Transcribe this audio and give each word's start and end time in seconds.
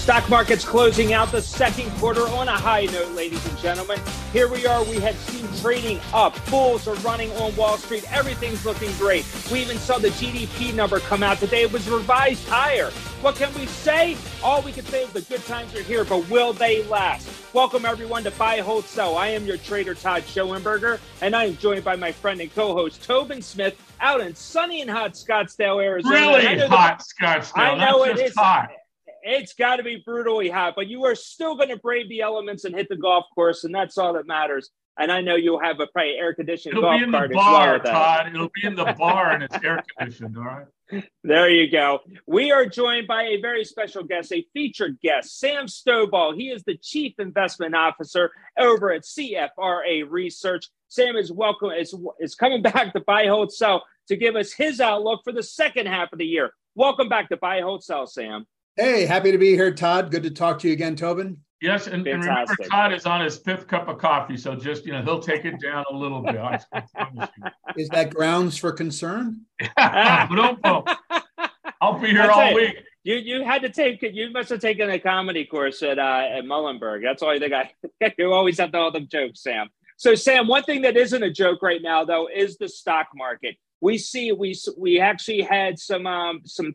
Stock 0.00 0.28
market's 0.30 0.64
closing 0.64 1.12
out 1.12 1.30
the 1.30 1.42
second 1.42 1.90
quarter 1.98 2.26
on 2.28 2.48
a 2.48 2.56
high 2.56 2.86
note, 2.86 3.12
ladies 3.12 3.46
and 3.46 3.58
gentlemen. 3.58 4.00
Here 4.32 4.48
we 4.48 4.66
are. 4.66 4.82
We 4.84 4.96
had 4.96 5.14
seen 5.14 5.46
trading 5.60 6.00
up. 6.14 6.34
Bulls 6.46 6.88
are 6.88 6.94
running 6.96 7.30
on 7.32 7.54
Wall 7.54 7.76
Street. 7.76 8.10
Everything's 8.10 8.64
looking 8.64 8.90
great. 8.94 9.26
We 9.52 9.60
even 9.60 9.76
saw 9.76 9.98
the 9.98 10.08
GDP 10.08 10.74
number 10.74 11.00
come 11.00 11.22
out 11.22 11.36
today. 11.36 11.62
It 11.62 11.72
was 11.72 11.86
revised 11.86 12.48
higher. 12.48 12.90
What 13.20 13.36
can 13.36 13.52
we 13.54 13.66
say? 13.66 14.16
All 14.42 14.62
we 14.62 14.72
can 14.72 14.86
say 14.86 15.02
is 15.02 15.12
the 15.12 15.20
good 15.20 15.44
times 15.44 15.76
are 15.76 15.82
here, 15.82 16.04
but 16.04 16.28
will 16.30 16.54
they 16.54 16.82
last? 16.84 17.28
Welcome, 17.52 17.84
everyone, 17.84 18.24
to 18.24 18.30
Buy, 18.32 18.60
Hold, 18.60 18.86
Sell. 18.86 19.18
I 19.18 19.26
am 19.28 19.44
your 19.44 19.58
trader, 19.58 19.94
Todd 19.94 20.22
Schoenberger, 20.22 20.98
and 21.20 21.36
I 21.36 21.44
am 21.44 21.58
joined 21.58 21.84
by 21.84 21.96
my 21.96 22.10
friend 22.10 22.40
and 22.40 22.52
co 22.54 22.72
host, 22.72 23.04
Tobin 23.04 23.42
Smith, 23.42 23.76
out 24.00 24.22
in 24.22 24.34
sunny 24.34 24.80
and 24.80 24.90
hot 24.90 25.12
Scottsdale, 25.12 25.84
Arizona. 25.84 26.14
Really 26.14 26.58
hot 26.68 27.00
the, 27.00 27.24
Scottsdale. 27.26 27.52
I 27.54 27.76
know 27.76 28.04
it 28.04 28.18
is. 28.18 28.34
Hot 28.34 28.70
it's 29.22 29.54
got 29.54 29.76
to 29.76 29.82
be 29.82 30.02
brutally 30.04 30.48
hot, 30.48 30.74
but 30.76 30.88
you 30.88 31.04
are 31.04 31.14
still 31.14 31.56
going 31.56 31.68
to 31.68 31.76
brave 31.76 32.08
the 32.08 32.20
elements 32.20 32.64
and 32.64 32.74
hit 32.74 32.88
the 32.88 32.96
golf 32.96 33.24
course, 33.34 33.64
and 33.64 33.74
that's 33.74 33.98
all 33.98 34.14
that 34.14 34.26
matters. 34.26 34.70
And 34.98 35.10
I 35.10 35.20
know 35.20 35.34
you'll 35.34 35.60
have 35.60 35.80
a 35.80 35.86
probably 35.86 36.16
air 36.16 36.34
conditioned 36.34 36.72
It'll 36.72 36.82
golf 36.82 36.98
be 36.98 37.04
in 37.04 37.10
the 37.10 37.28
bar, 37.28 37.68
well 37.68 37.80
Todd. 37.80 38.26
It'll 38.34 38.50
be 38.54 38.66
in 38.66 38.74
the 38.74 38.94
bar 38.98 39.30
and 39.30 39.42
it's 39.42 39.56
air 39.64 39.82
conditioned. 39.96 40.36
All 40.36 40.44
right. 40.44 40.66
There 41.22 41.48
you 41.48 41.70
go. 41.70 42.00
We 42.26 42.50
are 42.50 42.66
joined 42.66 43.06
by 43.06 43.22
a 43.22 43.40
very 43.40 43.64
special 43.64 44.02
guest, 44.02 44.32
a 44.32 44.44
featured 44.52 44.98
guest, 45.00 45.38
Sam 45.38 45.66
Stovall. 45.66 46.34
He 46.34 46.50
is 46.50 46.64
the 46.64 46.76
Chief 46.76 47.14
Investment 47.20 47.76
Officer 47.76 48.32
over 48.58 48.92
at 48.92 49.02
CFRA 49.04 50.04
Research. 50.10 50.68
Sam 50.88 51.14
is 51.14 51.30
welcome 51.30 51.70
is, 51.70 51.94
is 52.18 52.34
coming 52.34 52.62
back 52.64 52.92
to 52.92 53.00
Buy 53.00 53.26
Hold 53.26 53.52
Sell 53.52 53.84
to 54.08 54.16
give 54.16 54.34
us 54.34 54.52
his 54.52 54.80
outlook 54.80 55.20
for 55.22 55.32
the 55.32 55.44
second 55.44 55.86
half 55.86 56.12
of 56.12 56.18
the 56.18 56.26
year. 56.26 56.50
Welcome 56.74 57.08
back 57.08 57.28
to 57.28 57.36
Buy 57.36 57.60
Hold 57.60 57.84
Sell, 57.84 58.08
Sam. 58.08 58.46
Hey, 58.80 59.04
happy 59.04 59.30
to 59.30 59.36
be 59.36 59.50
here, 59.50 59.70
Todd. 59.74 60.10
Good 60.10 60.22
to 60.22 60.30
talk 60.30 60.58
to 60.60 60.66
you 60.66 60.72
again, 60.72 60.96
Tobin. 60.96 61.36
Yes, 61.60 61.86
and, 61.86 62.06
and, 62.06 62.24
remember, 62.24 62.56
Todd 62.70 62.94
is 62.94 63.04
on 63.04 63.20
his 63.20 63.36
fifth 63.36 63.66
cup 63.66 63.88
of 63.88 63.98
coffee, 63.98 64.38
so 64.38 64.54
just 64.54 64.86
you 64.86 64.92
know 64.92 65.02
he'll 65.02 65.20
take 65.20 65.44
it 65.44 65.60
down 65.60 65.84
a 65.90 65.94
little 65.94 66.22
bit. 66.22 66.34
is 67.76 67.90
that 67.90 68.14
grounds 68.14 68.56
for 68.56 68.72
concern? 68.72 69.42
I'll 69.76 70.26
be 71.98 72.08
here 72.08 72.22
That's 72.22 72.34
all 72.34 72.48
it. 72.48 72.54
week. 72.54 72.76
You 73.04 73.16
you 73.16 73.44
had 73.44 73.60
to 73.60 73.68
take 73.68 74.00
you 74.00 74.30
must 74.32 74.48
have 74.48 74.60
taken 74.60 74.88
a 74.88 74.98
comedy 74.98 75.44
course 75.44 75.82
at 75.82 75.98
uh, 75.98 76.28
at 76.30 76.44
Muhlenberg. 76.44 77.02
That's 77.02 77.22
all 77.22 77.34
you 77.34 77.40
think 77.40 77.52
I 77.52 77.70
you 78.16 78.32
always 78.32 78.58
have 78.58 78.72
to 78.72 78.78
all 78.78 78.90
the 78.90 79.00
jokes, 79.00 79.42
Sam. 79.42 79.68
So 79.98 80.14
Sam, 80.14 80.48
one 80.48 80.62
thing 80.62 80.80
that 80.82 80.96
isn't 80.96 81.22
a 81.22 81.30
joke 81.30 81.60
right 81.60 81.82
now 81.82 82.06
though 82.06 82.30
is 82.34 82.56
the 82.56 82.70
stock 82.70 83.08
market. 83.14 83.56
We 83.82 83.98
see 83.98 84.32
we 84.32 84.58
we 84.78 85.00
actually 85.00 85.42
had 85.42 85.78
some 85.78 86.06
um, 86.06 86.40
some 86.46 86.72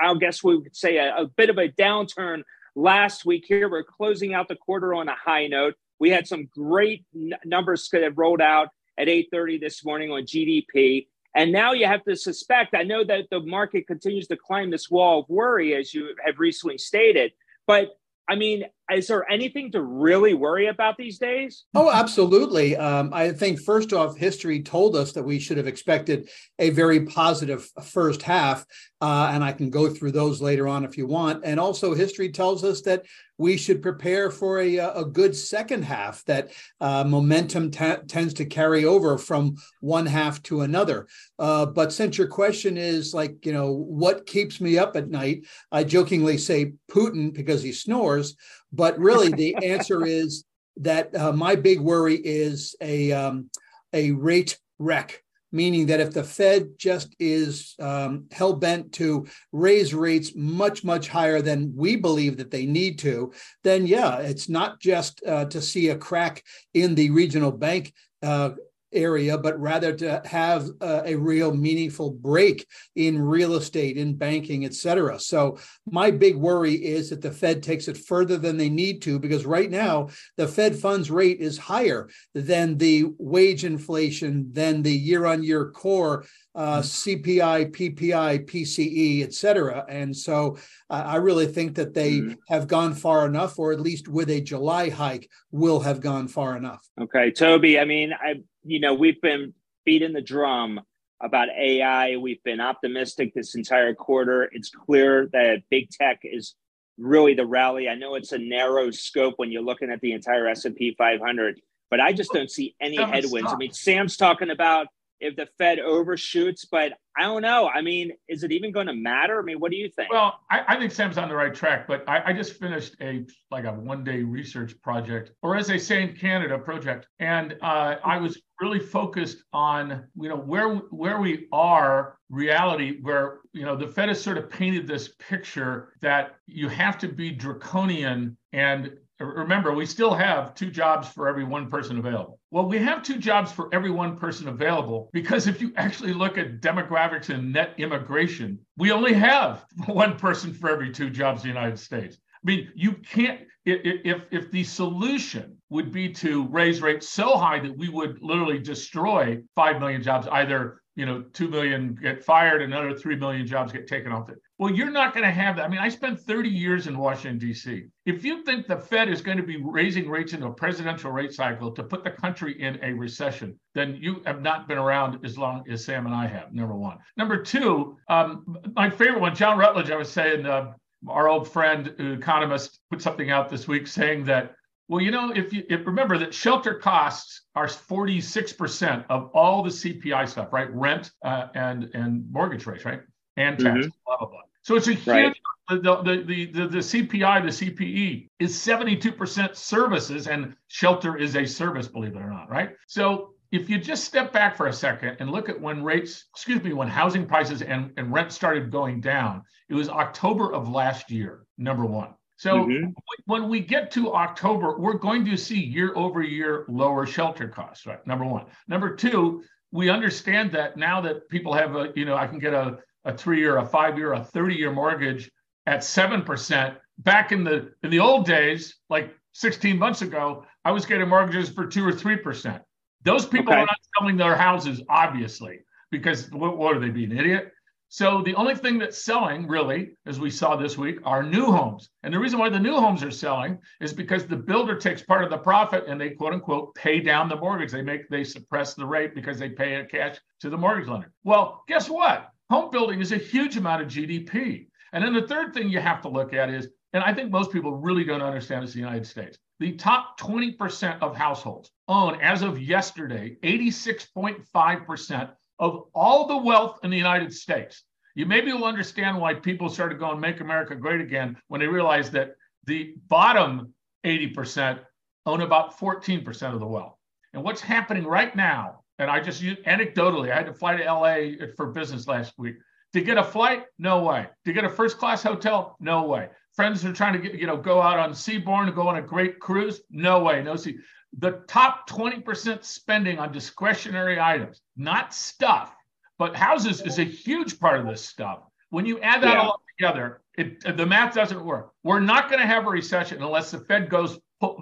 I 0.00 0.14
guess 0.14 0.42
we 0.42 0.56
would 0.56 0.76
say 0.76 0.98
a, 0.98 1.16
a 1.16 1.26
bit 1.26 1.50
of 1.50 1.58
a 1.58 1.68
downturn 1.68 2.42
last 2.74 3.24
week. 3.24 3.44
Here 3.46 3.68
we're 3.68 3.84
closing 3.84 4.34
out 4.34 4.48
the 4.48 4.56
quarter 4.56 4.94
on 4.94 5.08
a 5.08 5.14
high 5.14 5.46
note. 5.46 5.74
We 5.98 6.10
had 6.10 6.26
some 6.26 6.46
great 6.46 7.04
n- 7.14 7.34
numbers 7.44 7.88
that 7.92 8.02
have 8.02 8.18
rolled 8.18 8.40
out 8.40 8.68
at 8.98 9.08
8:30 9.08 9.60
this 9.60 9.84
morning 9.84 10.10
on 10.10 10.22
GDP. 10.22 11.08
And 11.36 11.50
now 11.50 11.72
you 11.72 11.86
have 11.86 12.04
to 12.04 12.16
suspect. 12.16 12.74
I 12.74 12.84
know 12.84 13.02
that 13.04 13.24
the 13.30 13.40
market 13.40 13.88
continues 13.88 14.28
to 14.28 14.36
climb 14.36 14.70
this 14.70 14.88
wall 14.88 15.20
of 15.20 15.28
worry, 15.28 15.74
as 15.74 15.92
you 15.92 16.14
have 16.24 16.38
recently 16.38 16.78
stated. 16.78 17.32
But 17.66 17.98
I 18.28 18.36
mean, 18.36 18.64
is 18.92 19.06
there 19.06 19.30
anything 19.30 19.72
to 19.72 19.82
really 19.82 20.34
worry 20.34 20.66
about 20.66 20.96
these 20.98 21.18
days? 21.18 21.64
Oh, 21.74 21.90
absolutely. 21.90 22.76
Um, 22.76 23.10
I 23.12 23.32
think 23.32 23.60
first 23.60 23.92
off, 23.92 24.16
history 24.16 24.62
told 24.62 24.94
us 24.94 25.12
that 25.12 25.22
we 25.22 25.38
should 25.38 25.56
have 25.56 25.66
expected 25.66 26.28
a 26.58 26.70
very 26.70 27.06
positive 27.06 27.68
first 27.82 28.20
half, 28.22 28.66
uh, 29.00 29.30
and 29.32 29.42
I 29.42 29.52
can 29.52 29.70
go 29.70 29.88
through 29.88 30.12
those 30.12 30.42
later 30.42 30.68
on 30.68 30.84
if 30.84 30.98
you 30.98 31.06
want. 31.06 31.44
And 31.44 31.58
also, 31.58 31.94
history 31.94 32.30
tells 32.30 32.62
us 32.62 32.82
that 32.82 33.04
we 33.36 33.56
should 33.56 33.82
prepare 33.82 34.30
for 34.30 34.60
a, 34.60 34.76
a 34.78 35.04
good 35.04 35.34
second 35.34 35.82
half. 35.82 36.24
That 36.24 36.52
uh, 36.80 37.04
momentum 37.04 37.70
t- 37.70 37.96
tends 38.06 38.34
to 38.34 38.44
carry 38.44 38.84
over 38.84 39.18
from 39.18 39.56
one 39.80 40.06
half 40.06 40.42
to 40.44 40.60
another. 40.60 41.06
Uh, 41.38 41.66
but 41.66 41.92
since 41.92 42.16
your 42.16 42.28
question 42.28 42.76
is 42.76 43.14
like, 43.14 43.44
you 43.46 43.52
know, 43.52 43.72
what 43.72 44.26
keeps 44.26 44.60
me 44.60 44.78
up 44.78 44.94
at 44.94 45.08
night? 45.08 45.46
I 45.72 45.84
jokingly 45.84 46.38
say 46.38 46.74
Putin 46.90 47.32
because 47.32 47.62
he 47.62 47.72
snores, 47.72 48.36
but 48.74 48.98
really 48.98 49.28
the 49.32 49.54
answer 49.56 50.04
is 50.04 50.44
that 50.76 51.14
uh, 51.16 51.32
my 51.32 51.54
big 51.54 51.80
worry 51.80 52.16
is 52.16 52.74
a 52.80 53.12
um, 53.12 53.50
a 53.92 54.10
rate 54.10 54.58
wreck 54.78 55.22
meaning 55.54 55.86
that 55.86 56.00
if 56.00 56.12
the 56.12 56.24
Fed 56.24 56.70
just 56.76 57.14
is 57.20 57.76
um, 57.78 58.26
hell 58.32 58.54
bent 58.54 58.92
to 58.94 59.24
raise 59.52 59.94
rates 59.94 60.32
much, 60.34 60.82
much 60.82 61.08
higher 61.08 61.40
than 61.40 61.72
we 61.76 61.94
believe 61.94 62.36
that 62.38 62.50
they 62.50 62.66
need 62.66 62.98
to, 62.98 63.32
then 63.62 63.86
yeah, 63.86 64.18
it's 64.18 64.48
not 64.48 64.80
just 64.80 65.24
uh, 65.24 65.44
to 65.46 65.62
see 65.62 65.90
a 65.90 65.96
crack 65.96 66.42
in 66.74 66.96
the 66.96 67.08
regional 67.10 67.52
bank 67.52 67.94
uh, 68.24 68.50
area, 68.94 69.36
but 69.36 69.58
rather 69.60 69.94
to 69.94 70.22
have 70.24 70.68
uh, 70.80 71.02
a 71.04 71.14
real 71.14 71.54
meaningful 71.54 72.10
break 72.10 72.66
in 72.96 73.20
real 73.20 73.54
estate, 73.54 73.96
in 73.96 74.14
banking, 74.14 74.64
et 74.64 74.74
cetera. 74.74 75.18
So 75.18 75.58
my 75.86 76.10
big 76.10 76.36
worry 76.36 76.74
is 76.74 77.10
that 77.10 77.22
the 77.22 77.30
Fed 77.30 77.62
takes 77.62 77.88
it 77.88 77.96
further 77.96 78.36
than 78.36 78.56
they 78.56 78.70
need 78.70 79.02
to, 79.02 79.18
because 79.18 79.44
right 79.44 79.70
now 79.70 80.08
the 80.36 80.48
Fed 80.48 80.76
funds 80.76 81.10
rate 81.10 81.40
is 81.40 81.58
higher 81.58 82.08
than 82.34 82.78
the 82.78 83.06
wage 83.18 83.64
inflation, 83.64 84.52
than 84.52 84.82
the 84.82 84.92
year-on-year 84.92 85.70
core 85.70 86.24
uh, 86.54 86.80
CPI, 86.80 87.72
PPI, 87.72 88.46
PCE, 88.46 89.24
et 89.24 89.34
cetera. 89.34 89.84
And 89.88 90.16
so 90.16 90.56
uh, 90.88 91.02
I 91.04 91.16
really 91.16 91.46
think 91.46 91.74
that 91.74 91.94
they 91.94 92.12
mm-hmm. 92.12 92.34
have 92.48 92.68
gone 92.68 92.94
far 92.94 93.26
enough, 93.26 93.58
or 93.58 93.72
at 93.72 93.80
least 93.80 94.06
with 94.06 94.30
a 94.30 94.40
July 94.40 94.88
hike, 94.88 95.28
will 95.50 95.80
have 95.80 96.00
gone 96.00 96.28
far 96.28 96.56
enough. 96.56 96.86
Okay, 97.00 97.32
Toby. 97.32 97.80
I 97.80 97.84
mean, 97.84 98.12
I 98.12 98.42
you 98.64 98.80
know 98.80 98.94
we've 98.94 99.20
been 99.20 99.54
beating 99.84 100.12
the 100.12 100.22
drum 100.22 100.80
about 101.20 101.48
AI. 101.48 102.16
We've 102.16 102.42
been 102.42 102.60
optimistic 102.60 103.34
this 103.34 103.54
entire 103.54 103.94
quarter. 103.94 104.48
It's 104.52 104.70
clear 104.70 105.28
that 105.32 105.62
big 105.70 105.90
tech 105.90 106.20
is 106.22 106.54
really 106.98 107.34
the 107.34 107.46
rally. 107.46 107.88
I 107.88 107.94
know 107.94 108.14
it's 108.14 108.32
a 108.32 108.38
narrow 108.38 108.90
scope 108.90 109.34
when 109.36 109.50
you're 109.50 109.62
looking 109.62 109.90
at 109.90 110.00
the 110.00 110.12
entire 110.12 110.46
S&P 110.48 110.94
500, 110.96 111.60
but 111.90 112.00
I 112.00 112.12
just 112.12 112.32
don't 112.32 112.50
see 112.50 112.74
any 112.80 112.96
headwinds. 112.96 113.52
I 113.52 113.56
mean, 113.56 113.72
Sam's 113.72 114.16
talking 114.16 114.50
about 114.50 114.88
if 115.20 115.36
the 115.36 115.48
Fed 115.58 115.78
overshoots, 115.78 116.66
but 116.66 116.92
I 117.16 117.22
don't 117.22 117.42
know. 117.42 117.68
I 117.68 117.80
mean, 117.80 118.12
is 118.28 118.42
it 118.42 118.52
even 118.52 118.72
going 118.72 118.88
to 118.88 118.94
matter? 118.94 119.40
I 119.40 119.42
mean, 119.42 119.58
what 119.58 119.70
do 119.70 119.76
you 119.76 119.88
think? 119.88 120.12
Well, 120.12 120.40
I, 120.50 120.62
I 120.68 120.78
think 120.78 120.92
Sam's 120.92 121.16
on 121.16 121.28
the 121.28 121.34
right 121.34 121.54
track, 121.54 121.86
but 121.86 122.04
I, 122.08 122.22
I, 122.26 122.32
just 122.32 122.54
finished 122.54 122.96
a 123.00 123.24
like 123.50 123.64
a 123.64 123.72
one 123.72 124.04
day 124.04 124.22
research 124.22 124.74
project, 124.82 125.30
or 125.42 125.56
as 125.56 125.66
they 125.66 125.78
say 125.78 126.02
in 126.02 126.16
Canada, 126.16 126.58
project, 126.58 127.06
and 127.20 127.56
uh, 127.62 127.96
I 128.04 128.18
was 128.18 128.40
really 128.64 128.80
focused 128.80 129.38
on 129.52 130.04
you 130.20 130.28
know 130.28 130.36
where 130.36 130.68
where 131.02 131.20
we 131.20 131.46
are 131.52 132.16
reality 132.30 132.98
where 133.02 133.40
you 133.52 133.64
know 133.64 133.76
the 133.76 133.86
fed 133.86 134.08
has 134.08 134.20
sort 134.20 134.38
of 134.38 134.48
painted 134.48 134.86
this 134.86 135.14
picture 135.28 135.92
that 136.00 136.36
you 136.46 136.68
have 136.68 136.96
to 136.98 137.08
be 137.08 137.30
draconian 137.30 138.36
and 138.52 138.96
remember, 139.20 139.72
we 139.72 139.86
still 139.86 140.12
have 140.12 140.54
two 140.54 140.70
jobs 140.70 141.08
for 141.08 141.28
every 141.28 141.44
one 141.44 141.70
person 141.70 141.98
available. 141.98 142.40
Well, 142.50 142.66
we 142.66 142.78
have 142.78 143.02
two 143.02 143.18
jobs 143.18 143.52
for 143.52 143.72
every 143.72 143.90
one 143.90 144.16
person 144.16 144.48
available 144.48 145.08
because 145.12 145.46
if 145.46 145.60
you 145.60 145.72
actually 145.76 146.12
look 146.12 146.36
at 146.36 146.60
demographics 146.60 147.28
and 147.28 147.52
net 147.52 147.74
immigration, 147.78 148.58
we 148.76 148.90
only 148.90 149.12
have 149.14 149.64
one 149.86 150.16
person 150.16 150.52
for 150.52 150.70
every 150.70 150.90
two 150.90 151.10
jobs 151.10 151.44
in 151.44 151.50
the 151.50 151.54
United 151.54 151.78
States. 151.78 152.16
I 152.16 152.46
mean, 152.46 152.72
you 152.74 152.92
can't, 152.92 153.40
if, 153.64 154.22
if 154.30 154.50
the 154.50 154.64
solution 154.64 155.56
would 155.74 155.90
be 155.90 156.08
to 156.08 156.46
raise 156.50 156.80
rates 156.80 157.08
so 157.08 157.36
high 157.36 157.58
that 157.58 157.76
we 157.76 157.88
would 157.88 158.22
literally 158.22 158.60
destroy 158.60 159.42
5 159.56 159.80
million 159.80 160.00
jobs, 160.00 160.28
either 160.28 160.80
you 160.94 161.04
know, 161.04 161.22
2 161.32 161.48
million 161.48 161.98
get 162.00 162.22
fired, 162.22 162.62
another 162.62 162.94
3 162.96 163.16
million 163.16 163.44
jobs 163.44 163.72
get 163.72 163.88
taken 163.88 164.12
off 164.12 164.28
it. 164.28 164.36
Well, 164.58 164.72
you're 164.72 164.92
not 164.92 165.12
going 165.12 165.24
to 165.24 165.32
have 165.32 165.56
that. 165.56 165.64
I 165.64 165.68
mean, 165.68 165.80
I 165.80 165.88
spent 165.88 166.20
30 166.20 166.48
years 166.48 166.86
in 166.86 166.96
Washington, 166.96 167.38
D.C. 167.38 167.86
If 168.06 168.24
you 168.24 168.44
think 168.44 168.68
the 168.68 168.76
Fed 168.76 169.08
is 169.08 169.20
going 169.20 169.36
to 169.38 169.42
be 169.42 169.56
raising 169.56 170.08
rates 170.08 170.32
in 170.32 170.44
a 170.44 170.52
presidential 170.52 171.10
rate 171.10 171.32
cycle 171.32 171.72
to 171.72 171.82
put 171.82 172.04
the 172.04 172.10
country 172.12 172.62
in 172.62 172.78
a 172.84 172.92
recession, 172.92 173.58
then 173.74 173.98
you 174.00 174.22
have 174.24 174.42
not 174.42 174.68
been 174.68 174.78
around 174.78 175.24
as 175.24 175.36
long 175.36 175.64
as 175.68 175.84
Sam 175.84 176.06
and 176.06 176.14
I 176.14 176.28
have, 176.28 176.52
number 176.52 176.76
one. 176.76 176.98
Number 177.16 177.42
two, 177.42 177.96
um, 178.08 178.56
my 178.76 178.88
favorite 178.88 179.20
one, 179.20 179.34
John 179.34 179.58
Rutledge, 179.58 179.90
I 179.90 179.96
was 179.96 180.12
saying, 180.12 180.46
uh, 180.46 180.74
our 181.08 181.28
old 181.28 181.48
friend, 181.48 181.92
economist, 181.98 182.78
put 182.92 183.02
something 183.02 183.32
out 183.32 183.48
this 183.48 183.66
week 183.66 183.88
saying 183.88 184.24
that 184.26 184.54
well, 184.88 185.00
you 185.00 185.10
know, 185.10 185.32
if 185.34 185.52
you 185.52 185.64
if 185.70 185.86
remember 185.86 186.18
that 186.18 186.34
shelter 186.34 186.74
costs 186.74 187.42
are 187.54 187.66
46% 187.66 189.04
of 189.08 189.30
all 189.34 189.62
the 189.62 189.70
CPI 189.70 190.28
stuff, 190.28 190.52
right? 190.52 190.72
Rent 190.74 191.10
uh, 191.24 191.46
and 191.54 191.90
and 191.94 192.30
mortgage 192.30 192.66
rates, 192.66 192.84
right? 192.84 193.00
And 193.36 193.58
tax, 193.58 193.86
mm-hmm. 193.86 193.88
blah 194.06 194.18
blah 194.18 194.28
blah. 194.28 194.40
So 194.62 194.76
it's 194.76 194.88
a 194.88 194.92
huge 194.94 195.06
right. 195.06 195.36
the, 195.68 195.78
the, 195.78 196.24
the, 196.26 196.46
the, 196.52 196.68
the 196.68 196.78
CPI, 196.78 197.42
the 197.42 197.70
CPE 197.70 198.28
is 198.38 198.56
72% 198.56 199.54
services, 199.54 200.26
and 200.26 200.56
shelter 200.68 201.16
is 201.18 201.36
a 201.36 201.44
service, 201.44 201.86
believe 201.86 202.16
it 202.16 202.20
or 202.20 202.30
not, 202.30 202.48
right? 202.48 202.70
So 202.86 203.34
if 203.52 203.68
you 203.68 203.78
just 203.78 204.04
step 204.04 204.32
back 204.32 204.56
for 204.56 204.68
a 204.68 204.72
second 204.72 205.18
and 205.20 205.30
look 205.30 205.50
at 205.50 205.60
when 205.60 205.84
rates, 205.84 206.24
excuse 206.34 206.62
me, 206.62 206.72
when 206.72 206.88
housing 206.88 207.26
prices 207.26 207.60
and, 207.60 207.92
and 207.98 208.10
rent 208.10 208.32
started 208.32 208.70
going 208.70 209.02
down, 209.02 209.42
it 209.68 209.74
was 209.74 209.90
October 209.90 210.52
of 210.52 210.68
last 210.70 211.10
year, 211.10 211.44
number 211.58 211.84
one. 211.84 212.14
So 212.36 212.64
mm-hmm. 212.64 212.90
when 213.26 213.48
we 213.48 213.60
get 213.60 213.90
to 213.92 214.12
October, 214.14 214.78
we're 214.78 214.98
going 214.98 215.24
to 215.26 215.36
see 215.36 215.58
year 215.58 215.92
over 215.96 216.22
year 216.22 216.64
lower 216.68 217.06
shelter 217.06 217.48
costs, 217.48 217.86
right? 217.86 218.04
Number 218.06 218.24
one. 218.24 218.46
Number 218.66 218.94
two, 218.94 219.42
we 219.70 219.88
understand 219.88 220.52
that 220.52 220.76
now 220.76 221.00
that 221.00 221.28
people 221.28 221.52
have 221.52 221.76
a, 221.76 221.92
you 221.94 222.04
know, 222.04 222.16
I 222.16 222.26
can 222.26 222.38
get 222.38 222.54
a, 222.54 222.78
a 223.04 223.16
three 223.16 223.38
year, 223.38 223.58
a 223.58 223.66
five 223.66 223.98
year, 223.98 224.12
a 224.12 224.24
30 224.24 224.54
year 224.54 224.72
mortgage 224.72 225.30
at 225.66 225.80
7%. 225.80 226.76
Back 226.98 227.32
in 227.32 227.42
the 227.42 227.72
in 227.82 227.90
the 227.90 227.98
old 227.98 228.24
days, 228.24 228.76
like 228.88 229.12
16 229.32 229.76
months 229.76 230.02
ago, 230.02 230.46
I 230.64 230.70
was 230.70 230.86
getting 230.86 231.08
mortgages 231.08 231.48
for 231.48 231.66
two 231.66 231.84
or 231.84 231.90
three 231.90 232.16
percent. 232.16 232.62
Those 233.02 233.26
people 233.26 233.52
okay. 233.52 233.62
are 233.62 233.66
not 233.66 233.78
selling 233.98 234.16
their 234.16 234.36
houses, 234.36 234.80
obviously, 234.88 235.58
because 235.90 236.30
what, 236.30 236.56
what 236.56 236.76
are 236.76 236.78
they 236.78 236.90
being 236.90 237.10
idiot? 237.10 237.52
So 237.94 238.22
the 238.22 238.34
only 238.34 238.56
thing 238.56 238.78
that's 238.78 239.04
selling, 239.04 239.46
really, 239.46 239.92
as 240.04 240.18
we 240.18 240.28
saw 240.28 240.56
this 240.56 240.76
week, 240.76 240.98
are 241.04 241.22
new 241.22 241.44
homes. 241.44 241.90
And 242.02 242.12
the 242.12 242.18
reason 242.18 242.40
why 242.40 242.48
the 242.48 242.58
new 242.58 242.74
homes 242.74 243.04
are 243.04 243.10
selling 243.12 243.60
is 243.80 243.92
because 243.92 244.26
the 244.26 244.34
builder 244.34 244.74
takes 244.74 245.00
part 245.00 245.22
of 245.22 245.30
the 245.30 245.38
profit 245.38 245.84
and 245.86 246.00
they 246.00 246.10
quote 246.10 246.32
unquote 246.32 246.74
pay 246.74 246.98
down 246.98 247.28
the 247.28 247.36
mortgage. 247.36 247.70
They 247.70 247.82
make 247.82 248.08
they 248.08 248.24
suppress 248.24 248.74
the 248.74 248.84
rate 248.84 249.14
because 249.14 249.38
they 249.38 249.48
pay 249.48 249.76
a 249.76 249.84
cash 249.84 250.16
to 250.40 250.50
the 250.50 250.58
mortgage 250.58 250.88
lender. 250.88 251.12
Well, 251.22 251.62
guess 251.68 251.88
what? 251.88 252.30
Home 252.50 252.72
building 252.72 253.00
is 253.00 253.12
a 253.12 253.16
huge 253.16 253.56
amount 253.56 253.82
of 253.82 253.86
GDP. 253.86 254.66
And 254.92 255.04
then 255.04 255.14
the 255.14 255.28
third 255.28 255.54
thing 255.54 255.68
you 255.68 255.78
have 255.78 256.02
to 256.02 256.08
look 256.08 256.34
at 256.34 256.50
is, 256.50 256.66
and 256.94 257.04
I 257.04 257.14
think 257.14 257.30
most 257.30 257.52
people 257.52 257.76
really 257.76 258.02
don't 258.02 258.22
understand 258.22 258.64
is 258.64 258.72
the 258.72 258.80
United 258.80 259.06
States. 259.06 259.38
The 259.60 259.76
top 259.76 260.18
20% 260.18 260.98
of 261.00 261.16
households 261.16 261.70
own, 261.86 262.20
as 262.20 262.42
of 262.42 262.60
yesterday, 262.60 263.36
86.5% 263.44 265.30
of 265.58 265.84
all 265.94 266.26
the 266.26 266.36
wealth 266.36 266.80
in 266.82 266.90
the 266.90 266.96
United 266.96 267.32
States. 267.32 267.82
You 268.14 268.26
maybe 268.26 268.52
will 268.52 268.64
understand 268.64 269.20
why 269.20 269.34
people 269.34 269.68
started 269.68 269.98
going 269.98 270.20
make 270.20 270.40
America 270.40 270.74
great 270.74 271.00
again 271.00 271.36
when 271.48 271.60
they 271.60 271.66
realized 271.66 272.12
that 272.12 272.34
the 272.66 272.94
bottom 273.08 273.74
80% 274.04 274.78
own 275.26 275.40
about 275.40 275.78
14% 275.78 276.54
of 276.54 276.60
the 276.60 276.66
wealth. 276.66 276.96
And 277.32 277.42
what's 277.42 277.60
happening 277.60 278.04
right 278.04 278.34
now, 278.36 278.80
and 278.98 279.10
I 279.10 279.20
just 279.20 279.42
anecdotally, 279.42 280.30
I 280.30 280.36
had 280.36 280.46
to 280.46 280.54
fly 280.54 280.76
to 280.76 280.84
LA 280.84 281.46
for 281.56 281.72
business 281.72 282.06
last 282.06 282.34
week. 282.38 282.56
To 282.92 283.00
get 283.00 283.18
a 283.18 283.24
flight, 283.24 283.64
no 283.76 284.04
way. 284.04 284.26
To 284.44 284.52
get 284.52 284.64
a 284.64 284.68
first 284.68 284.98
class 284.98 285.22
hotel, 285.22 285.76
no 285.80 286.04
way. 286.04 286.28
Friends 286.54 286.84
are 286.84 286.92
trying 286.92 287.14
to 287.14 287.18
get, 287.18 287.34
you 287.34 287.48
know, 287.48 287.56
go 287.56 287.82
out 287.82 287.98
on 287.98 288.12
Seabourn 288.12 288.72
go 288.72 288.86
on 288.86 288.96
a 288.96 289.02
great 289.02 289.40
cruise, 289.40 289.80
no 289.90 290.20
way. 290.20 290.44
No 290.44 290.54
see 290.54 290.76
the 291.18 291.42
top 291.48 291.88
20% 291.88 292.64
spending 292.64 293.18
on 293.18 293.32
discretionary 293.32 294.20
items, 294.20 294.60
not 294.76 295.14
stuff, 295.14 295.74
but 296.18 296.34
houses 296.34 296.80
is 296.80 296.98
a 296.98 297.04
huge 297.04 297.58
part 297.58 297.80
of 297.80 297.86
this 297.86 298.04
stuff. 298.04 298.40
When 298.70 298.86
you 298.86 299.00
add 299.00 299.22
that 299.22 299.34
yeah. 299.34 299.40
all 299.42 299.60
together, 299.78 300.22
it, 300.36 300.76
the 300.76 300.86
math 300.86 301.14
doesn't 301.14 301.44
work. 301.44 301.72
We're 301.84 302.00
not 302.00 302.28
going 302.28 302.40
to 302.40 302.46
have 302.46 302.66
a 302.66 302.70
recession 302.70 303.22
unless 303.22 303.50
the 303.50 303.60
Fed 303.60 303.88
goes, 303.88 304.18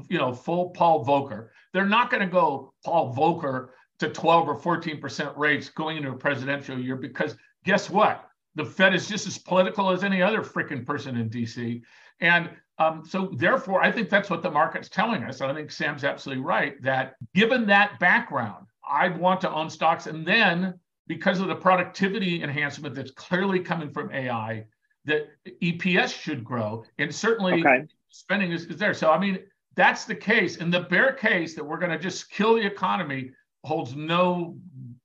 you 0.09 0.19
know, 0.19 0.33
full 0.33 0.71
Paul 0.71 1.05
Volcker. 1.05 1.49
They're 1.73 1.87
not 1.87 2.11
going 2.11 2.23
to 2.23 2.27
go 2.33 2.75
Paul 2.85 3.15
Volcker 3.15 3.69
to 4.01 4.09
12 4.09 4.49
or 4.49 4.59
14% 4.59 5.37
rates 5.37 5.71
going 5.71 5.97
into 5.97 6.11
a 6.11 6.17
presidential 6.17 6.79
year 6.79 6.97
because 6.97 7.37
guess 7.65 7.89
what? 7.89 8.29
The 8.55 8.65
Fed 8.65 8.95
is 8.95 9.09
just 9.09 9.27
as 9.27 9.39
political 9.39 9.91
as 9.91 10.05
any 10.05 10.21
other 10.21 10.43
freaking 10.43 10.85
person 10.85 11.17
in 11.17 11.31
DC. 11.31 11.81
And 12.21 12.51
um, 12.79 13.05
so 13.07 13.31
therefore, 13.37 13.83
I 13.83 13.93
think 13.93 14.09
that's 14.09 14.31
what 14.31 14.43
the 14.43 14.51
market's 14.51 14.89
telling 14.89 15.25
us. 15.25 15.41
And 15.41 15.51
I 15.51 15.55
think 15.55 15.71
Sam's 15.71 16.05
absolutely 16.05 16.45
right 16.45 16.81
that 16.83 17.15
given 17.35 17.67
that 17.67 17.99
background, 17.99 18.67
I'd 18.91 19.19
want 19.19 19.41
to 19.43 19.51
own 19.53 19.71
stocks. 19.71 20.07
And 20.07 20.27
then 20.27 20.79
because 21.07 21.41
of 21.41 21.49
the 21.49 21.55
productivity 21.55 22.43
enhancement 22.43 22.95
that's 22.95 23.11
clearly 23.11 23.61
coming 23.61 23.91
from 23.91 24.11
AI, 24.13 24.65
that 25.05 25.29
EPS 25.63 26.19
should 26.19 26.45
grow. 26.45 26.85
And 26.99 27.15
certainly 27.15 27.61
okay. 27.61 27.85
spending 28.09 28.53
is, 28.53 28.67
is 28.67 28.77
there. 28.77 28.95
So 28.95 29.11
I 29.11 29.19
mean, 29.19 29.39
that's 29.75 30.05
the 30.05 30.15
case. 30.15 30.59
And 30.59 30.73
the 30.73 30.81
bear 30.81 31.13
case 31.13 31.55
that 31.55 31.65
we're 31.65 31.79
going 31.79 31.93
to 31.93 31.99
just 31.99 32.31
kill 32.31 32.55
the 32.55 32.67
economy 32.67 33.31
holds 33.65 33.95
no 33.95 34.57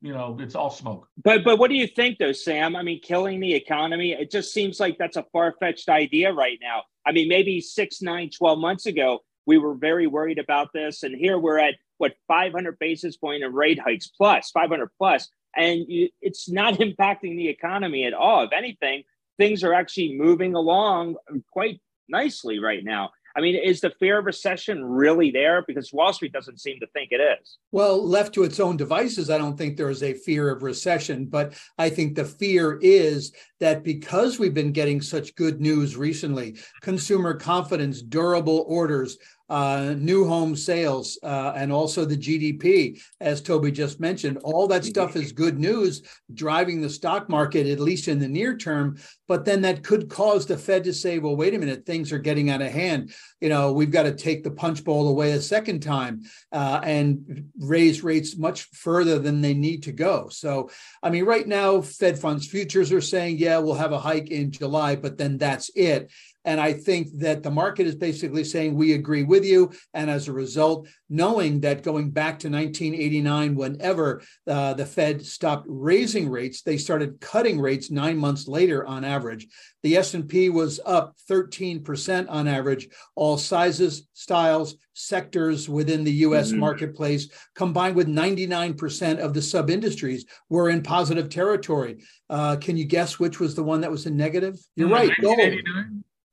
you 0.07 0.13
know 0.13 0.37
it's 0.39 0.55
all 0.55 0.71
smoke 0.71 1.07
but 1.23 1.43
but 1.43 1.59
what 1.59 1.69
do 1.69 1.75
you 1.75 1.87
think 1.87 2.17
though 2.17 2.31
sam 2.31 2.75
i 2.75 2.81
mean 2.81 2.99
killing 3.01 3.39
the 3.39 3.53
economy 3.53 4.13
it 4.13 4.31
just 4.31 4.53
seems 4.53 4.79
like 4.79 4.97
that's 4.97 5.17
a 5.17 5.25
far-fetched 5.33 5.89
idea 5.89 6.31
right 6.31 6.59
now 6.61 6.81
I 7.07 7.13
mean, 7.13 7.29
maybe 7.29 7.61
six, 7.61 8.01
nine, 8.01 8.29
12 8.29 8.59
months 8.59 8.85
ago, 8.85 9.21
we 9.45 9.57
were 9.57 9.75
very 9.75 10.07
worried 10.07 10.39
about 10.39 10.73
this. 10.73 11.03
And 11.03 11.15
here 11.15 11.39
we're 11.39 11.57
at 11.57 11.75
what 11.99 12.15
500 12.27 12.77
basis 12.79 13.15
point 13.15 13.45
of 13.45 13.53
rate 13.53 13.79
hikes 13.79 14.07
plus 14.07 14.51
500 14.51 14.89
plus, 14.97 15.29
and 15.55 15.85
you, 15.87 16.09
it's 16.21 16.49
not 16.49 16.73
impacting 16.79 17.37
the 17.37 17.47
economy 17.47 18.05
at 18.05 18.13
all. 18.13 18.43
If 18.43 18.51
anything, 18.51 19.03
things 19.37 19.63
are 19.63 19.73
actually 19.73 20.17
moving 20.17 20.53
along 20.53 21.15
quite 21.51 21.79
nicely 22.09 22.59
right 22.59 22.83
now. 22.83 23.11
I 23.37 23.41
mean, 23.41 23.55
is 23.55 23.81
the 23.81 23.91
fear 23.91 24.17
of 24.17 24.25
recession 24.25 24.83
really 24.83 25.29
there? 25.29 25.63
Because 25.67 25.93
Wall 25.93 26.11
Street 26.11 26.33
doesn't 26.33 26.59
seem 26.59 26.79
to 26.79 26.87
think 26.87 27.09
it 27.11 27.21
is. 27.21 27.59
Well, 27.71 28.03
left 28.03 28.33
to 28.33 28.43
its 28.43 28.59
own 28.59 28.77
devices, 28.77 29.29
I 29.29 29.37
don't 29.37 29.55
think 29.55 29.77
there 29.77 29.91
is 29.91 30.01
a 30.01 30.15
fear 30.15 30.49
of 30.49 30.63
recession. 30.63 31.27
But 31.27 31.53
I 31.77 31.91
think 31.91 32.15
the 32.15 32.25
fear 32.25 32.79
is 32.81 33.33
that 33.59 33.83
because 33.83 34.39
we've 34.39 34.55
been 34.55 34.71
getting 34.71 35.01
such 35.01 35.35
good 35.35 35.61
news 35.61 35.95
recently, 35.95 36.57
consumer 36.81 37.35
confidence, 37.35 38.01
durable 38.01 38.65
orders, 38.67 39.19
uh, 39.49 39.95
new 39.97 40.27
home 40.27 40.55
sales, 40.55 41.17
uh, 41.23 41.53
and 41.55 41.71
also 41.71 42.03
the 42.05 42.17
GDP, 42.17 43.01
as 43.21 43.41
Toby 43.41 43.71
just 43.71 43.99
mentioned. 43.99 44.37
All 44.43 44.67
that 44.67 44.85
stuff 44.85 45.15
is 45.15 45.31
good 45.31 45.57
news, 45.59 46.01
driving 46.33 46.81
the 46.81 46.89
stock 46.89 47.29
market, 47.29 47.67
at 47.67 47.79
least 47.79 48.07
in 48.07 48.19
the 48.19 48.27
near 48.27 48.57
term. 48.57 48.97
But 49.27 49.45
then 49.45 49.61
that 49.61 49.83
could 49.83 50.09
cause 50.09 50.45
the 50.45 50.57
Fed 50.57 50.83
to 50.85 50.93
say, 50.93 51.19
well, 51.19 51.35
wait 51.35 51.53
a 51.53 51.59
minute, 51.59 51.85
things 51.85 52.11
are 52.11 52.19
getting 52.19 52.49
out 52.49 52.61
of 52.61 52.71
hand. 52.71 53.13
You 53.41 53.49
know, 53.49 53.73
we've 53.73 53.91
got 53.91 54.03
to 54.03 54.15
take 54.15 54.43
the 54.43 54.51
punch 54.51 54.83
bowl 54.83 55.07
away 55.07 55.31
a 55.31 55.41
second 55.41 55.81
time 55.81 56.21
uh, 56.51 56.79
and 56.83 57.49
raise 57.59 58.03
rates 58.03 58.37
much 58.37 58.63
further 58.73 59.19
than 59.19 59.41
they 59.41 59.53
need 59.53 59.83
to 59.83 59.91
go. 59.91 60.29
So, 60.29 60.69
I 61.03 61.09
mean, 61.09 61.25
right 61.25 61.47
now, 61.47 61.81
Fed 61.81 62.19
funds 62.19 62.47
futures 62.47 62.91
are 62.91 63.01
saying, 63.01 63.37
yeah, 63.37 63.57
we'll 63.59 63.75
have 63.75 63.91
a 63.91 63.99
hike 63.99 64.29
in 64.29 64.51
July, 64.51 64.95
but 64.95 65.17
then 65.17 65.37
that's 65.37 65.69
it. 65.75 66.11
And 66.47 66.61
I 66.61 66.71
think 66.71 67.09
that 67.19 67.43
the 67.43 67.51
market 67.51 67.87
is 67.87 67.95
basically 67.95 68.45
saying, 68.45 68.73
we 68.73 68.93
agree 68.93 69.23
with 69.23 69.43
you. 69.43 69.69
And 69.93 70.09
as 70.09 70.29
a 70.29 70.31
result, 70.33 70.87
knowing 71.09 71.59
that 71.59 71.83
going 71.83 72.09
back 72.09 72.39
to 72.39 72.49
1989, 72.49 73.53
whenever 73.53 74.21
uh, 74.47 74.73
the 74.73 74.85
Fed 74.85 75.25
stopped 75.25 75.65
raising 75.67 76.29
rates, 76.29 76.61
they 76.61 76.77
started 76.77 77.19
cutting 77.19 77.59
rates 77.59 77.91
nine 77.91 78.17
months 78.17 78.47
later 78.47 78.85
on 78.85 79.03
average. 79.03 79.45
The 79.83 79.97
S&P 79.97 80.49
was 80.49 80.79
up 80.85 81.17
13% 81.29 82.27
on 82.29 82.47
average, 82.47 82.87
all 83.15 83.37
sizes, 83.37 84.07
styles, 84.13 84.77
sectors 84.93 85.67
within 85.67 86.05
the 86.05 86.11
US 86.11 86.51
mm-hmm. 86.51 86.61
marketplace, 86.61 87.27
combined 87.55 87.97
with 87.97 88.07
99% 88.07 89.19
of 89.19 89.33
the 89.33 89.41
sub 89.41 89.69
industries 89.69 90.25
were 90.47 90.69
in 90.69 90.81
positive 90.81 91.29
territory. 91.29 91.97
Uh, 92.29 92.55
can 92.55 92.77
you 92.77 92.85
guess 92.85 93.19
which 93.19 93.41
was 93.41 93.53
the 93.53 93.63
one 93.63 93.81
that 93.81 93.91
was 93.91 94.05
in 94.05 94.15
negative? 94.15 94.57
You're 94.77 94.87
right. 94.87 95.11
Gold. 95.21 95.37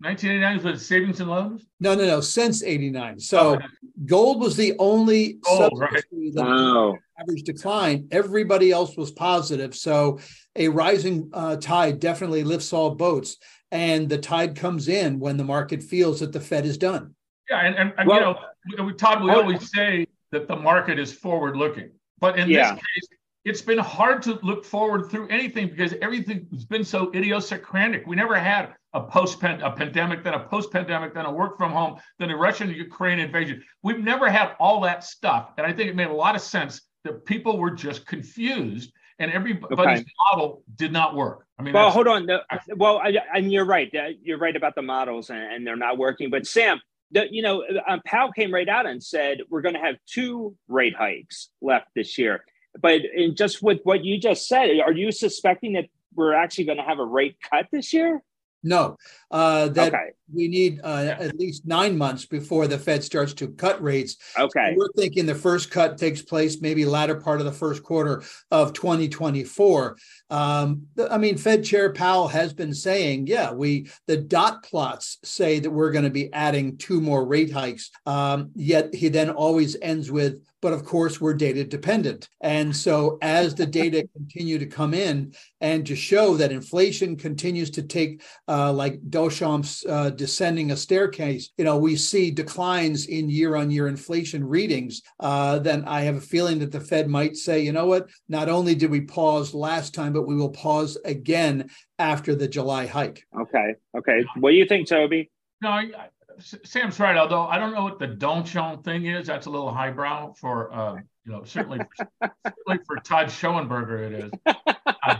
1989 0.00 0.72
was 0.72 0.86
savings 0.86 1.20
and 1.20 1.30
loans? 1.30 1.66
No, 1.80 1.94
no, 1.94 2.06
no. 2.06 2.20
Since 2.20 2.62
89. 2.62 3.20
So 3.20 3.58
oh, 3.60 3.66
gold 4.04 4.40
was 4.40 4.56
the 4.56 4.74
only 4.78 5.38
oh, 5.46 5.70
right. 5.70 6.04
wow. 6.12 6.96
average 7.18 7.42
decline. 7.44 8.08
Everybody 8.10 8.72
else 8.72 8.96
was 8.96 9.12
positive. 9.12 9.74
So 9.74 10.18
a 10.56 10.68
rising 10.68 11.30
uh, 11.32 11.56
tide 11.56 12.00
definitely 12.00 12.44
lifts 12.44 12.72
all 12.72 12.94
boats. 12.94 13.36
And 13.70 14.08
the 14.08 14.18
tide 14.18 14.56
comes 14.56 14.88
in 14.88 15.20
when 15.20 15.36
the 15.36 15.44
market 15.44 15.82
feels 15.82 16.20
that 16.20 16.32
the 16.32 16.40
Fed 16.40 16.66
is 16.66 16.76
done. 16.76 17.14
Yeah. 17.48 17.60
And, 17.60 17.76
and, 17.76 17.92
and 17.96 18.08
well, 18.08 18.38
you 18.66 18.76
know, 18.76 18.90
Todd, 18.90 19.22
we 19.22 19.30
always 19.30 19.70
say 19.72 20.06
that 20.32 20.48
the 20.48 20.56
market 20.56 20.98
is 20.98 21.12
forward 21.12 21.56
looking. 21.56 21.90
But 22.18 22.38
in 22.38 22.48
yeah. 22.48 22.74
this 22.74 22.82
case, 22.82 23.08
it's 23.44 23.62
been 23.62 23.78
hard 23.78 24.22
to 24.22 24.38
look 24.42 24.64
forward 24.64 25.10
through 25.10 25.28
anything 25.28 25.68
because 25.68 25.94
everything's 26.00 26.64
been 26.64 26.84
so 26.84 27.12
idiosyncratic. 27.14 28.06
We 28.06 28.16
never 28.16 28.36
had 28.36 28.74
a 28.94 29.02
post 29.02 29.42
a 29.42 29.70
pandemic, 29.72 30.24
then 30.24 30.34
a 30.34 30.40
post 30.40 30.72
pandemic, 30.72 31.14
then 31.14 31.26
a 31.26 31.32
work 31.32 31.58
from 31.58 31.72
home, 31.72 31.98
then 32.18 32.30
a 32.30 32.36
Russian 32.36 32.70
Ukraine 32.70 33.18
invasion. 33.18 33.62
We've 33.82 34.02
never 34.02 34.30
had 34.30 34.52
all 34.58 34.80
that 34.82 35.04
stuff, 35.04 35.50
and 35.58 35.66
I 35.66 35.72
think 35.72 35.90
it 35.90 35.96
made 35.96 36.08
a 36.08 36.14
lot 36.14 36.34
of 36.34 36.40
sense 36.40 36.80
that 37.02 37.24
people 37.26 37.58
were 37.58 37.72
just 37.72 38.06
confused, 38.06 38.92
and 39.18 39.30
everybody's 39.30 40.00
okay. 40.00 40.04
model 40.32 40.62
did 40.76 40.92
not 40.92 41.14
work. 41.14 41.44
I 41.58 41.62
mean, 41.62 41.74
well, 41.74 41.90
hold 41.90 42.08
on. 42.08 42.28
well, 42.76 43.02
and 43.34 43.52
you're 43.52 43.66
right. 43.66 43.92
You're 44.22 44.38
right 44.38 44.56
about 44.56 44.74
the 44.74 44.82
models, 44.82 45.28
and 45.30 45.66
they're 45.66 45.76
not 45.76 45.98
working. 45.98 46.30
But 46.30 46.46
Sam, 46.46 46.80
the, 47.10 47.26
you 47.30 47.42
know, 47.42 47.64
um, 47.86 48.00
Powell 48.06 48.32
came 48.32 48.54
right 48.54 48.68
out 48.68 48.86
and 48.86 49.02
said 49.02 49.38
we're 49.50 49.62
going 49.62 49.74
to 49.74 49.80
have 49.80 49.96
two 50.06 50.56
rate 50.68 50.94
hikes 50.96 51.50
left 51.60 51.88
this 51.94 52.16
year. 52.16 52.44
But 52.81 53.02
in 53.04 53.37
just 53.37 53.62
with 53.62 53.81
what 53.85 54.04
you 54.04 54.19
just 54.19 54.49
said, 54.49 54.71
are 54.85 54.93
you 54.93 55.12
suspecting 55.12 55.75
that 55.75 55.87
we're 56.14 56.35
actually 56.35 56.64
going 56.64 56.78
to 56.78 56.85
have 56.85 56.99
a 56.99 57.04
rate 57.04 57.37
cut 57.50 57.66
this 57.71 57.93
year? 57.93 58.23
No, 58.66 58.97
uh, 59.31 59.69
that 59.69 59.93
okay. 59.93 60.12
we 60.33 60.49
need 60.49 60.81
uh, 60.83 61.16
at 61.19 61.38
least 61.38 61.66
nine 61.66 61.99
months 61.99 62.25
before 62.25 62.66
the 62.66 62.78
Fed 62.78 63.04
starts 63.04 63.35
to 63.35 63.49
cut 63.49 63.81
rates. 63.83 64.16
Okay. 64.38 64.71
So 64.73 64.78
we're 64.78 64.93
thinking 64.97 65.26
the 65.26 65.35
first 65.35 65.71
cut 65.71 65.99
takes 65.99 66.23
place 66.23 66.62
maybe 66.62 66.87
latter 66.87 67.14
part 67.14 67.40
of 67.40 67.47
the 67.47 67.52
first 67.52 67.83
quarter 67.83 68.23
of 68.50 68.73
2024. 68.73 69.99
Um, 70.31 70.87
I 71.11 71.19
mean, 71.19 71.37
Fed 71.37 71.64
Chair 71.64 71.93
Powell 71.93 72.28
has 72.28 72.52
been 72.52 72.75
saying, 72.75 73.26
yeah, 73.26 73.52
we 73.52 73.88
the 74.07 74.16
dot 74.16 74.62
plots 74.62 75.19
say 75.25 75.59
that 75.61 75.71
we're 75.71 75.93
going 75.93 76.04
to 76.04 76.11
be 76.11 76.33
adding 76.33 76.76
two 76.76 77.00
more 77.00 77.26
rate 77.26 77.52
hikes. 77.52 77.90
Um, 78.07 78.50
yet 78.54 78.95
he 78.95 79.09
then 79.09 79.31
always 79.31 79.76
ends 79.81 80.11
with 80.11 80.40
but 80.64 80.73
of 80.73 80.83
course 80.83 81.21
we're 81.21 81.35
data 81.35 81.62
dependent 81.62 82.31
and 82.40 82.75
so 82.75 83.19
as 83.21 83.54
the 83.54 83.66
data 83.66 84.09
continue 84.16 84.59
to 84.59 84.64
come 84.64 84.95
in 84.95 85.31
and 85.61 85.87
to 85.87 85.95
show 85.95 86.38
that 86.38 86.50
inflation 86.50 87.16
continues 87.16 87.69
to 87.69 87.83
take 87.83 88.23
uh, 88.49 88.73
like 88.73 88.99
Duchamp's 89.11 89.85
uh, 89.87 90.09
descending 90.09 90.71
a 90.71 90.76
staircase 90.76 91.50
you 91.59 91.64
know 91.66 91.76
we 91.76 91.97
see 91.97 92.31
declines 92.31 93.04
in 93.07 93.28
year 93.28 93.57
on 93.57 93.71
year 93.71 93.88
inflation 93.88 94.43
readings 94.43 95.02
uh, 95.21 95.59
then 95.59 95.85
i 95.87 96.00
have 96.00 96.16
a 96.16 96.31
feeling 96.33 96.59
that 96.59 96.73
the 96.73 96.81
fed 96.81 97.09
might 97.11 97.37
say 97.37 97.61
you 97.61 97.73
know 97.73 97.85
what 97.85 98.09
not 98.31 98.49
only 98.49 98.75
did 98.75 98.90
we 98.90 99.02
pause 99.02 99.52
last 99.52 99.93
time 99.93 100.14
but 100.14 100.24
we 100.26 100.37
will 100.37 100.50
pause 100.50 100.97
again 101.04 101.69
after 101.99 102.35
the 102.35 102.49
july 102.49 102.87
hike 102.87 103.25
okay 103.38 103.75
okay 103.97 104.25
what 104.37 104.50
do 104.50 104.57
you 104.57 104.66
think 104.66 104.88
toby 104.88 105.31
no, 105.64 105.71
I, 105.71 105.90
Sam's 106.38 106.99
right. 107.00 107.16
Although 107.16 107.43
I 107.43 107.59
don't 107.59 107.73
know 107.73 107.85
what 107.85 107.99
the 107.99 108.09
Duchamp 108.09 108.85
thing 108.85 109.07
is, 109.07 109.26
that's 109.26 109.47
a 109.47 109.50
little 109.50 109.73
highbrow 109.73 110.35
for 110.35 110.73
uh, 110.73 110.95
you 111.25 111.33
know 111.33 111.45
certainly 111.45 111.81
for, 111.97 112.09
certainly 112.47 112.85
for 112.87 112.97
Todd 112.97 113.28
Schoenberger 113.28 114.12
it 114.12 114.25
is. 114.25 114.54
Uh, 115.02 115.16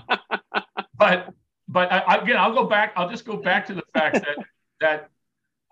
but 0.97 1.31
but 1.69 1.93
I, 1.93 2.17
again, 2.17 2.37
I'll 2.37 2.55
go 2.55 2.65
back. 2.65 2.93
I'll 2.97 3.09
just 3.09 3.25
go 3.25 3.37
back 3.37 3.67
to 3.67 3.75
the 3.75 3.85
fact 3.93 4.17
that 4.17 4.47
that 4.81 5.11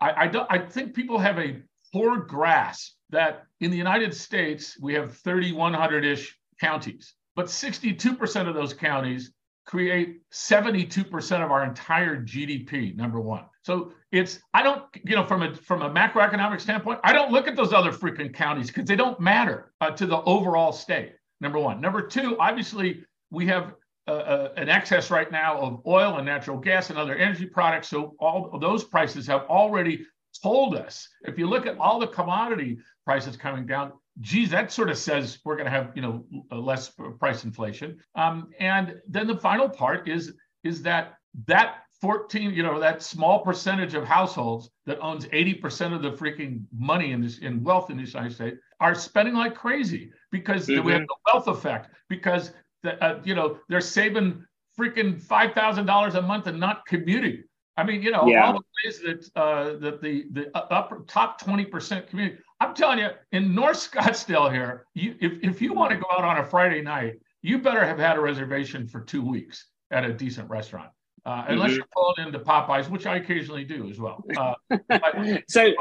I 0.00 0.24
I, 0.24 0.26
don't, 0.26 0.46
I 0.50 0.58
think 0.58 0.94
people 0.94 1.18
have 1.18 1.38
a 1.38 1.60
poor 1.92 2.18
grasp 2.18 2.94
that 3.10 3.44
in 3.60 3.70
the 3.70 3.76
United 3.76 4.14
States 4.14 4.78
we 4.80 4.94
have 4.94 5.16
3,100 5.18 6.04
ish 6.04 6.38
counties, 6.60 7.14
but 7.36 7.46
62% 7.46 8.48
of 8.48 8.54
those 8.54 8.74
counties 8.74 9.32
create 9.64 10.20
72% 10.32 11.44
of 11.44 11.50
our 11.50 11.64
entire 11.64 12.20
GDP, 12.22 12.96
number 12.96 13.20
one. 13.20 13.44
So 13.62 13.92
it's 14.10 14.40
I 14.52 14.62
don't, 14.62 14.84
you 15.04 15.14
know, 15.14 15.24
from 15.24 15.42
a 15.42 15.54
from 15.54 15.82
a 15.82 15.90
macroeconomic 15.90 16.60
standpoint, 16.60 17.00
I 17.04 17.12
don't 17.12 17.30
look 17.30 17.46
at 17.46 17.54
those 17.54 17.72
other 17.72 17.92
freaking 17.92 18.34
counties 18.34 18.66
because 18.66 18.86
they 18.86 18.96
don't 18.96 19.20
matter 19.20 19.72
uh, 19.80 19.90
to 19.92 20.06
the 20.06 20.20
overall 20.22 20.72
state. 20.72 21.12
Number 21.40 21.58
one. 21.58 21.80
Number 21.80 22.06
two, 22.06 22.38
obviously 22.38 23.04
we 23.30 23.46
have 23.46 23.74
uh, 24.08 24.12
uh, 24.12 24.48
an 24.56 24.68
excess 24.68 25.10
right 25.10 25.30
now 25.30 25.58
of 25.60 25.80
oil 25.86 26.16
and 26.16 26.26
natural 26.26 26.58
gas 26.58 26.90
and 26.90 26.98
other 26.98 27.14
energy 27.14 27.46
products. 27.46 27.88
So 27.88 28.14
all 28.18 28.58
those 28.60 28.84
prices 28.84 29.26
have 29.28 29.42
already 29.42 30.04
told 30.42 30.76
us. 30.76 31.08
If 31.22 31.38
you 31.38 31.46
look 31.46 31.66
at 31.66 31.78
all 31.78 32.00
the 32.00 32.08
commodity 32.08 32.78
prices 33.04 33.36
coming 33.36 33.66
down, 33.66 33.92
geez, 34.22 34.50
that 34.50 34.72
sort 34.72 34.88
of 34.88 34.96
says 34.96 35.38
we're 35.44 35.56
going 35.56 35.66
to 35.66 35.70
have 35.70 35.92
you 35.94 36.02
know 36.02 36.24
less 36.50 36.92
price 37.18 37.44
inflation. 37.44 37.98
Um, 38.14 38.48
and 38.58 39.00
then 39.06 39.26
the 39.26 39.36
final 39.36 39.68
part 39.68 40.08
is 40.08 40.32
is 40.64 40.82
that 40.82 41.18
that 41.46 41.82
14, 42.00 42.52
you 42.52 42.64
know, 42.64 42.80
that 42.80 43.00
small 43.02 43.40
percentage 43.40 43.94
of 43.94 44.04
households 44.04 44.70
that 44.86 44.98
owns 45.00 45.26
80% 45.26 45.94
of 45.94 46.02
the 46.02 46.10
freaking 46.10 46.64
money 46.76 47.12
in 47.12 47.20
this 47.20 47.38
in 47.38 47.62
wealth 47.62 47.90
in 47.90 47.96
the 47.96 48.02
United 48.02 48.34
States 48.34 48.56
are 48.80 48.94
spending 48.94 49.34
like 49.34 49.54
crazy 49.54 50.10
because 50.32 50.66
mm-hmm. 50.66 50.84
we 50.84 50.92
have 50.92 51.02
the 51.02 51.16
wealth 51.32 51.46
effect 51.46 51.90
because 52.08 52.52
the, 52.82 53.02
uh, 53.04 53.20
you 53.24 53.34
know 53.34 53.58
they're 53.68 53.80
saving 53.80 54.44
freaking 54.78 55.20
five 55.20 55.52
thousand 55.52 55.86
dollars 55.86 56.14
a 56.16 56.22
month 56.22 56.46
and 56.46 56.58
not 56.58 56.84
commuting. 56.86 57.44
I 57.76 57.84
mean, 57.84 58.02
you 58.02 58.10
know, 58.10 58.26
yeah. 58.26 58.46
all 58.46 58.52
the 58.52 58.62
ways 58.84 59.00
that 59.00 59.40
uh, 59.40 59.78
that 59.78 60.02
the 60.02 60.26
the 60.32 60.50
upper 60.56 61.04
top 61.06 61.40
20% 61.40 62.08
community. 62.08 62.38
I'm 62.62 62.74
telling 62.74 63.00
you, 63.00 63.10
in 63.32 63.54
North 63.54 63.90
Scottsdale 63.90 64.52
here, 64.52 64.86
you 64.94 65.16
if 65.20 65.32
if 65.42 65.60
you 65.60 65.74
want 65.74 65.90
to 65.90 65.96
go 65.96 66.06
out 66.12 66.24
on 66.24 66.38
a 66.38 66.46
Friday 66.46 66.80
night, 66.80 67.14
you 67.42 67.58
better 67.58 67.84
have 67.84 67.98
had 67.98 68.16
a 68.16 68.20
reservation 68.20 68.86
for 68.86 69.00
two 69.00 69.22
weeks 69.22 69.66
at 69.90 70.04
a 70.04 70.12
decent 70.12 70.48
restaurant. 70.48 70.90
Uh, 71.24 71.44
unless 71.48 71.70
mm-hmm. 71.70 71.76
you're 71.76 71.86
pulled 71.92 72.18
into 72.18 72.38
Popeyes, 72.38 72.88
which 72.88 73.06
I 73.06 73.16
occasionally 73.16 73.64
do 73.64 73.88
as 73.88 73.98
well. 74.00 74.24
Uh, 74.36 74.54
so, 75.48 75.72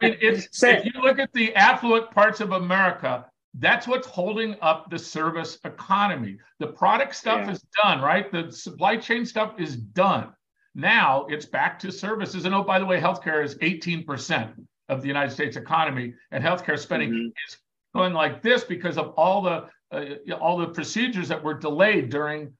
it's, 0.00 0.48
so, 0.58 0.68
if 0.68 0.84
you 0.86 0.92
look 1.02 1.18
at 1.18 1.30
the 1.34 1.54
affluent 1.54 2.10
parts 2.10 2.40
of 2.40 2.52
America, 2.52 3.26
that's 3.58 3.86
what's 3.86 4.06
holding 4.06 4.56
up 4.62 4.90
the 4.90 4.98
service 4.98 5.58
economy. 5.64 6.38
The 6.58 6.68
product 6.68 7.14
stuff 7.14 7.46
yeah. 7.46 7.52
is 7.52 7.64
done, 7.82 8.00
right? 8.00 8.30
The 8.32 8.50
supply 8.50 8.96
chain 8.96 9.26
stuff 9.26 9.54
is 9.58 9.76
done. 9.76 10.32
Now 10.74 11.26
it's 11.28 11.46
back 11.46 11.78
to 11.80 11.92
services. 11.92 12.44
And 12.44 12.54
oh, 12.54 12.62
by 12.62 12.78
the 12.78 12.86
way, 12.86 12.98
healthcare 12.98 13.44
is 13.44 13.56
18% 13.56 14.54
of 14.88 15.02
the 15.02 15.08
United 15.08 15.32
States 15.32 15.56
economy, 15.56 16.14
and 16.30 16.42
healthcare 16.42 16.78
spending 16.78 17.10
mm-hmm. 17.10 17.28
is 17.48 17.56
going 17.94 18.12
like 18.12 18.42
this 18.42 18.64
because 18.64 18.98
of 18.98 19.08
all 19.16 19.42
the 19.42 19.68
uh, 19.92 20.34
all 20.40 20.58
the 20.58 20.68
procedures 20.68 21.28
that 21.28 21.42
were 21.42 21.54
delayed 21.54 22.10
during 22.10 22.52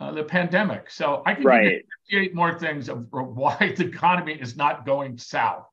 uh, 0.00 0.12
the 0.12 0.24
pandemic. 0.24 0.90
So 0.90 1.22
I 1.24 1.34
can 1.34 1.44
right. 1.44 1.84
give 2.10 2.22
you 2.24 2.34
more 2.34 2.58
things 2.58 2.88
of 2.88 3.06
why 3.10 3.74
the 3.76 3.86
economy 3.86 4.34
is 4.34 4.56
not 4.56 4.84
going 4.86 5.18
south. 5.18 5.66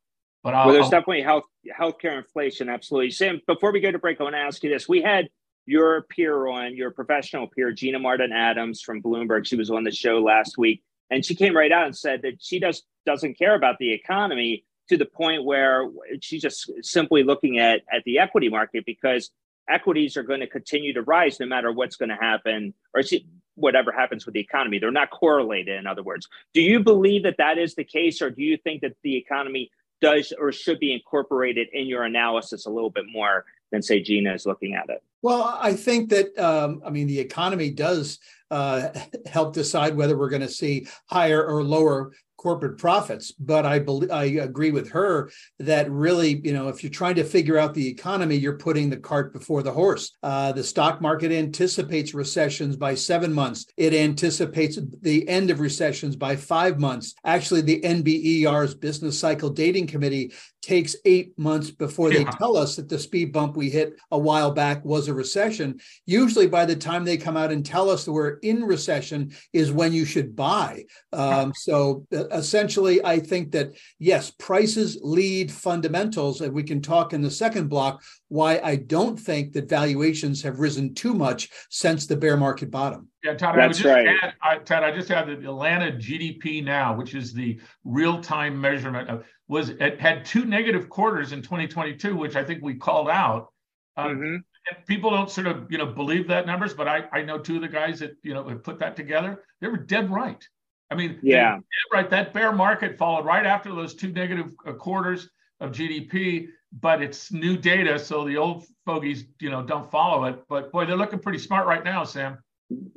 But 0.44 0.56
I'll, 0.56 0.68
well, 0.68 0.74
there's 0.74 0.86
I'll, 0.86 0.92
definitely 0.92 1.22
health 1.22 1.44
healthcare 1.80 2.18
inflation. 2.18 2.70
Absolutely, 2.70 3.12
Sam. 3.12 3.42
Before 3.48 3.72
we 3.72 3.80
go 3.80 3.92
to 3.92 4.00
break, 4.00 4.20
I 4.20 4.24
want 4.24 4.36
to 4.36 4.40
ask 4.40 4.64
you 4.64 4.70
this: 4.70 4.90
We 4.90 5.02
had 5.02 5.30
your 5.66 6.04
peer 6.04 6.48
on 6.48 6.76
your 6.76 6.92
professional 6.92 7.48
peer, 7.48 7.72
Gina 7.72 8.00
Martin 8.00 8.32
Adams 8.32 8.82
from 8.82 9.02
Bloomberg. 9.02 9.46
She 9.46 9.56
was 9.56 9.70
on 9.70 9.84
the 9.84 9.92
show 9.92 10.20
last 10.20 10.58
week, 10.58 10.84
and 11.10 11.24
she 11.24 11.36
came 11.36 11.56
right 11.56 11.72
out 11.72 11.86
and 11.86 11.96
said 11.96 12.24
that 12.24 12.38
she 12.40 12.60
does 12.60 12.84
doesn't 13.06 13.38
care 13.38 13.56
about 13.56 13.78
the 13.80 13.92
economy 13.94 14.66
to 14.92 14.98
the 14.98 15.06
point 15.06 15.46
where 15.46 15.90
she's 16.20 16.42
just 16.42 16.70
simply 16.82 17.24
looking 17.24 17.60
at 17.60 17.80
at 17.90 18.04
the 18.04 18.20
equity 18.20 18.50
market 18.50 18.86
because 18.86 19.32
equities 19.70 20.18
are 20.18 20.24
going 20.24 20.42
to 20.42 20.48
continue 20.48 20.92
to 20.94 21.02
rise 21.02 21.40
no 21.40 21.46
matter 21.46 21.72
what's 21.72 21.96
going 21.96 22.10
to 22.10 22.16
happen, 22.16 22.74
or 22.94 23.02
she, 23.02 23.26
whatever 23.56 23.94
happens 23.94 24.26
with 24.26 24.34
the 24.34 24.42
economy. 24.42 24.80
They're 24.80 24.92
not 24.92 25.10
correlated, 25.10 25.80
in 25.80 25.88
other 25.88 26.04
words. 26.04 26.28
Do 26.54 26.62
you 26.62 26.82
believe 26.82 27.24
that 27.24 27.38
that 27.38 27.58
is 27.58 27.74
the 27.74 27.86
case, 27.86 28.22
or 28.22 28.30
do 28.30 28.44
you 28.44 28.58
think 28.58 28.82
that 28.82 28.98
the 29.02 29.16
economy 29.16 29.72
does 30.02 30.34
or 30.38 30.52
should 30.52 30.80
be 30.80 30.92
incorporated 30.92 31.70
in 31.72 31.88
your 31.88 32.04
analysis 32.04 32.66
a 32.66 32.70
little 32.70 32.90
bit 32.90 33.06
more 33.10 33.46
than, 33.72 33.82
say, 33.82 34.02
Gina 34.02 34.34
is 34.34 34.46
looking 34.46 34.74
at 34.74 34.90
it? 34.90 35.02
Well, 35.22 35.58
I 35.58 35.74
think 35.74 36.10
that, 36.10 36.38
um, 36.38 36.82
I 36.86 36.90
mean, 36.90 37.08
the 37.08 37.20
economy 37.20 37.70
does 37.70 38.20
uh, 38.50 38.90
help 39.26 39.54
decide 39.54 39.96
whether 39.96 40.18
we're 40.18 40.30
going 40.30 40.42
to 40.42 40.50
see 40.50 40.88
higher 41.06 41.46
or 41.46 41.64
lower 41.64 42.12
corporate 42.42 42.80
profits. 42.80 43.32
But 43.34 43.68
I 43.68 43.78
believe 43.78 44.10
I 44.10 44.24
agree 44.24 44.72
with 44.72 44.90
her 44.92 45.30
that 45.60 45.92
really, 45.92 46.42
you 46.44 46.54
know, 46.54 46.70
if 46.70 46.84
you're 46.84 46.90
trying 46.90 47.16
to 47.16 47.24
figure 47.24 47.60
out 47.60 47.76
the 47.76 47.88
economy, 47.88 48.36
you're 48.36 48.58
putting 48.58 48.90
the 48.90 48.98
cart 48.98 49.32
before 49.32 49.62
the 49.62 49.72
horse. 49.72 50.18
Uh, 50.24 50.52
the 50.52 50.64
stock 50.64 51.02
market 51.02 51.32
anticipates 51.32 52.16
recessions 52.16 52.76
by 52.76 52.96
seven 52.96 53.32
months. 53.32 53.68
It 53.78 53.94
anticipates 53.94 54.80
the 55.02 55.28
end 55.30 55.52
of 55.52 55.60
recessions 55.60 56.16
by 56.16 56.36
five 56.36 56.80
months. 56.80 57.14
Actually, 57.24 57.62
the 57.62 57.82
NBER's 57.82 58.74
Business 58.74 59.20
Cycle 59.20 59.52
Dating 59.52 59.86
Committee 59.86 60.34
takes 60.62 60.96
eight 61.06 61.38
months 61.38 61.72
before 61.72 62.10
they 62.10 62.24
tell 62.24 62.56
us 62.56 62.76
that 62.76 62.88
the 62.88 63.00
speed 63.00 63.34
bump 63.34 63.56
we 63.56 63.70
hit 63.70 63.96
a 64.12 64.18
while 64.18 64.52
back 64.52 64.84
was 64.86 65.08
a 65.08 65.14
recession. 65.14 65.80
Usually, 66.06 66.48
by 66.48 66.66
the 66.66 66.76
time 66.76 67.04
they 67.04 67.18
come 67.18 67.38
out 67.38 67.52
and 67.52 67.66
tell 67.66 67.90
us 67.90 68.06
that 68.06 68.12
we're 68.12 68.38
in 68.40 68.64
recession, 68.64 69.34
is 69.54 69.72
when 69.72 69.94
you 69.94 70.06
should 70.06 70.36
buy. 70.36 70.86
Um, 71.14 71.54
so 71.56 72.06
uh, 72.14 72.28
essentially, 72.30 73.04
I 73.04 73.20
think 73.20 73.52
that 73.52 73.74
yes, 74.00 74.32
prices 74.32 74.98
lead 75.02 75.52
fundamentals, 75.52 76.42
and 76.42 76.54
we 76.54 76.64
can 76.64 76.82
talk 76.82 77.14
in 77.14 77.22
the 77.22 77.32
second 77.32 77.68
block 77.68 78.04
why 78.32 78.62
I 78.64 78.78
don't 78.78 79.20
think 79.20 79.52
that 79.54 79.68
valuations 79.68 80.42
have 80.44 80.62
risen 80.62 80.94
too 80.94 81.14
much 81.14 81.50
since 81.70 82.08
the 82.08 82.16
bear 82.16 82.38
market 82.38 82.72
bottom. 82.72 83.10
Yeah, 83.26 83.34
Todd, 83.34 83.58
That's 83.58 83.80
I 83.80 83.84
just 83.84 83.86
right. 83.86 84.08
add, 84.24 84.34
I, 84.42 84.58
Todd, 84.60 84.84
I 84.84 84.92
just 84.96 85.10
had 85.10 85.28
the 85.28 85.34
Atlanta 85.34 85.92
GDP 85.92 86.64
now, 86.64 86.96
which 86.96 87.14
is 87.14 87.34
the 87.34 87.60
real-time 87.84 88.60
measurement 88.60 89.10
of 89.10 89.26
was 89.50 89.70
it 89.70 90.00
had 90.00 90.24
two 90.24 90.46
negative 90.46 90.88
quarters 90.88 91.34
in 91.34 91.42
2022, 91.42 92.16
which 92.16 92.38
I 92.38 92.44
think 92.46 92.64
we 92.64 92.76
called 92.76 93.10
out. 93.10 93.50
Um, 93.98 94.12
mm-hmm. 94.12 94.36
And 94.36 94.86
people 94.88 95.10
don't 95.10 95.30
sort 95.30 95.48
of 95.48 95.70
you 95.70 95.78
know 95.78 95.88
believe 95.88 96.30
that 96.30 96.46
numbers, 96.46 96.74
but 96.74 96.88
I 96.88 97.04
I 97.12 97.24
know 97.24 97.38
two 97.38 97.58
of 97.58 97.62
the 97.62 97.68
guys 97.68 98.00
that 98.00 98.12
you 98.24 98.34
know 98.34 98.48
have 98.48 98.64
put 98.64 98.80
that 98.80 98.96
together. 98.96 99.44
They 99.60 99.68
were 99.68 99.76
dead 99.76 100.10
right. 100.10 100.42
I 100.90 100.96
mean, 100.96 101.20
yeah, 101.22 101.56
dead 101.56 101.92
right. 101.92 102.10
That 102.10 102.34
bear 102.34 102.54
market 102.54 102.98
followed 102.98 103.26
right 103.26 103.46
after 103.46 103.76
those 103.76 103.94
two 103.94 104.14
negative 104.14 104.54
uh, 104.66 104.72
quarters 104.72 105.30
of 105.60 105.72
GDP, 105.72 106.48
but 106.72 107.02
it's 107.02 107.32
new 107.32 107.58
data, 107.58 108.00
so 108.00 108.26
the 108.26 108.38
old 108.38 108.66
fogies, 108.86 109.26
you 109.40 109.50
know, 109.50 109.64
don't 109.64 109.90
follow 109.92 110.26
it. 110.26 110.44
But 110.48 110.72
boy, 110.72 110.86
they're 110.86 110.96
looking 110.96 111.20
pretty 111.20 111.40
smart 111.40 111.68
right 111.68 111.84
now, 111.84 112.04
Sam. 112.04 112.38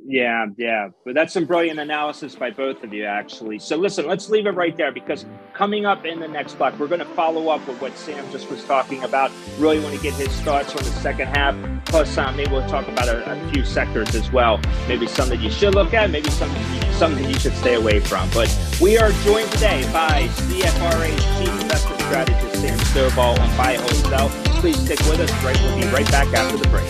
Yeah, 0.07 0.45
yeah. 0.57 0.89
But 1.03 1.15
that's 1.15 1.33
some 1.33 1.45
brilliant 1.45 1.79
analysis 1.79 2.35
by 2.35 2.51
both 2.51 2.83
of 2.83 2.93
you, 2.93 3.03
actually. 3.05 3.59
So 3.59 3.75
listen, 3.75 4.07
let's 4.07 4.29
leave 4.29 4.45
it 4.45 4.51
right 4.51 4.75
there 4.77 4.91
because 4.91 5.25
coming 5.53 5.85
up 5.85 6.05
in 6.05 6.19
the 6.19 6.27
next 6.27 6.55
block, 6.55 6.79
we're 6.79 6.87
going 6.87 6.99
to 6.99 7.05
follow 7.05 7.49
up 7.49 7.67
with 7.67 7.81
what 7.81 7.97
Sam 7.97 8.29
just 8.31 8.49
was 8.49 8.63
talking 8.63 9.03
about. 9.03 9.31
Really 9.57 9.79
want 9.79 9.93
to 9.95 10.01
get 10.01 10.13
his 10.13 10.29
thoughts 10.41 10.69
on 10.69 10.83
the 10.83 10.91
second 11.01 11.27
half 11.27 11.55
Plus, 11.85 12.17
uh, 12.17 12.31
maybe 12.33 12.51
we'll 12.51 12.67
talk 12.67 12.87
about 12.87 13.07
a, 13.07 13.31
a, 13.31 13.51
few 13.51 13.63
sectors 13.63 14.15
as 14.15 14.31
well. 14.31 14.59
Maybe 14.87 15.07
some 15.07 15.29
that 15.29 15.39
you 15.39 15.49
should 15.49 15.75
look 15.75 15.93
at, 15.93 16.09
maybe 16.09 16.29
some 16.29 16.53
something 16.91 17.23
you 17.23 17.39
should 17.39 17.55
stay 17.55 17.75
away 17.75 17.99
from. 17.99 18.29
But 18.31 18.53
we 18.81 18.97
are 18.97 19.11
joined 19.23 19.49
today 19.51 19.89
by 19.93 20.27
CFRA's 20.27 21.39
Chief 21.39 21.61
Investment 21.61 21.94
Strategist 22.05 22.61
Sam 22.61 22.77
Stovall 22.79 23.39
on 23.39 23.57
Buy 23.57 23.75
Hold 23.75 23.95
Sell. 23.95 24.29
Please 24.59 24.77
stick 24.77 24.99
with 25.01 25.19
us. 25.19 25.31
Right, 25.43 25.59
we'll 25.61 25.77
be 25.79 25.87
right 25.87 26.09
back 26.11 26.27
after 26.33 26.57
the 26.57 26.67
break. 26.69 26.89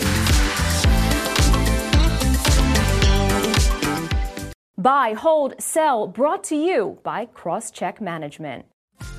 Buy, 4.78 5.14
hold, 5.14 5.54
sell, 5.58 6.06
brought 6.06 6.44
to 6.44 6.54
you 6.54 6.98
by 7.02 7.26
Crosscheck 7.26 8.00
Management. 8.00 8.66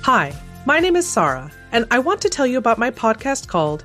Hi, 0.02 0.32
my 0.64 0.80
name 0.80 0.96
is 0.96 1.06
Sarah, 1.06 1.50
and 1.72 1.84
I 1.90 1.98
want 1.98 2.22
to 2.22 2.30
tell 2.30 2.46
you 2.46 2.58
about 2.58 2.78
my 2.78 2.90
podcast 2.90 3.48
called 3.48 3.84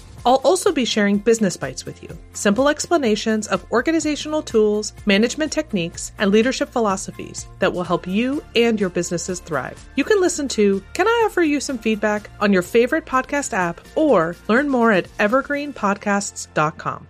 I'll 0.25 0.41
also 0.43 0.71
be 0.71 0.85
sharing 0.85 1.17
business 1.17 1.57
bites 1.57 1.85
with 1.85 2.03
you 2.03 2.17
simple 2.33 2.69
explanations 2.69 3.47
of 3.47 3.65
organizational 3.71 4.41
tools, 4.41 4.93
management 5.05 5.51
techniques, 5.51 6.11
and 6.17 6.31
leadership 6.31 6.69
philosophies 6.69 7.47
that 7.59 7.73
will 7.73 7.83
help 7.83 8.07
you 8.07 8.43
and 8.55 8.79
your 8.79 8.89
businesses 8.89 9.39
thrive. 9.39 9.83
You 9.95 10.03
can 10.03 10.21
listen 10.21 10.47
to 10.49 10.83
Can 10.93 11.07
I 11.07 11.23
Offer 11.25 11.41
You 11.43 11.59
Some 11.59 11.77
Feedback 11.77 12.29
on 12.39 12.53
your 12.53 12.61
favorite 12.61 13.05
podcast 13.05 13.53
app 13.53 13.81
or 13.95 14.35
learn 14.47 14.69
more 14.69 14.91
at 14.91 15.05
evergreenpodcasts.com. 15.17 17.07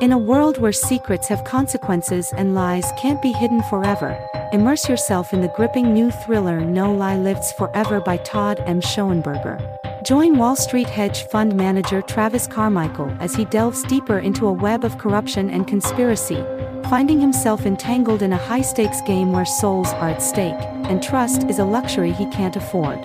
In 0.00 0.10
a 0.10 0.18
world 0.18 0.58
where 0.58 0.72
secrets 0.72 1.28
have 1.28 1.44
consequences 1.44 2.32
and 2.36 2.56
lies 2.56 2.90
can't 2.98 3.22
be 3.22 3.30
hidden 3.30 3.62
forever, 3.70 4.18
immerse 4.52 4.88
yourself 4.88 5.32
in 5.32 5.40
the 5.40 5.52
gripping 5.54 5.92
new 5.92 6.10
thriller 6.10 6.60
No 6.60 6.92
Lie 6.92 7.18
Lives 7.18 7.52
Forever 7.52 8.00
by 8.00 8.16
Todd 8.16 8.60
M. 8.66 8.80
Schoenberger. 8.80 9.60
Join 10.02 10.36
Wall 10.36 10.56
Street 10.56 10.88
hedge 10.88 11.28
fund 11.28 11.54
manager 11.54 12.02
Travis 12.02 12.48
Carmichael 12.48 13.16
as 13.20 13.36
he 13.36 13.44
delves 13.44 13.84
deeper 13.84 14.18
into 14.18 14.48
a 14.48 14.52
web 14.52 14.84
of 14.84 14.98
corruption 14.98 15.48
and 15.48 15.64
conspiracy, 15.64 16.42
finding 16.90 17.20
himself 17.20 17.66
entangled 17.66 18.20
in 18.20 18.32
a 18.32 18.36
high 18.36 18.62
stakes 18.62 19.00
game 19.02 19.32
where 19.32 19.44
souls 19.44 19.92
are 19.92 20.08
at 20.08 20.20
stake, 20.20 20.60
and 20.88 21.04
trust 21.04 21.44
is 21.44 21.60
a 21.60 21.64
luxury 21.64 22.10
he 22.10 22.26
can't 22.30 22.56
afford. 22.56 22.98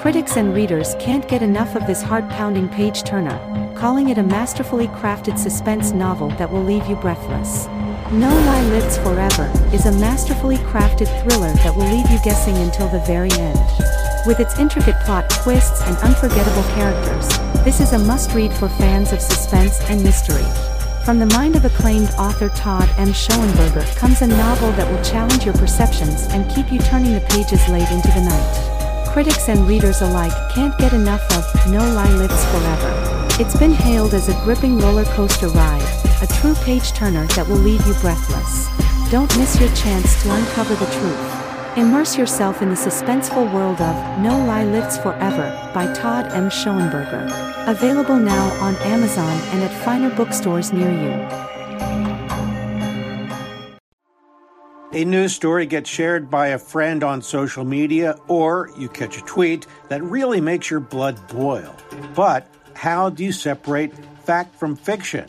Critics 0.00 0.38
and 0.38 0.54
readers 0.54 0.94
can't 0.98 1.28
get 1.28 1.42
enough 1.42 1.76
of 1.76 1.86
this 1.86 2.00
heart 2.00 2.26
pounding 2.30 2.70
page 2.70 3.02
turner, 3.02 3.38
calling 3.76 4.08
it 4.08 4.16
a 4.16 4.22
masterfully 4.22 4.86
crafted 4.86 5.38
suspense 5.38 5.92
novel 5.92 6.30
that 6.30 6.50
will 6.50 6.64
leave 6.64 6.86
you 6.86 6.96
breathless. 6.96 7.66
No 8.10 8.30
Lie 8.30 8.62
Lives 8.70 8.96
Forever 8.98 9.52
is 9.74 9.84
a 9.84 9.92
masterfully 9.92 10.56
crafted 10.56 11.08
thriller 11.20 11.52
that 11.56 11.76
will 11.76 11.90
leave 11.94 12.08
you 12.08 12.18
guessing 12.24 12.56
until 12.56 12.88
the 12.88 13.00
very 13.00 13.32
end. 13.32 14.07
With 14.28 14.40
its 14.40 14.58
intricate 14.58 15.00
plot 15.06 15.30
twists 15.30 15.80
and 15.80 15.96
unforgettable 16.04 16.62
characters, 16.74 17.26
this 17.64 17.80
is 17.80 17.94
a 17.94 17.98
must 17.98 18.34
read 18.34 18.52
for 18.52 18.68
fans 18.68 19.10
of 19.10 19.22
suspense 19.22 19.80
and 19.88 20.02
mystery. 20.02 20.44
From 21.02 21.18
the 21.18 21.32
mind 21.32 21.56
of 21.56 21.64
acclaimed 21.64 22.10
author 22.18 22.50
Todd 22.50 22.90
M. 22.98 23.08
Schoenberger 23.08 23.86
comes 23.96 24.20
a 24.20 24.26
novel 24.26 24.70
that 24.72 24.86
will 24.92 25.02
challenge 25.02 25.46
your 25.46 25.54
perceptions 25.54 26.24
and 26.24 26.46
keep 26.54 26.70
you 26.70 26.78
turning 26.78 27.14
the 27.14 27.22
pages 27.22 27.66
late 27.70 27.90
into 27.90 28.08
the 28.08 28.20
night. 28.20 29.08
Critics 29.14 29.48
and 29.48 29.66
readers 29.66 30.02
alike 30.02 30.34
can't 30.54 30.76
get 30.76 30.92
enough 30.92 31.24
of 31.32 31.72
No 31.72 31.78
Lie 31.78 32.12
Lives 32.16 32.44
Forever. 32.50 33.28
It's 33.40 33.58
been 33.58 33.72
hailed 33.72 34.12
as 34.12 34.28
a 34.28 34.38
gripping 34.44 34.76
roller 34.76 35.06
coaster 35.16 35.48
ride, 35.48 35.88
a 36.20 36.26
true 36.26 36.54
page 36.66 36.92
turner 36.92 37.26
that 37.28 37.48
will 37.48 37.56
leave 37.56 37.86
you 37.86 37.94
breathless. 38.02 38.68
Don't 39.10 39.34
miss 39.38 39.58
your 39.58 39.74
chance 39.74 40.22
to 40.22 40.30
uncover 40.34 40.74
the 40.74 40.92
truth. 41.00 41.37
Immerse 41.76 42.16
yourself 42.16 42.62
in 42.62 42.70
the 42.70 42.74
suspenseful 42.74 43.52
world 43.52 43.80
of 43.80 44.18
No 44.20 44.36
Lie 44.46 44.64
Lives 44.64 44.98
Forever 44.98 45.70
by 45.74 45.92
Todd 45.92 46.26
M. 46.32 46.48
Schoenberger. 46.48 47.30
Available 47.68 48.16
now 48.16 48.50
on 48.62 48.74
Amazon 48.76 49.38
and 49.52 49.62
at 49.62 49.84
finer 49.84 50.10
bookstores 50.10 50.72
near 50.72 50.90
you. 50.90 51.48
A 54.92 55.04
news 55.04 55.34
story 55.34 55.66
gets 55.66 55.88
shared 55.88 56.30
by 56.30 56.48
a 56.48 56.58
friend 56.58 57.04
on 57.04 57.20
social 57.22 57.64
media, 57.64 58.16
or 58.26 58.70
you 58.76 58.88
catch 58.88 59.18
a 59.18 59.22
tweet 59.22 59.66
that 59.88 60.02
really 60.02 60.40
makes 60.40 60.70
your 60.70 60.80
blood 60.80 61.16
boil. 61.28 61.76
But 62.14 62.48
how 62.74 63.10
do 63.10 63.22
you 63.22 63.32
separate 63.32 63.92
fact 64.24 64.54
from 64.56 64.74
fiction? 64.74 65.28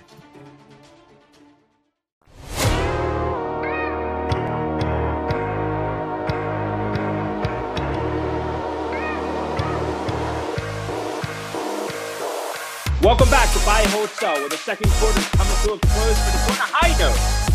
Buy 14.01 14.33
where 14.33 14.49
the 14.49 14.57
second 14.57 14.89
quarter 14.93 15.21
coming 15.37 15.53
to 15.61 15.73
a 15.73 15.77
close, 15.77 16.17
but 16.25 16.33
it's 16.33 16.49
on 16.49 16.57
a 16.57 16.69
high 16.73 16.97
note. 16.97 17.13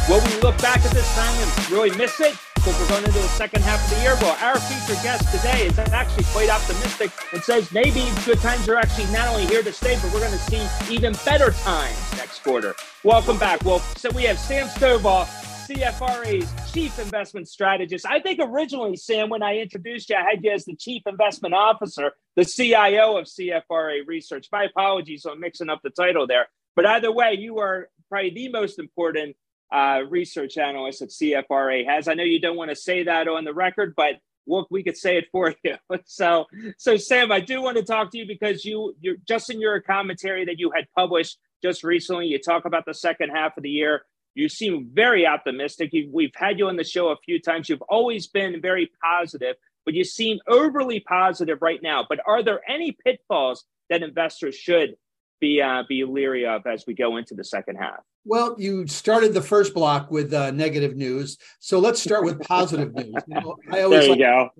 Will 0.09 0.23
we 0.23 0.41
look 0.43 0.57
back 0.63 0.79
at 0.79 0.93
this 0.93 1.13
time 1.17 1.35
and 1.43 1.71
really 1.71 1.91
miss 1.99 2.21
it? 2.21 2.39
Because 2.55 2.79
we're 2.79 2.87
going 2.87 3.03
into 3.03 3.19
the 3.19 3.35
second 3.35 3.63
half 3.63 3.83
of 3.83 3.91
the 3.91 4.03
year. 4.03 4.15
Well, 4.23 4.39
our 4.41 4.55
featured 4.61 5.03
guest 5.03 5.27
today 5.35 5.67
is 5.67 5.77
actually 5.91 6.23
quite 6.31 6.49
optimistic 6.49 7.11
and 7.33 7.43
says 7.43 7.73
maybe 7.73 8.07
good 8.25 8.39
times 8.39 8.69
are 8.69 8.77
actually 8.77 9.11
not 9.13 9.27
only 9.27 9.47
here 9.47 9.65
to 9.65 9.73
stay, 9.73 9.99
but 10.01 10.13
we're 10.15 10.21
going 10.21 10.31
to 10.31 10.39
see 10.39 10.63
even 10.89 11.15
better 11.25 11.51
times 11.67 11.99
next 12.17 12.45
quarter. 12.45 12.77
Welcome 13.03 13.39
back. 13.39 13.65
Well, 13.65 13.81
so 13.99 14.11
we 14.15 14.23
have 14.31 14.39
Sam 14.39 14.69
Stovall, 14.69 15.27
CFRA's 15.67 16.73
chief 16.73 16.97
investment 17.01 17.49
strategist. 17.49 18.07
I 18.07 18.21
think 18.21 18.39
originally, 18.41 18.95
Sam, 18.97 19.29
when 19.29 19.43
I 19.43 19.57
introduced 19.57 20.09
you, 20.09 20.17
I 20.17 20.23
had 20.23 20.45
you 20.45 20.53
as 20.53 20.65
the 20.65 20.77
chief 20.77 21.03
investment 21.07 21.55
officer, 21.55 22.13
the 22.37 22.45
CIO 22.45 23.17
of 23.17 23.25
CFRA 23.25 24.07
Research. 24.07 24.47
My 24.53 24.65
apologies 24.65 25.27
on 25.27 25.41
mixing 25.41 25.69
up 25.69 25.81
the 25.83 25.91
title 25.91 26.29
there. 26.29 26.47
But 26.77 26.87
either 26.87 27.11
way, 27.11 27.35
you 27.39 27.59
are 27.59 27.89
probably 28.09 28.31
the 28.31 28.49
most 28.49 28.79
important 28.79 29.35
uh, 29.73 30.03
research 30.09 30.57
analyst 30.57 31.01
that 31.01 31.11
CFRA 31.11 31.85
has. 31.85 32.07
I 32.07 32.15
know 32.15 32.23
you 32.23 32.41
don't 32.41 32.57
want 32.57 32.71
to 32.71 32.77
say 32.77 33.03
that 33.03 33.27
on 33.27 33.45
the 33.45 33.55
record, 33.55 33.95
but 33.97 34.21
what 34.45 34.71
we 34.71 34.85
could 34.85 34.97
say 34.97 35.17
it 35.17 35.25
for 35.33 35.53
you. 35.65 35.75
So, 36.05 36.47
so 36.79 36.97
Sam, 36.97 37.33
I 37.33 37.41
do 37.41 37.61
want 37.61 37.77
to 37.77 37.83
talk 37.83 38.13
to 38.13 38.19
you 38.19 38.27
because 38.27 38.65
you, 38.65 38.95
you're 39.01 39.17
just 39.27 39.51
in 39.51 39.61
your 39.61 39.81
commentary 39.81 40.45
that 40.45 40.61
you 40.61 40.71
had 40.71 40.87
published 40.95 41.39
just 41.61 41.83
recently. 41.83 42.27
You 42.27 42.39
talk 42.39 42.65
about 42.67 42.85
the 42.87 42.95
second 42.95 43.31
half 43.31 43.57
of 43.57 43.65
the 43.65 43.71
year. 43.71 44.03
You 44.37 44.51
seem 44.51 44.91
very 44.93 45.27
optimistic. 45.27 45.91
You've, 45.95 46.13
we've 46.13 46.35
had 46.37 46.59
you 46.59 46.69
on 46.69 46.77
the 46.77 46.85
show 46.85 47.09
a 47.09 47.17
few 47.17 47.41
times. 47.41 47.71
You've 47.71 47.83
always 47.89 48.27
been 48.27 48.61
very 48.61 48.91
positive, 49.03 49.57
but 49.87 49.95
you 49.95 50.05
seem 50.05 50.39
overly 50.47 51.01
positive 51.01 51.63
right 51.63 51.83
now. 51.83 52.05
But 52.07 52.21
are 52.27 52.43
there 52.43 52.61
any 52.69 52.93
pitfalls 52.93 53.65
that 53.89 54.03
investors 54.03 54.55
should 54.55 54.97
be 55.41 55.63
uh, 55.63 55.85
be 55.89 56.05
leery 56.05 56.47
of 56.47 56.67
as 56.67 56.85
we 56.87 56.93
go 56.93 57.17
into 57.17 57.35
the 57.35 57.45
second 57.45 57.77
half? 57.77 58.01
Well, 58.27 58.57
you 58.59 58.87
started 58.87 59.33
the 59.33 59.41
first 59.41 59.73
block 59.73 60.11
with 60.11 60.35
uh, 60.35 60.51
negative 60.51 60.97
news, 60.97 61.39
so 61.59 61.79
let's 61.79 62.03
start 62.03 62.25
with 62.25 62.41
positive 62.41 62.95
news. 62.95 63.15
You 63.29 63.41
know, 63.41 63.57
I 63.73 63.83
always 63.83 64.01
there 64.01 64.03
you 64.03 64.11
like, 64.11 64.19
go. 64.19 64.51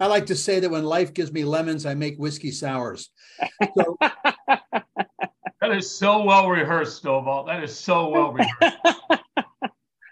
I 0.00 0.06
like 0.06 0.26
to 0.26 0.36
say 0.36 0.60
that 0.60 0.70
when 0.70 0.84
life 0.84 1.12
gives 1.12 1.30
me 1.30 1.44
lemons, 1.44 1.84
I 1.84 1.94
make 1.94 2.16
whiskey 2.16 2.52
sours. 2.52 3.10
So, 3.76 3.98
that 4.00 5.72
is 5.72 5.90
so 5.90 6.22
well 6.22 6.48
rehearsed, 6.48 7.02
Stovall. 7.02 7.46
That 7.46 7.62
is 7.62 7.76
so 7.76 8.08
well 8.08 8.32
rehearsed. 8.60 9.25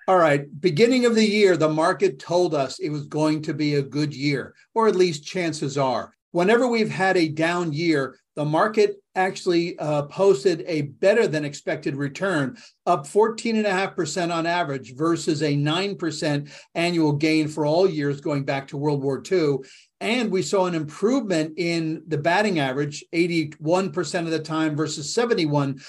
All 0.06 0.18
right. 0.18 0.44
Beginning 0.60 1.06
of 1.06 1.14
the 1.14 1.24
year, 1.24 1.56
the 1.56 1.68
market 1.68 2.18
told 2.18 2.54
us 2.54 2.78
it 2.78 2.90
was 2.90 3.06
going 3.06 3.40
to 3.42 3.54
be 3.54 3.76
a 3.76 3.82
good 3.82 4.14
year, 4.14 4.54
or 4.74 4.86
at 4.86 4.96
least 4.96 5.24
chances 5.24 5.78
are. 5.78 6.12
Whenever 6.32 6.66
we've 6.66 6.90
had 6.90 7.16
a 7.16 7.28
down 7.28 7.72
year, 7.72 8.18
the 8.36 8.44
market 8.44 8.96
actually 9.14 9.78
uh, 9.78 10.02
posted 10.02 10.62
a 10.66 10.82
better 10.82 11.26
than 11.26 11.44
expected 11.44 11.96
return, 11.96 12.56
up 12.84 13.06
14.5% 13.06 14.34
on 14.34 14.44
average 14.44 14.94
versus 14.94 15.42
a 15.42 15.54
9% 15.54 16.50
annual 16.74 17.12
gain 17.12 17.48
for 17.48 17.64
all 17.64 17.88
years 17.88 18.20
going 18.20 18.44
back 18.44 18.68
to 18.68 18.76
World 18.76 19.02
War 19.02 19.22
II. 19.30 19.58
And 20.00 20.30
we 20.30 20.42
saw 20.42 20.66
an 20.66 20.74
improvement 20.74 21.54
in 21.56 22.02
the 22.08 22.18
batting 22.18 22.58
average 22.58 23.04
81% 23.14 24.20
of 24.20 24.30
the 24.30 24.40
time 24.40 24.76
versus 24.76 25.14
71% 25.14 25.80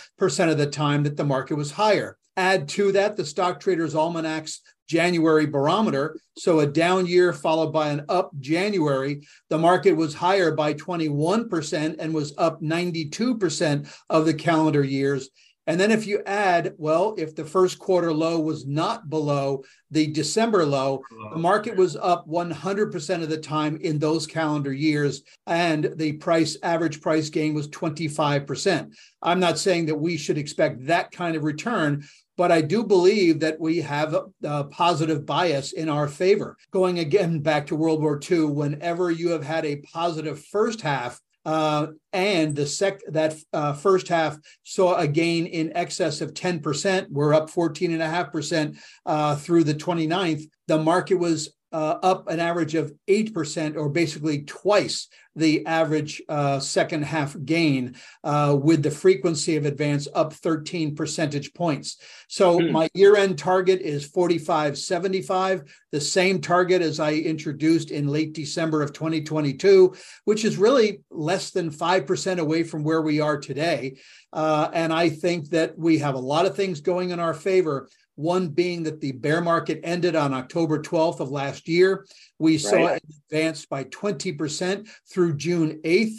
of 0.51 0.58
the 0.58 0.69
time 0.69 1.04
that 1.04 1.17
the 1.17 1.25
market 1.25 1.56
was 1.56 1.71
higher. 1.71 2.17
Add 2.38 2.67
to 2.69 2.91
that 2.93 3.15
the 3.15 3.26
Stock 3.26 3.60
Traders 3.60 3.95
Almanac's 3.95 4.62
January 4.88 5.45
barometer. 5.45 6.19
So 6.38 6.60
a 6.60 6.67
down 6.67 7.06
year 7.06 7.34
followed 7.34 7.71
by 7.71 7.89
an 7.89 8.06
up 8.10 8.32
January. 8.39 9.26
The 9.50 9.58
market 9.58 9.93
was 9.93 10.13
higher 10.13 10.52
by 10.52 10.74
21% 10.74 11.95
and 11.98 12.13
was 12.13 12.34
up 12.38 12.62
92% 12.62 13.93
of 14.10 14.26
the 14.26 14.34
calendar 14.34 14.84
years. 14.84 15.30
And 15.67 15.80
then 15.80 15.89
if 15.89 16.06
you 16.06 16.21
add, 16.28 16.76
well, 16.78 17.15
if 17.17 17.36
the 17.36 17.43
first 17.43 17.80
quarter 17.80 18.13
low 18.13 18.39
was 18.39 18.67
not 18.67 19.10
below 19.10 19.63
the 19.89 20.06
December 20.06 20.63
low, 20.63 21.02
the 21.32 21.39
market 21.39 21.76
was 21.76 21.95
up 21.95 22.28
100% 22.28 23.24
of 23.24 23.30
the 23.30 23.38
time 23.38 23.78
in 23.78 23.98
those 23.98 24.28
calendar 24.28 24.71
years. 24.71 25.24
And 25.48 25.91
the 25.95 26.13
price 26.13 26.56
average 26.62 27.02
price 27.02 27.30
gain 27.30 27.56
was 27.56 27.67
25%. 27.69 28.93
I'm 29.24 29.39
not 29.39 29.58
saying 29.58 29.88
that 29.88 29.95
we 29.95 30.17
should 30.17 30.38
expect 30.38 30.86
that 30.86 31.12
kind 31.12 31.36
of 31.36 31.43
return, 31.43 32.04
but 32.38 32.52
I 32.52 32.62
do 32.62 32.84
believe 32.84 33.39
that 33.39 33.60
we 33.60 33.82
have 33.82 34.13
a, 34.13 34.26
a, 34.43 34.63
positive 34.65 35.26
bias 35.26 35.71
in 35.71 35.89
our 35.89 36.08
favor. 36.08 36.58
Going 36.71 37.00
again 37.00 37.39
back 37.39 37.67
to 37.67 37.76
World 37.76 38.02
War 38.02 38.19
II, 38.30 38.45
whenever 38.45 39.12
you 39.12 39.30
have 39.30 39.43
had 39.43 39.65
a 39.65 39.78
positive 39.78 40.43
first 40.45 40.82
half, 40.82 41.21
uh, 41.45 41.88
and 42.12 42.56
the 42.56 42.65
sec 42.65 43.02
that 43.10 43.36
uh, 43.54 43.74
first 43.74 44.08
half 44.08 44.38
saw 44.63 44.95
a 44.95 45.08
gain 45.08 45.45
in 45.45 45.76
excess 45.78 46.19
of 46.21 46.34
10%. 46.34 47.08
We're 47.12 47.36
up 47.36 47.52
14.5% 47.52 48.78
uh, 49.06 49.36
through 49.36 49.63
the 49.63 49.76
29th. 49.76 50.43
The 50.67 50.80
market 50.80 51.15
was 51.15 51.54
uh, 51.76 52.00
up 52.04 52.30
an 52.30 52.40
average 52.40 52.74
of 52.74 52.94
8%, 53.10 53.76
or 53.76 53.90
basically 53.90 54.44
twice 54.44 55.10
the 55.36 55.66
average 55.66 56.22
uh, 56.30 56.58
second 56.62 57.04
half 57.04 57.36
gain, 57.44 57.96
uh, 58.24 58.58
with 58.58 58.82
the 58.82 58.90
frequency 58.90 59.58
of 59.58 59.66
advance 59.66 60.08
up 60.16 60.32
13 60.32 60.96
percentage 60.96 61.54
points. 61.54 61.98
So 62.30 62.60
mm. 62.60 62.72
my 62.72 62.88
year 62.94 63.18
end 63.18 63.38
target 63.38 63.82
is 63.82 64.10
45.75, 64.10 65.68
the 65.92 66.00
same 66.00 66.40
target 66.40 66.82
as 66.82 67.02
I 67.02 67.16
introduced 67.16 67.92
in 67.92 68.08
late 68.08 68.32
December 68.32 68.82
of 68.82 68.94
2022, 68.94 69.94
which 70.24 70.46
is 70.46 70.56
really 70.56 71.02
less 71.12 71.52
than 71.52 71.70
5% 71.70 72.40
away 72.40 72.64
from 72.64 72.86
where 72.86 73.02
we 73.02 73.20
are 73.20 73.38
today. 73.38 73.98
Uh, 74.32 74.70
and 74.72 74.94
I 74.94 75.10
think 75.10 75.50
that 75.50 75.78
we 75.78 75.98
have 75.98 76.16
a 76.16 76.20
lot 76.20 76.46
of 76.46 76.56
things 76.56 76.80
going 76.80 77.10
in 77.10 77.20
our 77.20 77.34
favor 77.34 77.90
one 78.15 78.49
being 78.49 78.84
that 78.84 79.01
the 79.01 79.12
bear 79.12 79.41
market 79.41 79.80
ended 79.84 80.15
on 80.15 80.34
October 80.34 80.82
12th 80.82 81.19
of 81.19 81.32
last 81.32 81.67
year. 81.67 82.06
We 82.39 82.54
right. 82.54 82.62
saw 82.62 82.88
it 82.88 83.04
advance 83.30 83.65
by 83.65 83.86
20% 83.86 84.88
through 85.12 85.36
June 85.36 85.82
8th. 85.84 86.17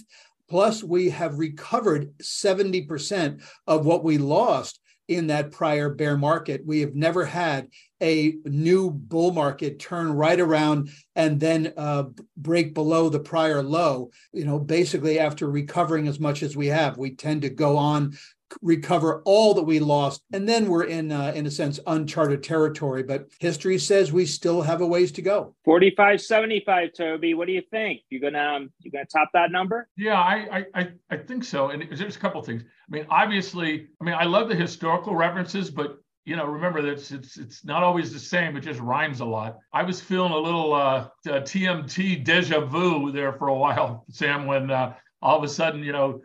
Plus, 0.49 0.85
we 0.85 1.11
have 1.11 1.39
recovered 1.39 2.17
70% 2.19 3.43
of 3.67 3.85
what 3.85 4.05
we 4.05 4.19
lost 4.19 4.81
in 5.09 5.29
that 5.29 5.53
prior 5.53 5.89
bear 5.89 6.17
market. 6.17 6.65
We 6.65 6.81
have 6.81 6.95
never 6.95 7.25
had 7.25 7.69
a 8.03 8.37
new 8.45 8.91
bull 8.91 9.33
market 9.33 9.79
turn 9.79 10.13
right 10.13 10.39
around 10.39 10.91
and 11.15 11.39
then 11.39 11.73
uh, 11.77 12.05
break 12.37 12.75
below 12.75 13.09
the 13.09 13.21
prior 13.21 13.63
low. 13.63 14.11
You 14.33 14.45
know, 14.45 14.59
basically, 14.59 15.19
after 15.19 15.49
recovering 15.49 16.09
as 16.09 16.19
much 16.19 16.43
as 16.43 16.57
we 16.57 16.67
have, 16.67 16.99
we 16.99 17.15
tend 17.15 17.43
to 17.43 17.51
go 17.51 17.77
on 17.77 18.17
recover 18.63 19.23
all 19.25 19.55
that 19.55 19.63
we 19.63 19.79
lost 19.79 20.23
and 20.33 20.49
then 20.49 20.69
we're 20.69 20.85
in 20.85 21.13
uh, 21.13 21.33
in 21.35 21.47
a 21.47 21.51
sense 21.51 21.81
uncharted 21.87 22.43
territory. 22.43 23.03
But 23.03 23.29
history 23.39 23.79
says 23.79 24.13
we 24.13 24.27
still 24.27 24.63
have 24.63 24.81
a 24.81 24.87
ways 24.87 25.13
to 25.13 25.23
go. 25.23 25.55
45 25.65 26.21
75 26.21 26.91
toby. 26.97 27.35
What 27.35 27.47
do 27.47 27.53
you 27.53 27.63
think? 27.71 28.01
You 28.11 28.21
gonna 28.21 28.39
um, 28.39 28.73
you 28.81 28.91
gonna 28.91 29.07
top 29.07 29.31
that 29.35 29.51
number? 29.51 29.89
Yeah 29.97 30.21
I, 30.21 30.65
I 30.75 30.89
i 31.11 31.17
think 31.17 31.45
so. 31.45 31.71
And 31.71 31.87
there's 31.91 32.17
a 32.17 32.19
couple 32.19 32.43
things. 32.43 32.63
I 32.63 32.91
mean 32.95 33.07
obviously 33.11 33.89
i 34.01 34.05
mean 34.05 34.15
i 34.15 34.25
love 34.25 34.49
the 34.49 34.55
historical 34.55 35.15
references 35.15 35.71
but 35.71 35.99
you 36.27 36.35
know, 36.35 36.45
remember 36.45 36.83
that 36.83 36.91
it's, 36.91 37.13
it's, 37.13 37.39
it's 37.39 37.65
not 37.65 37.85
always 37.85 38.13
the 38.13 38.19
same. 38.19 38.57
It 38.57 38.63
just 38.63 38.81
rhymes 38.81 39.21
a 39.21 39.25
lot. 39.25 39.59
I 39.73 39.85
was 39.85 40.01
feeling 40.01 40.33
a 40.33 40.39
little 40.39 40.75
uh, 40.75 41.07
TMT 41.25 42.25
deja 42.25 42.61
vu 42.67 43.13
there 43.13 43.33
for 43.33 43.47
a 43.47 43.55
while, 43.55 44.05
Sam, 44.11 44.45
when 44.45 44.73
uh, 44.73 44.95
all 45.23 45.39
of 45.39 45.45
a 45.45 45.49
sudden, 45.49 45.85
you 45.85 45.93
know, 45.93 46.21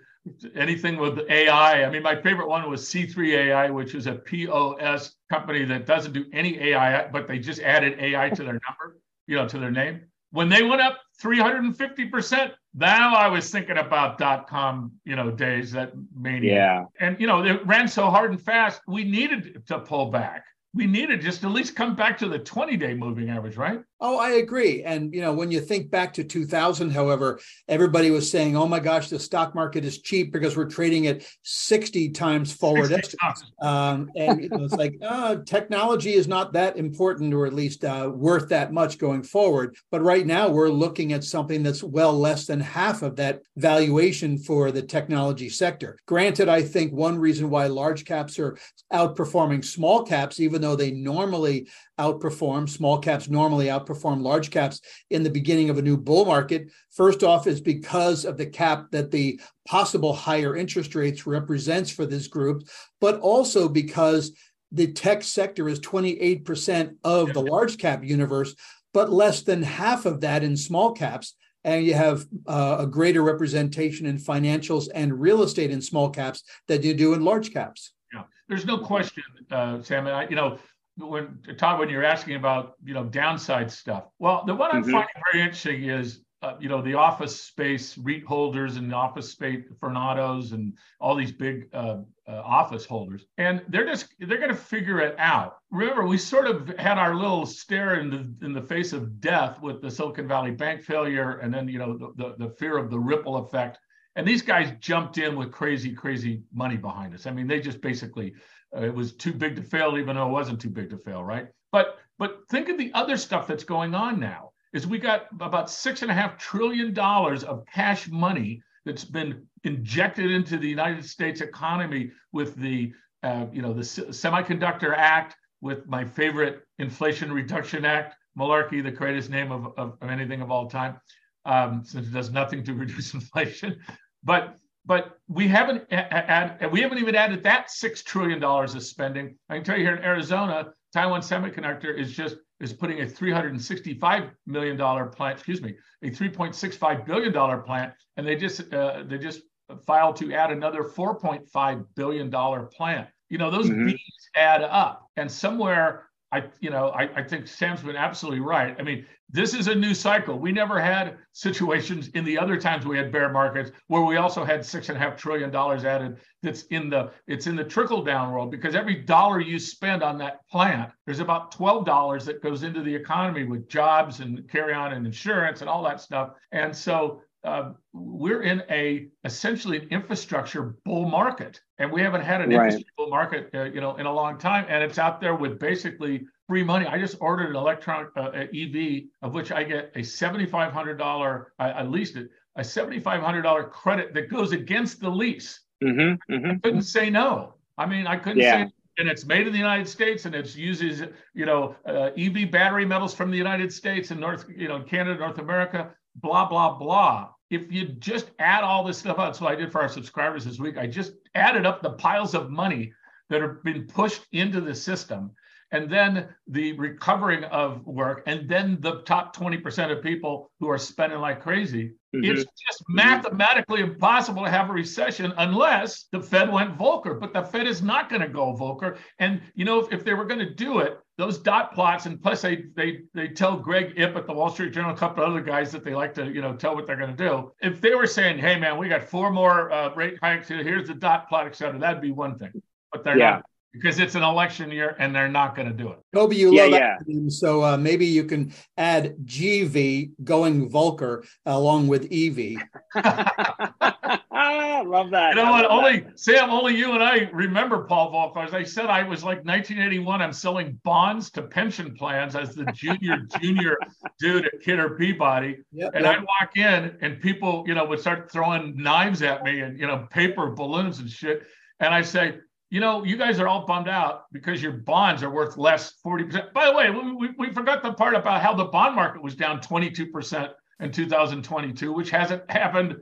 anything 0.56 0.98
with 0.98 1.20
AI. 1.30 1.84
I 1.84 1.90
mean, 1.90 2.04
my 2.04 2.20
favorite 2.22 2.48
one 2.48 2.70
was 2.70 2.88
C3 2.88 3.34
AI, 3.34 3.70
which 3.70 3.96
is 3.96 4.08
a 4.08 4.14
POS 4.14 5.16
company 5.30 5.66
that 5.66 5.86
doesn't 5.86 6.14
do 6.14 6.26
any 6.34 6.60
AI, 6.60 7.08
but 7.08 7.28
they 7.28 7.40
just 7.40 7.62
added 7.62 8.00
AI 8.00 8.30
to 8.30 8.44
their 8.44 8.60
number, 8.68 9.00
you 9.28 9.36
know, 9.36 9.48
to 9.48 9.58
their 9.58 9.72
name. 9.72 10.02
When 10.32 10.48
they 10.48 10.64
went 10.64 10.82
up 10.82 11.00
350%, 11.22 12.52
now 12.74 13.16
I 13.16 13.28
was 13.28 13.50
thinking 13.50 13.78
about 13.78 14.18
dot 14.18 14.48
com, 14.48 14.94
you 15.04 15.16
know, 15.16 15.30
days 15.30 15.72
that 15.74 15.92
mania. 16.16 16.54
Yeah. 16.54 16.86
And, 17.00 17.20
you 17.20 17.28
know, 17.28 17.44
it 17.44 17.66
ran 17.66 17.88
so 17.88 18.10
hard 18.10 18.32
and 18.32 18.42
fast, 18.42 18.82
we 18.88 19.04
needed 19.04 19.64
to 19.68 19.80
pull 19.80 20.10
back 20.10 20.46
we 20.74 20.86
need 20.86 21.08
to 21.08 21.18
just 21.18 21.44
at 21.44 21.52
least 21.52 21.76
come 21.76 21.96
back 21.96 22.18
to 22.20 22.28
the 22.28 22.40
20 22.40 22.78
day 22.78 22.94
moving 22.94 23.30
average, 23.30 23.58
right? 23.58 23.82
Oh, 24.04 24.18
I 24.18 24.32
agree. 24.32 24.84
And, 24.84 25.14
you 25.14 25.22
know, 25.22 25.32
when 25.32 25.52
you 25.52 25.62
think 25.62 25.92
back 25.92 26.12
to 26.14 26.24
2000, 26.24 26.90
however, 26.90 27.40
everybody 27.68 28.10
was 28.10 28.30
saying, 28.30 28.58
oh 28.58 28.68
my 28.68 28.80
gosh, 28.80 29.10
the 29.10 29.20
stock 29.20 29.54
market 29.54 29.86
is 29.86 30.02
cheap 30.02 30.34
because 30.34 30.58
we're 30.58 30.66
trading 30.66 31.06
at 31.06 31.24
60 31.44 32.10
times 32.10 32.52
forward 32.52 32.88
60 32.88 33.18
estimates. 33.22 33.52
Um, 33.62 34.10
and 34.16 34.42
you 34.42 34.50
know, 34.50 34.64
it's 34.64 34.74
like, 34.74 34.96
uh, 35.04 35.36
technology 35.46 36.14
is 36.14 36.28
not 36.28 36.54
that 36.54 36.78
important 36.78 37.32
or 37.32 37.46
at 37.46 37.54
least 37.54 37.86
uh, 37.86 38.10
worth 38.12 38.50
that 38.50 38.74
much 38.74 38.98
going 38.98 39.22
forward. 39.22 39.76
But 39.92 40.02
right 40.02 40.26
now, 40.26 40.50
we're 40.50 40.70
looking 40.70 41.14
at 41.14 41.24
something 41.24 41.62
that's 41.62 41.84
well 41.84 42.18
less 42.18 42.48
than 42.48 42.60
half 42.60 43.04
of 43.04 43.18
that 43.18 43.44
valuation 43.56 44.40
for 44.40 44.72
the 44.72 44.82
technology 44.82 45.48
sector. 45.48 45.96
Granted, 46.08 46.50
I 46.50 46.64
think 46.64 46.92
one 46.92 47.20
reason 47.20 47.52
why 47.52 47.68
large 47.68 48.06
caps 48.06 48.40
are 48.40 48.58
outperforming 48.92 49.64
small 49.64 50.04
caps, 50.04 50.40
even 50.40 50.60
though 50.60 50.76
they 50.76 50.90
normally 50.90 51.68
outperform, 52.02 52.68
small 52.68 52.98
caps 52.98 53.30
normally 53.30 53.68
outperform 53.68 54.22
large 54.22 54.50
caps 54.50 54.82
in 55.10 55.24
the 55.24 55.30
beginning 55.30 55.70
of 55.70 55.78
a 55.78 55.82
new 55.82 55.98
bull 55.98 56.26
market. 56.26 56.72
First 56.90 57.24
off, 57.24 57.48
is 57.48 57.62
because 57.62 58.26
of 58.26 58.38
the 58.38 58.46
cap 58.46 58.88
that 58.92 59.12
the 59.12 59.40
possible 59.68 60.14
higher 60.14 60.56
interest 60.56 60.96
rates 60.96 61.28
represents 61.28 61.92
for 61.92 62.06
this 62.06 62.28
group, 62.28 62.64
but 63.00 63.20
also 63.20 63.70
because 63.70 64.32
the 64.72 64.92
tech 64.92 65.24
sector 65.24 65.70
is 65.70 65.80
28% 65.80 66.96
of 67.04 67.34
the 67.34 67.42
large 67.42 67.78
cap 67.78 68.04
universe, 68.04 68.56
but 68.94 69.12
less 69.12 69.44
than 69.44 69.62
half 69.62 70.06
of 70.06 70.22
that 70.22 70.44
in 70.44 70.58
small 70.58 70.94
caps 70.94 71.36
and 71.64 71.86
you 71.86 71.94
have 71.94 72.26
uh, 72.48 72.78
a 72.80 72.88
greater 72.88 73.22
representation 73.22 74.06
in 74.06 74.18
financials 74.18 74.88
and 74.94 75.20
real 75.20 75.44
estate 75.44 75.72
in 75.72 75.82
small 75.82 76.10
caps 76.10 76.44
than 76.68 76.82
you 76.82 76.94
do 76.94 77.14
in 77.14 77.24
large 77.24 77.54
caps. 77.54 77.94
Yeah, 78.14 78.24
there's 78.48 78.66
no 78.66 78.80
question, 78.80 79.24
uh, 79.52 79.82
Sam. 79.82 80.08
And 80.08 80.16
I, 80.16 80.28
you 80.28 80.36
know, 80.36 80.58
when 81.02 81.40
Todd, 81.58 81.80
when 81.80 81.90
you're 81.90 82.04
asking 82.04 82.36
about 82.36 82.76
you 82.84 82.94
know 82.94 83.04
downside 83.04 83.72
stuff, 83.72 84.06
well, 84.20 84.44
the 84.46 84.56
one 84.56 84.70
I'm 84.72 84.84
mm-hmm. 84.84 84.92
finding 84.92 85.16
very 85.32 85.44
interesting 85.44 85.84
is 85.86 86.22
uh, 86.42 86.56
you 86.60 86.70
know 86.70 86.82
the 86.82 86.94
office 86.94 87.40
space 87.40 87.98
REIT 87.98 88.24
holders 88.26 88.78
and 88.78 88.94
office 88.94 89.32
space 89.32 89.64
Vornados 89.82 90.54
and 90.54 90.74
all 91.00 91.16
these 91.16 91.32
big 91.32 91.70
uh, 91.74 91.98
uh, 92.28 92.42
office 92.44 92.86
holders, 92.86 93.26
and 93.38 93.62
they're 93.68 93.86
just 93.86 94.08
they're 94.20 94.38
going 94.38 94.50
to 94.50 94.56
figure 94.56 95.00
it 95.00 95.16
out. 95.18 95.58
Remember, 95.72 96.06
we 96.06 96.18
sort 96.18 96.48
of 96.48 96.68
had 96.80 96.98
our 96.98 97.16
little 97.16 97.46
stare 97.46 98.00
in 98.00 98.10
the 98.10 98.46
in 98.46 98.54
the 98.54 98.62
face 98.62 98.94
of 98.94 99.20
death 99.20 99.62
with 99.62 99.82
the 99.82 99.92
Silicon 99.92 100.28
Valley 100.28 100.52
Bank 100.52 100.82
failure, 100.82 101.40
and 101.40 101.54
then 101.54 101.68
you 101.68 101.80
know 101.80 101.98
the, 101.98 102.12
the, 102.16 102.48
the 102.48 102.54
fear 102.56 102.78
of 102.78 102.90
the 102.90 103.00
ripple 103.00 103.38
effect 103.38 103.80
and 104.16 104.28
these 104.28 104.42
guys 104.42 104.74
jumped 104.80 105.18
in 105.18 105.38
with 105.38 105.52
crazy, 105.52 105.94
crazy 105.94 106.44
money 106.54 106.76
behind 106.76 107.14
us. 107.16 107.26
I 107.26 107.32
mean, 107.32 107.48
they 107.48 107.62
just 107.62 107.82
basically 107.82 108.34
it 108.74 108.94
was 108.94 109.14
too 109.14 109.34
big 109.34 109.56
to 109.56 109.64
fail, 109.64 109.98
even 109.98 110.16
though 110.16 110.28
it 110.28 110.32
wasn't 110.32 110.62
too 110.62 110.70
big 110.70 110.90
to 110.92 110.98
fail, 110.98 111.24
right? 111.24 111.48
But 111.72 111.98
but 112.18 112.42
think 112.50 112.70
of 112.70 112.78
the 112.78 112.92
other 112.94 113.18
stuff 113.18 113.48
that's 113.48 113.64
going 113.64 113.96
on 113.96 114.20
now. 114.20 114.52
Is 114.74 114.88
we 114.88 115.00
got 115.00 115.28
about 115.34 115.70
six 115.70 116.02
and 116.02 116.10
a 116.10 116.14
half 116.14 116.38
trillion 116.38 116.94
dollars 116.94 117.44
of 117.44 117.66
cash 117.66 118.08
money 118.08 118.62
that's 118.86 119.04
been 119.04 119.46
injected 119.64 120.32
into 120.32 120.58
the 120.58 120.68
United 120.68 121.06
States 121.06 121.42
economy 121.42 122.12
with 122.32 122.56
the 122.56 122.94
uh, 123.24 123.48
you 123.52 123.62
know 123.62 123.74
the 123.74 123.82
Semiconductor 123.82 124.94
Act, 124.96 125.36
with 125.62 125.86
my 125.88 126.06
favorite 126.06 126.64
Inflation 126.80 127.32
Reduction 127.32 127.86
Act, 127.86 128.16
Malarkey, 128.38 128.82
the 128.84 128.92
greatest 128.92 129.30
name 129.30 129.52
of, 129.52 129.74
of, 129.78 129.98
of 130.02 130.10
anything 130.10 130.42
of 130.42 130.50
all 130.52 130.70
time 130.70 131.00
um, 131.46 131.84
since 131.84 132.08
it 132.08 132.14
does 132.14 132.32
nothing 132.32 132.64
to 132.64 132.74
reduce 132.76 133.14
inflation. 133.14 133.80
But 134.24 134.58
but 134.86 135.18
we 135.28 135.48
haven't 135.48 135.84
add, 135.92 136.72
we 136.72 136.82
haven't 136.82 136.98
even 136.98 137.16
added 137.16 137.44
that 137.44 137.70
six 137.70 138.04
trillion 138.04 138.40
dollars 138.40 138.76
of 138.76 138.84
spending. 138.84 139.38
I 139.50 139.56
can 139.56 139.64
tell 139.64 139.78
you 139.78 139.84
here 139.84 139.96
in 139.96 140.04
Arizona, 140.04 140.74
Taiwan 140.94 141.22
Semiconductor 141.22 141.98
is 141.98 142.12
just 142.14 142.38
is 142.60 142.74
putting 142.74 143.02
a 143.02 143.08
365 143.08 144.30
million 144.46 144.78
dollar 144.78 145.08
plant, 145.08 145.38
excuse 145.38 145.62
me, 145.62 145.76
a 146.04 146.10
3.65 146.10 147.06
billion 147.06 147.32
dollar 147.32 147.58
plant, 147.58 147.94
and 148.18 148.26
they 148.26 148.36
just 148.36 148.74
uh, 148.74 149.04
they 149.06 149.18
just 149.18 149.42
filed 149.86 150.16
to 150.18 150.34
add 150.34 150.52
another 150.52 150.84
4.5 150.84 151.86
billion 151.96 152.30
dollar 152.30 152.64
plant. 152.64 153.08
You 153.30 153.38
know 153.38 153.52
those 153.52 153.70
mm-hmm. 153.70 153.88
bees 153.88 154.30
add 154.36 154.64
up, 154.64 155.08
and 155.16 155.32
somewhere 155.32 156.08
I, 156.32 156.44
you 156.62 156.70
know, 156.70 156.90
I, 156.90 157.10
I 157.16 157.24
think 157.24 157.48
Sam's 157.48 157.82
been 157.82 157.98
absolutely 157.98 158.40
right. 158.40 158.76
I 158.80 158.84
mean, 158.84 159.06
this 159.30 159.54
is 159.54 159.68
a 159.68 159.76
new 159.76 159.94
cycle. 159.94 160.40
We 160.40 160.52
never 160.52 160.80
had 160.80 161.18
situations 161.34 162.08
in 162.10 162.24
the 162.24 162.38
other 162.38 162.58
times 162.58 162.86
we 162.86 162.98
had 162.98 163.12
bear 163.12 163.30
markets 163.30 163.72
where 163.88 164.02
we 164.02 164.18
also 164.18 164.44
had 164.46 164.66
six 164.66 164.90
and 164.90 164.98
a 164.98 165.00
half 165.00 165.16
trillion 165.18 165.52
dollars 165.52 165.84
added. 165.84 166.18
That's 166.42 166.64
in 166.64 166.90
the 166.90 167.12
it's 167.28 167.48
in 167.48 167.56
the 167.56 167.64
trickle 167.64 168.04
down 168.04 168.32
world 168.32 168.52
because 168.52 168.76
every 168.76 168.96
dollar 168.96 169.40
you 169.40 169.60
spend 169.60 170.04
on 170.04 170.18
that 170.20 170.46
plant, 170.50 170.92
there's 171.06 171.20
about 171.20 171.52
twelve 171.52 171.86
dollars 171.86 172.26
that 172.26 172.42
goes 172.42 172.64
into 172.64 172.82
the 172.82 172.94
economy 172.94 173.44
with 173.44 173.70
jobs 173.70 174.20
and 174.20 174.50
carry 174.50 174.74
on 174.74 174.94
and 174.94 175.06
insurance 175.06 175.62
and 175.62 175.70
all 175.70 175.84
that 175.84 176.02
stuff. 176.02 176.32
And 176.52 176.76
so 176.76 177.22
uh, 177.44 177.72
we're 177.94 178.44
in 178.44 178.64
a 178.70 179.08
essentially 179.26 179.78
an 179.78 179.88
infrastructure 179.90 180.76
bull 180.86 181.06
market, 181.06 181.62
and 181.80 181.92
we 181.92 182.02
haven't 182.02 182.22
had 182.22 182.42
an 182.42 182.50
right. 182.50 182.66
infrastructure 182.66 182.94
bull 182.98 183.10
market, 183.10 183.50
uh, 183.54 183.64
you 183.64 183.82
know, 183.82 183.96
in 183.96 184.06
a 184.06 184.14
long 184.14 184.38
time. 184.38 184.66
And 184.70 184.84
it's 184.84 185.00
out 185.00 185.20
there 185.20 185.36
with 185.36 185.60
basically 185.60 186.26
free 186.48 186.64
money. 186.64 186.86
I 186.86 187.00
just 187.00 187.18
ordered 187.20 187.50
an 187.50 187.56
electronic 187.56 188.10
uh, 188.16 188.30
EV 188.54 189.04
of 189.22 189.34
which 189.34 189.52
I 189.52 189.64
get 189.64 189.92
a 189.96 190.04
seventy-five 190.04 190.72
hundred 190.72 190.98
dollar. 190.98 191.54
I, 191.58 191.72
I 191.72 191.84
leased 191.84 192.16
it 192.16 192.30
a 192.56 192.64
seventy-five 192.64 193.22
hundred 193.22 193.42
dollar 193.42 193.64
credit 193.64 194.14
that 194.14 194.30
goes 194.30 194.52
against 194.52 195.00
the 195.00 195.10
lease. 195.10 195.62
Mm-hmm, 195.84 196.34
mm-hmm. 196.34 196.52
I 196.52 196.56
couldn't 196.64 196.84
say 196.84 197.10
no. 197.10 197.56
I 197.78 197.88
mean, 197.88 198.06
I 198.06 198.18
couldn't 198.18 198.40
yeah. 198.40 198.66
say 198.66 198.72
and 198.98 199.10
it's 199.10 199.26
made 199.26 199.48
in 199.48 199.54
the 199.54 199.60
United 199.60 199.88
States 199.88 200.26
and 200.26 200.36
it 200.36 200.56
uses 200.56 201.04
you 201.34 201.46
know 201.46 201.76
uh, 201.86 202.12
EV 202.18 202.52
battery 202.52 202.86
metals 202.86 203.14
from 203.14 203.32
the 203.32 203.38
United 203.38 203.72
States 203.72 204.12
and 204.12 204.20
North 204.20 204.46
you 204.56 204.68
know 204.68 204.82
Canada 204.82 205.20
North 205.20 205.40
America 205.40 205.92
blah, 206.16 206.48
blah, 206.48 206.78
blah. 206.78 207.30
If 207.50 207.72
you 207.72 207.88
just 207.88 208.32
add 208.40 208.64
all 208.64 208.84
this 208.84 208.98
stuff 208.98 209.20
out, 209.20 209.36
so 209.36 209.48
I 209.48 209.56
did 209.56 209.72
for 209.72 209.82
our 209.82 209.90
subscribers 209.90 210.46
this 210.46 210.60
week, 210.60 210.78
I 210.78 210.88
just 210.88 211.14
added 211.36 211.66
up 211.66 211.82
the 211.82 211.92
piles 211.92 212.34
of 212.34 212.50
money 212.50 212.94
that 213.30 213.42
have 213.42 213.64
been 213.64 213.88
pushed 213.88 214.26
into 214.32 214.62
the 214.62 214.76
system 214.76 215.32
and 215.72 215.90
then 215.90 216.28
the 216.48 216.74
recovering 216.74 217.46
of 217.46 217.86
work, 217.88 218.24
and 218.26 218.48
then 218.48 218.78
the 218.82 219.02
top 219.04 219.36
20% 219.36 219.92
of 219.92 220.04
people 220.04 220.52
who 220.60 220.70
are 220.70 220.78
spending 220.78 221.20
like 221.20 221.42
crazy. 221.42 221.94
Mm-hmm. 222.14 222.26
It's 222.26 222.44
just 222.44 222.84
mathematically 222.90 223.82
impossible 223.82 224.44
to 224.44 224.50
have 224.50 224.70
a 224.70 224.74
recession 224.74 225.34
unless 225.38 226.08
the 226.12 226.22
Fed 226.22 226.52
went 226.52 226.78
Volcker. 226.78 227.18
But 227.18 227.34
the 227.34 227.44
Fed 227.44 227.68
is 227.68 227.82
not 227.82 228.10
going 228.10 228.22
to 228.22 228.28
go 228.28 228.54
Volcker. 228.54 228.98
And 229.20 229.42
you 229.56 229.64
know, 229.64 229.80
if, 229.80 229.94
if 229.94 230.04
they 230.04 230.14
were 230.14 230.26
going 230.26 230.42
to 230.42 230.54
do 230.54 230.80
it, 230.80 231.00
those 231.22 231.38
dot 231.38 231.72
plots, 231.72 232.08
and 232.08 232.20
plus 232.20 232.42
they 232.42 232.64
they 232.76 233.02
they 233.14 233.28
tell 233.28 233.56
Greg 233.56 233.94
Ip 233.96 234.16
at 234.16 234.26
the 234.26 234.34
Wall 234.34 234.50
Street 234.50 234.74
Journal, 234.74 234.90
a 234.90 234.98
couple 234.98 235.24
of 235.24 235.30
other 235.30 235.42
guys 235.42 235.72
that 235.72 235.84
they 235.84 235.94
like 235.94 236.16
to 236.16 236.26
you 236.26 236.42
know 236.42 236.56
tell 236.56 236.74
what 236.74 236.88
they're 236.88 236.98
going 236.98 237.16
to 237.16 237.30
do. 237.30 237.52
If 237.62 237.80
they 237.80 237.94
were 237.94 238.08
saying, 238.08 238.40
"Hey 238.40 238.58
man, 238.58 238.76
we 238.76 238.90
got 238.90 239.04
four 239.04 239.30
more 239.32 239.72
uh, 239.72 239.94
rate 239.94 240.18
hikes 240.20 240.48
here's 240.48 240.88
the 240.88 240.96
dot 240.96 241.30
plot, 241.30 241.46
et 241.46 241.56
cetera," 241.56 241.78
that'd 241.80 242.02
be 242.02 242.12
one 242.12 242.40
thing. 242.40 242.52
But 242.92 243.04
they're 243.04 243.20
yeah. 243.20 243.30
not 243.30 243.46
because 243.72 244.00
it's 244.00 244.16
an 244.16 244.24
election 244.24 244.72
year 244.72 244.96
and 244.98 245.16
they're 245.16 245.30
not 245.30 245.56
going 245.56 245.68
to 245.68 245.74
do 245.74 245.90
it. 245.92 246.00
Toby, 246.12 246.38
you 246.38 246.54
yeah, 246.54 246.64
love 246.64 246.72
yeah. 246.72 246.98
that. 247.08 247.32
So 247.32 247.64
uh, 247.64 247.78
maybe 247.78 248.08
you 248.08 248.26
can 248.26 248.52
add 248.76 249.16
GV 249.24 250.12
going 250.24 250.70
Volcker 250.72 251.24
along 251.46 251.88
with 251.88 252.12
EV. 252.12 252.58
I 254.42 254.82
love 254.82 255.12
that. 255.12 255.36
You 255.36 255.44
know 255.44 255.52
what? 255.52 255.70
Only 255.70 256.00
that. 256.00 256.20
Sam, 256.20 256.50
only 256.50 256.76
you 256.76 256.94
and 256.94 257.04
I 257.04 257.30
remember 257.32 257.84
Paul 257.84 258.12
Volcker. 258.12 258.46
As 258.46 258.54
I 258.54 258.64
said, 258.64 258.86
I 258.86 259.04
was 259.04 259.24
like 259.24 259.46
1981. 259.46 260.22
I'm 260.22 260.34
selling 260.34 260.80
bonds 260.84 261.30
to 261.32 261.44
pension 261.44 261.94
plans 261.96 262.36
as 262.36 262.56
the 262.56 262.66
junior 262.66 263.28
junior 263.40 263.78
dude 264.20 264.46
at 264.46 264.62
Kidder 264.62 264.92
Peabody, 264.92 265.60
yep, 265.72 265.94
and 265.94 266.06
yep. 266.06 266.18
I'd 266.18 266.24
walk 266.24 266.58
in 266.58 266.98
and 267.02 267.22
people, 267.22 267.64
you 267.68 267.76
know, 267.76 267.86
would 267.86 268.00
start 268.00 268.32
throwing 268.32 268.76
knives 268.76 269.22
at 269.22 269.44
me 269.44 269.62
and 269.62 269.80
you 269.80 269.86
know 269.86 270.08
paper 270.10 270.50
balloons 270.50 271.00
and 271.00 271.10
shit, 271.10 271.44
and 271.80 271.94
I 271.94 272.02
say, 272.02 272.40
you 272.72 272.80
know, 272.80 273.04
you 273.04 273.18
guys 273.18 273.40
are 273.40 273.48
all 273.48 273.66
bummed 273.66 273.90
out 273.90 274.24
because 274.32 274.64
your 274.64 274.72
bonds 274.72 275.24
are 275.24 275.30
worth 275.30 275.58
less 275.58 275.96
40%. 276.06 276.54
By 276.54 276.66
the 276.68 276.74
way, 276.74 276.90
we, 276.90 277.12
we, 277.12 277.30
we 277.38 277.54
forgot 277.54 277.84
the 277.84 277.94
part 277.94 278.16
about 278.16 278.42
how 278.42 278.56
the 278.56 278.66
bond 278.66 278.96
market 278.96 279.22
was 279.22 279.36
down 279.36 279.60
22% 279.60 280.50
in 280.80 280.92
2022, 280.92 281.92
which 281.92 282.10
hasn't 282.10 282.50
happened 282.50 282.96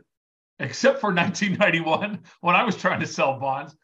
except 0.59 0.99
for 1.01 1.07
1991 1.13 2.19
when 2.41 2.55
I 2.55 2.63
was 2.63 2.75
trying 2.75 2.99
to 2.99 3.07
sell 3.07 3.39
bonds. 3.39 3.75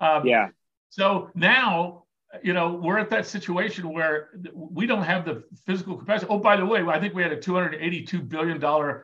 Um, 0.00 0.26
yeah. 0.26 0.48
So 0.90 1.30
now, 1.34 2.04
you 2.42 2.52
know, 2.52 2.80
we're 2.82 2.98
at 2.98 3.10
that 3.10 3.26
situation 3.26 3.92
where 3.92 4.30
we 4.54 4.86
don't 4.86 5.02
have 5.02 5.24
the 5.24 5.44
physical 5.66 5.96
capacity. 5.96 6.26
Oh, 6.30 6.38
by 6.38 6.56
the 6.56 6.66
way, 6.66 6.82
I 6.82 6.98
think 7.00 7.14
we 7.14 7.22
had 7.22 7.32
a 7.32 7.36
$282 7.36 8.28
billion 8.28 8.60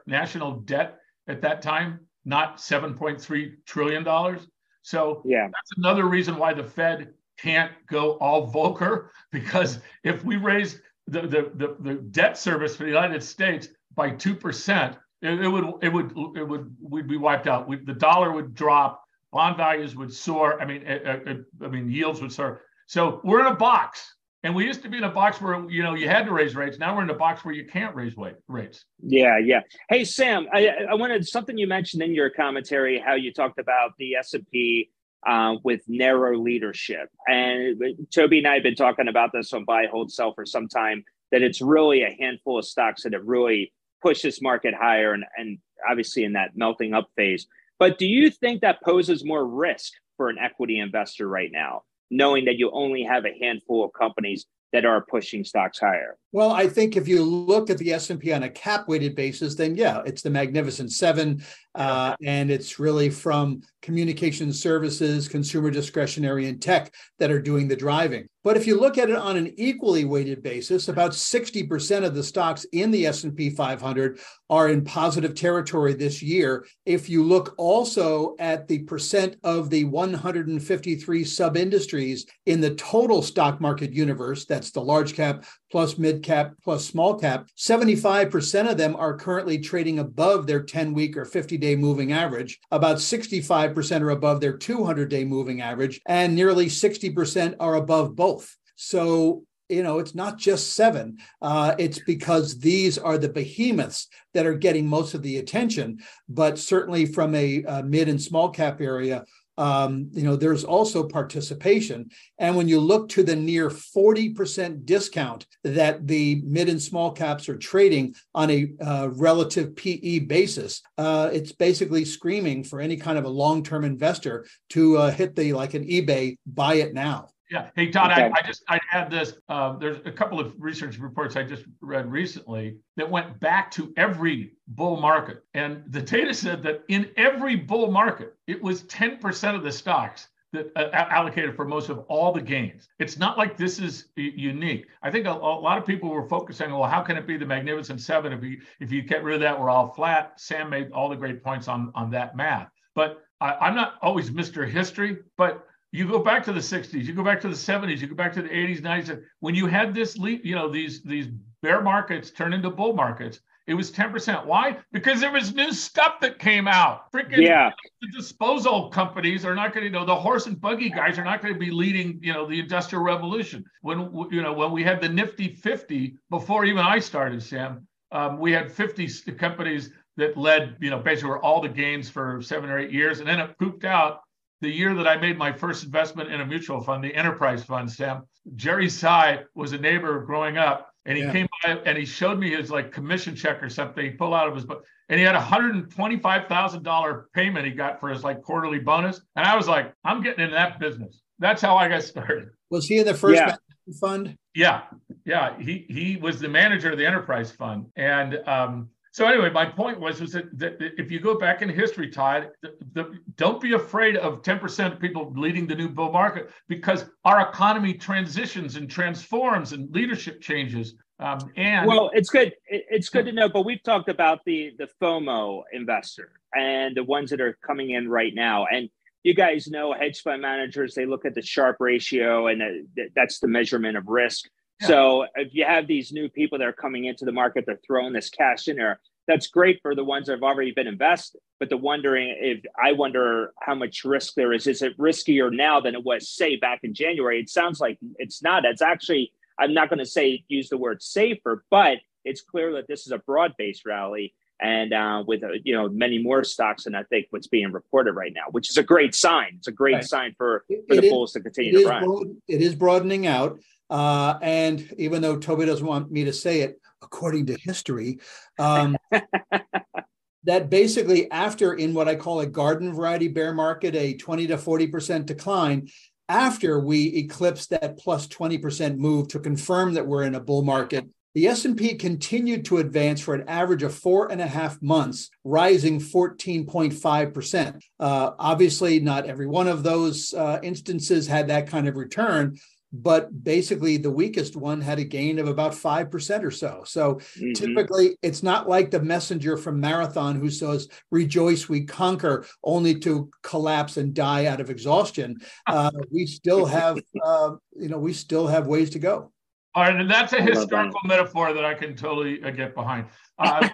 national 0.06 0.60
debt 0.60 0.98
at 1.28 1.40
that 1.42 1.62
time, 1.62 2.00
not 2.24 2.58
$7.3 2.58 3.52
trillion. 3.66 4.38
So 4.82 5.22
yeah, 5.24 5.46
that's 5.46 5.72
another 5.76 6.06
reason 6.06 6.36
why 6.36 6.54
the 6.54 6.64
Fed 6.64 7.14
can't 7.38 7.72
go 7.86 8.12
all 8.18 8.52
Volcker 8.52 9.08
because 9.32 9.78
if 10.04 10.24
we 10.24 10.36
raise 10.36 10.80
the, 11.06 11.22
the, 11.22 11.50
the, 11.54 11.76
the 11.80 11.94
debt 11.94 12.38
service 12.38 12.76
for 12.76 12.84
the 12.84 12.90
United 12.90 13.22
States 13.22 13.68
by 13.94 14.10
two 14.10 14.34
percent, 14.34 14.96
it, 15.22 15.40
it, 15.40 15.48
would 15.48 15.64
it 15.82 15.88
would 15.92 16.12
it 16.36 16.48
would 16.48 16.74
we'd 16.80 17.08
be 17.08 17.16
wiped 17.16 17.46
out. 17.46 17.68
We, 17.68 17.76
the 17.76 17.94
dollar 17.94 18.32
would 18.32 18.54
drop, 18.54 19.02
bond 19.32 19.56
values 19.56 19.96
would 19.96 20.12
soar. 20.12 20.60
I 20.60 20.64
mean, 20.64 20.82
it, 20.82 21.02
it, 21.04 21.44
I 21.62 21.68
mean 21.68 21.90
yields 21.90 22.20
would 22.20 22.32
soar. 22.32 22.62
So 22.86 23.20
we're 23.22 23.40
in 23.40 23.46
a 23.46 23.56
box. 23.56 24.14
And 24.42 24.54
we 24.54 24.64
used 24.64 24.82
to 24.82 24.88
be 24.88 24.96
in 24.96 25.04
a 25.04 25.10
box 25.10 25.40
where 25.40 25.68
you 25.68 25.82
know 25.82 25.94
you 25.94 26.08
had 26.08 26.24
to 26.24 26.32
raise 26.32 26.56
rates. 26.56 26.78
Now 26.78 26.96
we're 26.96 27.02
in 27.02 27.10
a 27.10 27.14
box 27.14 27.44
where 27.44 27.52
you 27.52 27.66
can't 27.66 27.94
raise 27.94 28.14
rates. 28.48 28.86
Yeah, 29.02 29.36
yeah. 29.38 29.60
Hey 29.90 30.04
Sam, 30.04 30.46
I, 30.50 30.68
I 30.90 30.94
wanted 30.94 31.28
something 31.28 31.58
you 31.58 31.66
mentioned 31.66 32.02
in 32.02 32.14
your 32.14 32.30
commentary 32.30 32.98
how 32.98 33.16
you 33.16 33.34
talked 33.34 33.58
about 33.58 33.92
the 33.98 34.14
S 34.14 34.32
and 34.32 34.46
P 34.50 34.88
uh, 35.28 35.56
with 35.62 35.82
narrow 35.88 36.38
leadership, 36.38 37.10
and 37.28 37.82
Toby 38.14 38.38
and 38.38 38.46
I 38.46 38.54
have 38.54 38.62
been 38.62 38.74
talking 38.74 39.08
about 39.08 39.30
this 39.34 39.52
on 39.52 39.66
buy, 39.66 39.88
hold, 39.90 40.10
sell 40.10 40.32
for 40.32 40.46
some 40.46 40.68
time. 40.68 41.04
That 41.32 41.42
it's 41.42 41.60
really 41.60 42.02
a 42.02 42.16
handful 42.18 42.58
of 42.58 42.64
stocks 42.64 43.02
that 43.02 43.12
have 43.12 43.26
really 43.26 43.74
pushed 44.02 44.22
this 44.22 44.42
market 44.42 44.74
higher, 44.74 45.12
and 45.12 45.24
and 45.36 45.58
obviously 45.88 46.24
in 46.24 46.34
that 46.34 46.56
melting 46.56 46.94
up 46.94 47.08
phase. 47.16 47.46
But 47.78 47.98
do 47.98 48.06
you 48.06 48.30
think 48.30 48.60
that 48.60 48.82
poses 48.82 49.24
more 49.24 49.46
risk 49.46 49.92
for 50.16 50.28
an 50.28 50.36
equity 50.38 50.78
investor 50.78 51.26
right 51.26 51.50
now? 51.50 51.82
knowing 52.10 52.44
that 52.44 52.56
you 52.56 52.70
only 52.72 53.02
have 53.04 53.24
a 53.24 53.38
handful 53.40 53.84
of 53.84 53.92
companies 53.92 54.46
that 54.72 54.84
are 54.84 55.04
pushing 55.04 55.44
stocks 55.44 55.80
higher? 55.80 56.16
Well, 56.32 56.50
I 56.50 56.68
think 56.68 56.96
if 56.96 57.08
you 57.08 57.24
look 57.24 57.70
at 57.70 57.78
the 57.78 57.92
S&P 57.92 58.32
on 58.32 58.44
a 58.44 58.50
cap 58.50 58.88
weighted 58.88 59.16
basis, 59.16 59.54
then 59.54 59.74
yeah, 59.74 60.02
it's 60.04 60.22
the 60.22 60.30
Magnificent 60.30 60.92
Seven, 60.92 61.42
uh, 61.74 62.16
and 62.24 62.50
it's 62.50 62.78
really 62.78 63.10
from 63.10 63.62
communication 63.82 64.52
services, 64.52 65.28
consumer 65.28 65.70
discretionary, 65.70 66.48
and 66.48 66.60
tech 66.60 66.92
that 67.18 67.30
are 67.30 67.40
doing 67.40 67.68
the 67.68 67.76
driving. 67.76 68.26
But 68.42 68.56
if 68.56 68.66
you 68.66 68.80
look 68.80 68.96
at 68.98 69.10
it 69.10 69.16
on 69.16 69.36
an 69.36 69.52
equally 69.56 70.04
weighted 70.04 70.42
basis, 70.42 70.88
about 70.88 71.12
60% 71.12 72.04
of 72.04 72.14
the 72.14 72.22
stocks 72.22 72.64
in 72.72 72.90
the 72.90 73.06
S&P 73.06 73.50
500 73.50 74.18
are 74.48 74.68
in 74.70 74.82
positive 74.82 75.34
territory 75.34 75.92
this 75.92 76.22
year. 76.22 76.66
If 76.86 77.08
you 77.08 77.22
look 77.22 77.54
also 77.58 78.34
at 78.38 78.66
the 78.66 78.80
percent 78.80 79.36
of 79.44 79.68
the 79.68 79.84
153 79.84 81.24
sub-industries 81.24 82.26
in 82.46 82.60
the 82.60 82.74
total 82.74 83.22
stock 83.22 83.60
market 83.60 83.92
universe, 83.92 84.46
that's 84.46 84.70
the 84.70 84.80
large 84.80 85.14
cap 85.14 85.44
plus 85.70 85.98
mid 85.98 86.22
cap 86.22 86.54
plus 86.62 86.84
small 86.84 87.18
cap, 87.18 87.48
75% 87.56 88.70
of 88.70 88.76
them 88.76 88.96
are 88.96 89.16
currently 89.16 89.58
trading 89.58 89.98
above 89.98 90.46
their 90.46 90.62
10 90.62 90.92
week 90.94 91.16
or 91.16 91.24
50 91.24 91.56
day 91.58 91.76
moving 91.76 92.12
average. 92.12 92.58
About 92.70 92.96
65% 92.96 94.00
are 94.02 94.10
above 94.10 94.40
their 94.40 94.56
200 94.56 95.08
day 95.08 95.24
moving 95.24 95.60
average, 95.60 96.00
and 96.06 96.34
nearly 96.34 96.66
60% 96.66 97.56
are 97.60 97.76
above 97.76 98.16
both. 98.16 98.56
So 98.76 99.44
you 99.70 99.84
know, 99.84 100.00
it's 100.00 100.14
not 100.14 100.36
just 100.36 100.74
seven. 100.74 101.18
Uh, 101.40 101.74
it's 101.78 102.00
because 102.00 102.58
these 102.58 102.98
are 102.98 103.16
the 103.16 103.28
behemoths 103.28 104.08
that 104.34 104.44
are 104.44 104.54
getting 104.54 104.86
most 104.86 105.14
of 105.14 105.22
the 105.22 105.38
attention. 105.38 106.00
But 106.28 106.58
certainly 106.58 107.06
from 107.06 107.34
a, 107.34 107.62
a 107.62 107.82
mid 107.82 108.08
and 108.08 108.20
small 108.20 108.50
cap 108.50 108.80
area, 108.80 109.24
um, 109.58 110.08
you 110.12 110.22
know, 110.22 110.36
there's 110.36 110.64
also 110.64 111.06
participation. 111.06 112.10
And 112.38 112.56
when 112.56 112.68
you 112.68 112.80
look 112.80 113.08
to 113.10 113.22
the 113.22 113.36
near 113.36 113.68
40% 113.68 114.84
discount 114.84 115.46
that 115.64 116.06
the 116.06 116.42
mid 116.44 116.68
and 116.68 116.80
small 116.80 117.12
caps 117.12 117.48
are 117.48 117.58
trading 117.58 118.14
on 118.34 118.50
a 118.50 118.72
uh, 118.80 119.08
relative 119.12 119.76
PE 119.76 120.20
basis, 120.20 120.82
uh, 120.98 121.30
it's 121.32 121.52
basically 121.52 122.04
screaming 122.04 122.64
for 122.64 122.80
any 122.80 122.96
kind 122.96 123.18
of 123.18 123.24
a 123.24 123.28
long 123.28 123.62
term 123.62 123.84
investor 123.84 124.46
to 124.70 124.96
uh, 124.96 125.10
hit 125.10 125.36
the 125.36 125.52
like 125.52 125.74
an 125.74 125.84
eBay, 125.84 126.36
buy 126.46 126.74
it 126.74 126.94
now. 126.94 127.28
Yeah. 127.50 127.70
Hey, 127.74 127.90
Todd, 127.90 128.12
okay. 128.12 128.30
I, 128.32 128.38
I, 128.38 128.42
just 128.46 128.62
I 128.68 128.78
had 128.88 129.10
this. 129.10 129.34
Uh, 129.48 129.76
there's 129.76 129.98
a 130.04 130.12
couple 130.12 130.38
of 130.38 130.54
research 130.58 130.98
reports 130.98 131.34
I 131.34 131.42
just 131.42 131.64
read 131.80 132.10
recently 132.10 132.76
that 132.96 133.10
went 133.10 133.40
back 133.40 133.72
to 133.72 133.92
every 133.96 134.52
bull 134.68 135.00
market, 135.00 135.44
and 135.54 135.82
the 135.88 136.00
data 136.00 136.32
said 136.32 136.62
that 136.62 136.84
in 136.88 137.10
every 137.16 137.56
bull 137.56 137.90
market, 137.90 138.36
it 138.46 138.62
was 138.62 138.84
10% 138.84 139.56
of 139.56 139.64
the 139.64 139.72
stocks 139.72 140.28
that 140.52 140.70
uh, 140.76 140.90
allocated 140.92 141.56
for 141.56 141.64
most 141.64 141.88
of 141.88 142.00
all 142.08 142.32
the 142.32 142.40
gains. 142.40 142.88
It's 143.00 143.18
not 143.18 143.36
like 143.36 143.56
this 143.56 143.80
is 143.80 144.06
unique. 144.16 144.86
I 145.02 145.10
think 145.10 145.26
a, 145.26 145.30
a, 145.30 145.32
lot 145.32 145.78
of 145.78 145.84
people 145.84 146.10
were 146.10 146.28
focusing, 146.28 146.70
well, 146.70 146.88
how 146.88 147.02
can 147.02 147.16
it 147.16 147.26
be 147.26 147.36
the 147.36 147.46
Magnificent 147.46 148.00
Seven 148.00 148.32
if 148.32 148.44
you 148.44 148.60
if 148.78 148.92
you 148.92 149.02
get 149.02 149.24
rid 149.24 149.34
of 149.34 149.40
that, 149.40 149.58
we're 149.58 149.70
all 149.70 149.92
flat. 149.92 150.38
Sam 150.38 150.70
made 150.70 150.92
all 150.92 151.08
the 151.08 151.16
great 151.16 151.42
points 151.42 151.66
on 151.66 151.90
on 151.96 152.10
that 152.10 152.36
math, 152.36 152.70
but 152.94 153.24
I, 153.40 153.54
I'm 153.54 153.74
not 153.74 153.94
always 154.02 154.30
Mr. 154.30 154.68
History, 154.68 155.18
but 155.36 155.66
you 155.92 156.06
go 156.06 156.20
back 156.20 156.44
to 156.44 156.52
the 156.52 156.60
60s, 156.60 157.04
you 157.04 157.12
go 157.12 157.24
back 157.24 157.40
to 157.40 157.48
the 157.48 157.54
70s, 157.54 158.00
you 158.00 158.06
go 158.06 158.14
back 158.14 158.32
to 158.34 158.42
the 158.42 158.48
80s, 158.48 158.80
90s. 158.80 159.22
When 159.40 159.54
you 159.54 159.66
had 159.66 159.94
this, 159.94 160.16
leap, 160.16 160.44
you 160.44 160.54
know, 160.54 160.68
these 160.68 161.02
these 161.02 161.28
bear 161.62 161.82
markets 161.82 162.30
turn 162.30 162.52
into 162.52 162.70
bull 162.70 162.94
markets, 162.94 163.40
it 163.66 163.74
was 163.74 163.92
10%. 163.92 164.46
Why? 164.46 164.78
Because 164.90 165.20
there 165.20 165.30
was 165.30 165.54
new 165.54 165.72
stuff 165.72 166.18
that 166.20 166.38
came 166.38 166.66
out. 166.66 167.12
Freaking 167.12 167.38
yeah. 167.38 167.70
the 168.00 168.08
disposal 168.16 168.88
companies 168.88 169.44
are 169.44 169.54
not 169.54 169.72
going 169.72 169.82
to, 169.82 169.86
you 169.86 169.92
know, 169.92 170.04
the 170.04 170.14
horse 170.14 170.46
and 170.46 170.60
buggy 170.60 170.90
guys 170.90 171.18
are 171.18 171.24
not 171.24 171.40
going 171.42 171.54
to 171.54 171.60
be 171.60 171.70
leading, 171.70 172.18
you 172.22 172.32
know, 172.32 172.48
the 172.48 172.58
industrial 172.58 173.04
revolution. 173.04 173.64
When, 173.82 174.12
you 174.30 174.42
know, 174.42 174.52
when 174.52 174.72
we 174.72 174.82
had 174.82 175.00
the 175.00 175.08
nifty 175.08 175.54
50 175.54 176.16
before 176.30 176.64
even 176.64 176.82
I 176.82 176.98
started, 176.98 177.42
Sam, 177.42 177.86
um, 178.10 178.38
we 178.38 178.50
had 178.50 178.72
50 178.72 179.06
companies 179.32 179.90
that 180.16 180.36
led, 180.36 180.76
you 180.80 180.90
know, 180.90 180.98
basically 180.98 181.30
were 181.30 181.44
all 181.44 181.60
the 181.60 181.68
gains 181.68 182.10
for 182.10 182.42
seven 182.42 182.70
or 182.70 182.78
eight 182.78 182.90
years. 182.90 183.20
And 183.20 183.28
then 183.28 183.38
it 183.38 183.56
pooped 183.58 183.84
out 183.84 184.22
the 184.60 184.70
year 184.70 184.94
that 184.94 185.08
I 185.08 185.16
made 185.16 185.38
my 185.38 185.52
first 185.52 185.84
investment 185.84 186.30
in 186.30 186.40
a 186.40 186.46
mutual 186.46 186.80
fund, 186.80 187.02
the 187.02 187.14
enterprise 187.14 187.64
fund, 187.64 187.90
Sam. 187.90 188.22
Jerry 188.56 188.88
Tsai 188.88 189.40
was 189.54 189.72
a 189.72 189.78
neighbor 189.78 190.24
growing 190.24 190.58
up 190.58 190.92
and 191.06 191.16
he 191.16 191.24
yeah. 191.24 191.32
came 191.32 191.46
by 191.62 191.80
and 191.86 191.96
he 191.96 192.04
showed 192.04 192.38
me 192.38 192.50
his 192.50 192.70
like 192.70 192.92
commission 192.92 193.34
check 193.34 193.62
or 193.62 193.68
something. 193.68 194.04
He 194.04 194.10
pulled 194.10 194.34
out 194.34 194.48
of 194.48 194.54
his 194.54 194.64
book 194.64 194.84
and 195.08 195.18
he 195.18 195.24
had 195.24 195.34
a 195.34 195.40
hundred 195.40 195.74
and 195.74 195.90
twenty-five 195.90 196.46
thousand 196.46 196.82
dollar 196.82 197.28
payment 197.34 197.66
he 197.66 197.72
got 197.72 198.00
for 198.00 198.08
his 198.08 198.22
like 198.22 198.42
quarterly 198.42 198.78
bonus. 198.78 199.20
And 199.36 199.46
I 199.46 199.56
was 199.56 199.66
like, 199.66 199.92
I'm 200.04 200.22
getting 200.22 200.44
into 200.44 200.54
that 200.54 200.78
business. 200.78 201.20
That's 201.38 201.62
how 201.62 201.76
I 201.76 201.88
got 201.88 202.02
started. 202.02 202.50
Was 202.70 202.86
he 202.86 202.98
in 202.98 203.06
the 203.06 203.14
first 203.14 203.36
yeah. 203.36 203.56
fund? 204.00 204.36
Yeah, 204.54 204.82
yeah. 205.24 205.58
He 205.58 205.86
he 205.88 206.16
was 206.16 206.38
the 206.38 206.48
manager 206.48 206.92
of 206.92 206.98
the 206.98 207.06
enterprise 207.06 207.50
fund, 207.50 207.86
and 207.96 208.36
um, 208.46 208.90
so 209.12 209.26
anyway, 209.26 209.50
my 209.50 209.66
point 209.66 209.98
was 209.98 210.20
was 210.20 210.32
that, 210.32 210.56
that 210.58 210.76
if 210.80 211.10
you 211.10 211.18
go 211.18 211.36
back 211.36 211.62
in 211.62 211.68
history, 211.68 212.08
Todd, 212.10 212.50
the, 212.62 212.76
the, 212.92 213.18
don't 213.36 213.60
be 213.60 213.72
afraid 213.72 214.16
of 214.16 214.42
10% 214.42 214.92
of 214.92 215.00
people 215.00 215.32
leading 215.34 215.66
the 215.66 215.74
new 215.74 215.88
bull 215.88 216.12
market 216.12 216.50
because 216.68 217.06
our 217.24 217.48
economy 217.48 217.94
transitions 217.94 218.76
and 218.76 218.88
transforms 218.88 219.72
and 219.72 219.92
leadership 219.92 220.40
changes. 220.40 220.94
Um, 221.18 221.50
and 221.56 221.88
well, 221.88 222.10
it's 222.14 222.30
good. 222.30 222.54
It's 222.68 223.08
good 223.08 223.26
to 223.26 223.32
know. 223.32 223.48
But 223.48 223.64
we've 223.64 223.82
talked 223.82 224.08
about 224.08 224.44
the 224.46 224.74
the 224.78 224.88
FOMO 225.02 225.64
investor 225.72 226.32
and 226.54 226.96
the 226.96 227.04
ones 227.04 227.30
that 227.30 227.40
are 227.40 227.58
coming 227.66 227.90
in 227.90 228.08
right 228.08 228.32
now. 228.34 228.66
And 228.72 228.88
you 229.24 229.34
guys 229.34 229.66
know 229.66 229.92
hedge 229.92 230.22
fund 230.22 230.40
managers 230.40 230.94
they 230.94 231.04
look 231.04 231.26
at 231.26 231.34
the 231.34 231.42
Sharpe 231.42 231.76
ratio, 231.80 232.46
and 232.46 232.62
uh, 232.62 233.02
that's 233.14 233.40
the 233.40 233.48
measurement 233.48 233.96
of 233.96 234.06
risk. 234.06 234.48
So 234.86 235.26
if 235.34 235.54
you 235.54 235.64
have 235.64 235.86
these 235.86 236.12
new 236.12 236.28
people 236.28 236.58
that 236.58 236.66
are 236.66 236.72
coming 236.72 237.04
into 237.04 237.24
the 237.24 237.32
market, 237.32 237.64
they're 237.66 237.80
throwing 237.86 238.12
this 238.12 238.30
cash 238.30 238.68
in 238.68 238.76
there. 238.76 239.00
That's 239.26 239.46
great 239.46 239.80
for 239.82 239.94
the 239.94 240.04
ones 240.04 240.26
that 240.26 240.32
have 240.32 240.42
already 240.42 240.72
been 240.72 240.86
invested. 240.86 241.40
But 241.58 241.68
the 241.68 241.76
wondering 241.76 242.34
if 242.38 242.64
I 242.82 242.92
wonder 242.92 243.52
how 243.60 243.74
much 243.74 244.04
risk 244.04 244.34
there 244.34 244.52
is. 244.52 244.66
Is 244.66 244.82
it 244.82 244.96
riskier 244.98 245.54
now 245.54 245.80
than 245.80 245.94
it 245.94 246.02
was, 246.04 246.28
say, 246.28 246.56
back 246.56 246.80
in 246.82 246.94
January? 246.94 247.40
It 247.40 247.50
sounds 247.50 247.80
like 247.80 247.98
it's 248.18 248.42
not. 248.42 248.64
It's 248.64 248.82
actually, 248.82 249.32
I'm 249.58 249.74
not 249.74 249.90
going 249.90 249.98
to 249.98 250.06
say 250.06 250.44
use 250.48 250.70
the 250.70 250.78
word 250.78 251.02
safer, 251.02 251.64
but 251.70 251.98
it's 252.24 252.40
clear 252.40 252.72
that 252.74 252.88
this 252.88 253.06
is 253.06 253.12
a 253.12 253.18
broad-based 253.18 253.84
rally 253.86 254.34
and 254.60 254.92
uh, 254.92 255.24
with 255.26 255.42
uh, 255.42 255.48
you 255.64 255.74
know 255.74 255.88
many 255.88 256.18
more 256.18 256.44
stocks 256.44 256.84
than 256.84 256.94
I 256.94 257.02
think 257.04 257.26
what's 257.30 257.46
being 257.46 257.72
reported 257.72 258.12
right 258.12 258.32
now, 258.34 258.44
which 258.50 258.70
is 258.70 258.76
a 258.76 258.82
great 258.82 259.14
sign. 259.14 259.54
It's 259.58 259.68
a 259.68 259.72
great 259.72 259.94
right. 259.94 260.04
sign 260.04 260.34
for 260.36 260.64
for 260.68 260.94
it 260.94 261.00
the 261.00 261.10
bulls 261.10 261.32
to 261.32 261.40
continue 261.40 261.72
to 261.82 261.88
run. 261.88 262.04
Broad, 262.04 262.36
it 262.48 262.60
is 262.60 262.74
broadening 262.74 263.26
out. 263.26 263.58
Uh, 263.90 264.38
and 264.40 264.94
even 264.96 265.20
though 265.20 265.36
Toby 265.36 265.66
doesn't 265.66 265.86
want 265.86 266.10
me 266.10 266.24
to 266.24 266.32
say 266.32 266.60
it, 266.60 266.80
according 267.02 267.46
to 267.46 267.58
history, 267.60 268.20
um, 268.58 268.96
that 270.44 270.70
basically 270.70 271.30
after 271.30 271.74
in 271.74 271.92
what 271.92 272.08
I 272.08 272.14
call 272.14 272.40
a 272.40 272.46
garden 272.46 272.94
variety 272.94 273.28
bear 273.28 273.52
market, 273.52 273.94
a 273.94 274.14
20 274.14 274.46
to 274.48 274.56
40% 274.56 275.26
decline, 275.26 275.88
after 276.28 276.78
we 276.78 277.08
eclipse 277.16 277.66
that 277.66 277.98
plus 277.98 278.28
20% 278.28 278.96
move 278.96 279.28
to 279.28 279.40
confirm 279.40 279.94
that 279.94 280.06
we're 280.06 280.22
in 280.22 280.36
a 280.36 280.40
bull 280.40 280.62
market, 280.62 281.04
the 281.34 281.46
S&P 281.46 281.94
continued 281.94 282.64
to 282.64 282.78
advance 282.78 283.20
for 283.20 283.34
an 283.34 283.48
average 283.48 283.84
of 283.84 283.94
four 283.94 284.32
and 284.32 284.40
a 284.40 284.46
half 284.46 284.82
months, 284.82 285.30
rising 285.44 286.00
14.5%. 286.00 287.80
Uh, 288.00 288.30
obviously, 288.38 288.98
not 288.98 289.26
every 289.26 289.46
one 289.46 289.68
of 289.68 289.84
those 289.84 290.34
uh, 290.34 290.58
instances 290.62 291.28
had 291.28 291.48
that 291.48 291.68
kind 291.68 291.86
of 291.86 291.96
return, 291.96 292.58
but 292.92 293.44
basically 293.44 293.96
the 293.96 294.10
weakest 294.10 294.56
one 294.56 294.80
had 294.80 294.98
a 294.98 295.04
gain 295.04 295.38
of 295.38 295.48
about 295.48 295.72
5% 295.72 296.44
or 296.44 296.50
so. 296.50 296.82
So 296.84 297.14
mm-hmm. 297.14 297.52
typically 297.52 298.16
it's 298.22 298.42
not 298.42 298.68
like 298.68 298.90
the 298.90 299.00
messenger 299.00 299.56
from 299.56 299.80
Marathon 299.80 300.36
who 300.36 300.50
says, 300.50 300.88
rejoice, 301.10 301.68
we 301.68 301.84
conquer, 301.84 302.46
only 302.64 302.98
to 303.00 303.30
collapse 303.42 303.96
and 303.96 304.14
die 304.14 304.46
out 304.46 304.60
of 304.60 304.70
exhaustion. 304.70 305.38
Uh, 305.66 305.90
we 306.10 306.26
still 306.26 306.66
have, 306.66 306.98
uh, 307.22 307.52
you 307.76 307.88
know, 307.88 307.98
we 307.98 308.12
still 308.12 308.46
have 308.48 308.66
ways 308.66 308.90
to 308.90 308.98
go. 308.98 309.30
All 309.74 309.84
right, 309.84 309.94
and 309.94 310.10
that's 310.10 310.32
a 310.32 310.42
historical 310.42 311.00
that. 311.04 311.08
metaphor 311.08 311.52
that 311.52 311.64
I 311.64 311.74
can 311.74 311.94
totally 311.94 312.42
uh, 312.42 312.50
get 312.50 312.74
behind. 312.74 313.06
Uh, 313.38 313.68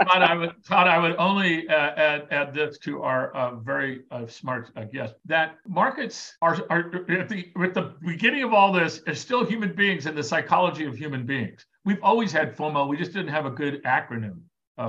I 0.00 0.34
would, 0.34 0.52
Todd, 0.64 0.88
I 0.88 0.98
would 0.98 1.14
only 1.16 1.68
uh, 1.68 1.72
add, 1.72 2.26
add 2.32 2.52
this 2.52 2.78
to 2.78 3.02
our 3.02 3.32
uh, 3.34 3.54
very 3.54 4.02
uh, 4.10 4.26
smart 4.26 4.70
uh, 4.76 4.82
guest 4.84 5.14
that 5.26 5.58
markets 5.68 6.34
are, 6.42 6.66
are 6.70 7.08
at 7.08 7.28
the, 7.28 7.52
at 7.62 7.72
the 7.72 7.94
beginning 8.04 8.42
of 8.42 8.52
all 8.52 8.72
this 8.72 9.00
are 9.06 9.14
still 9.14 9.46
human 9.46 9.72
beings 9.72 10.06
and 10.06 10.18
the 10.18 10.24
psychology 10.24 10.84
of 10.86 10.96
human 10.96 11.24
beings. 11.24 11.64
We've 11.84 12.02
always 12.02 12.32
had 12.32 12.56
FOMO. 12.56 12.88
We 12.88 12.96
just 12.96 13.12
didn't 13.12 13.32
have 13.32 13.46
a 13.46 13.50
good 13.50 13.82
acronym 13.84 14.40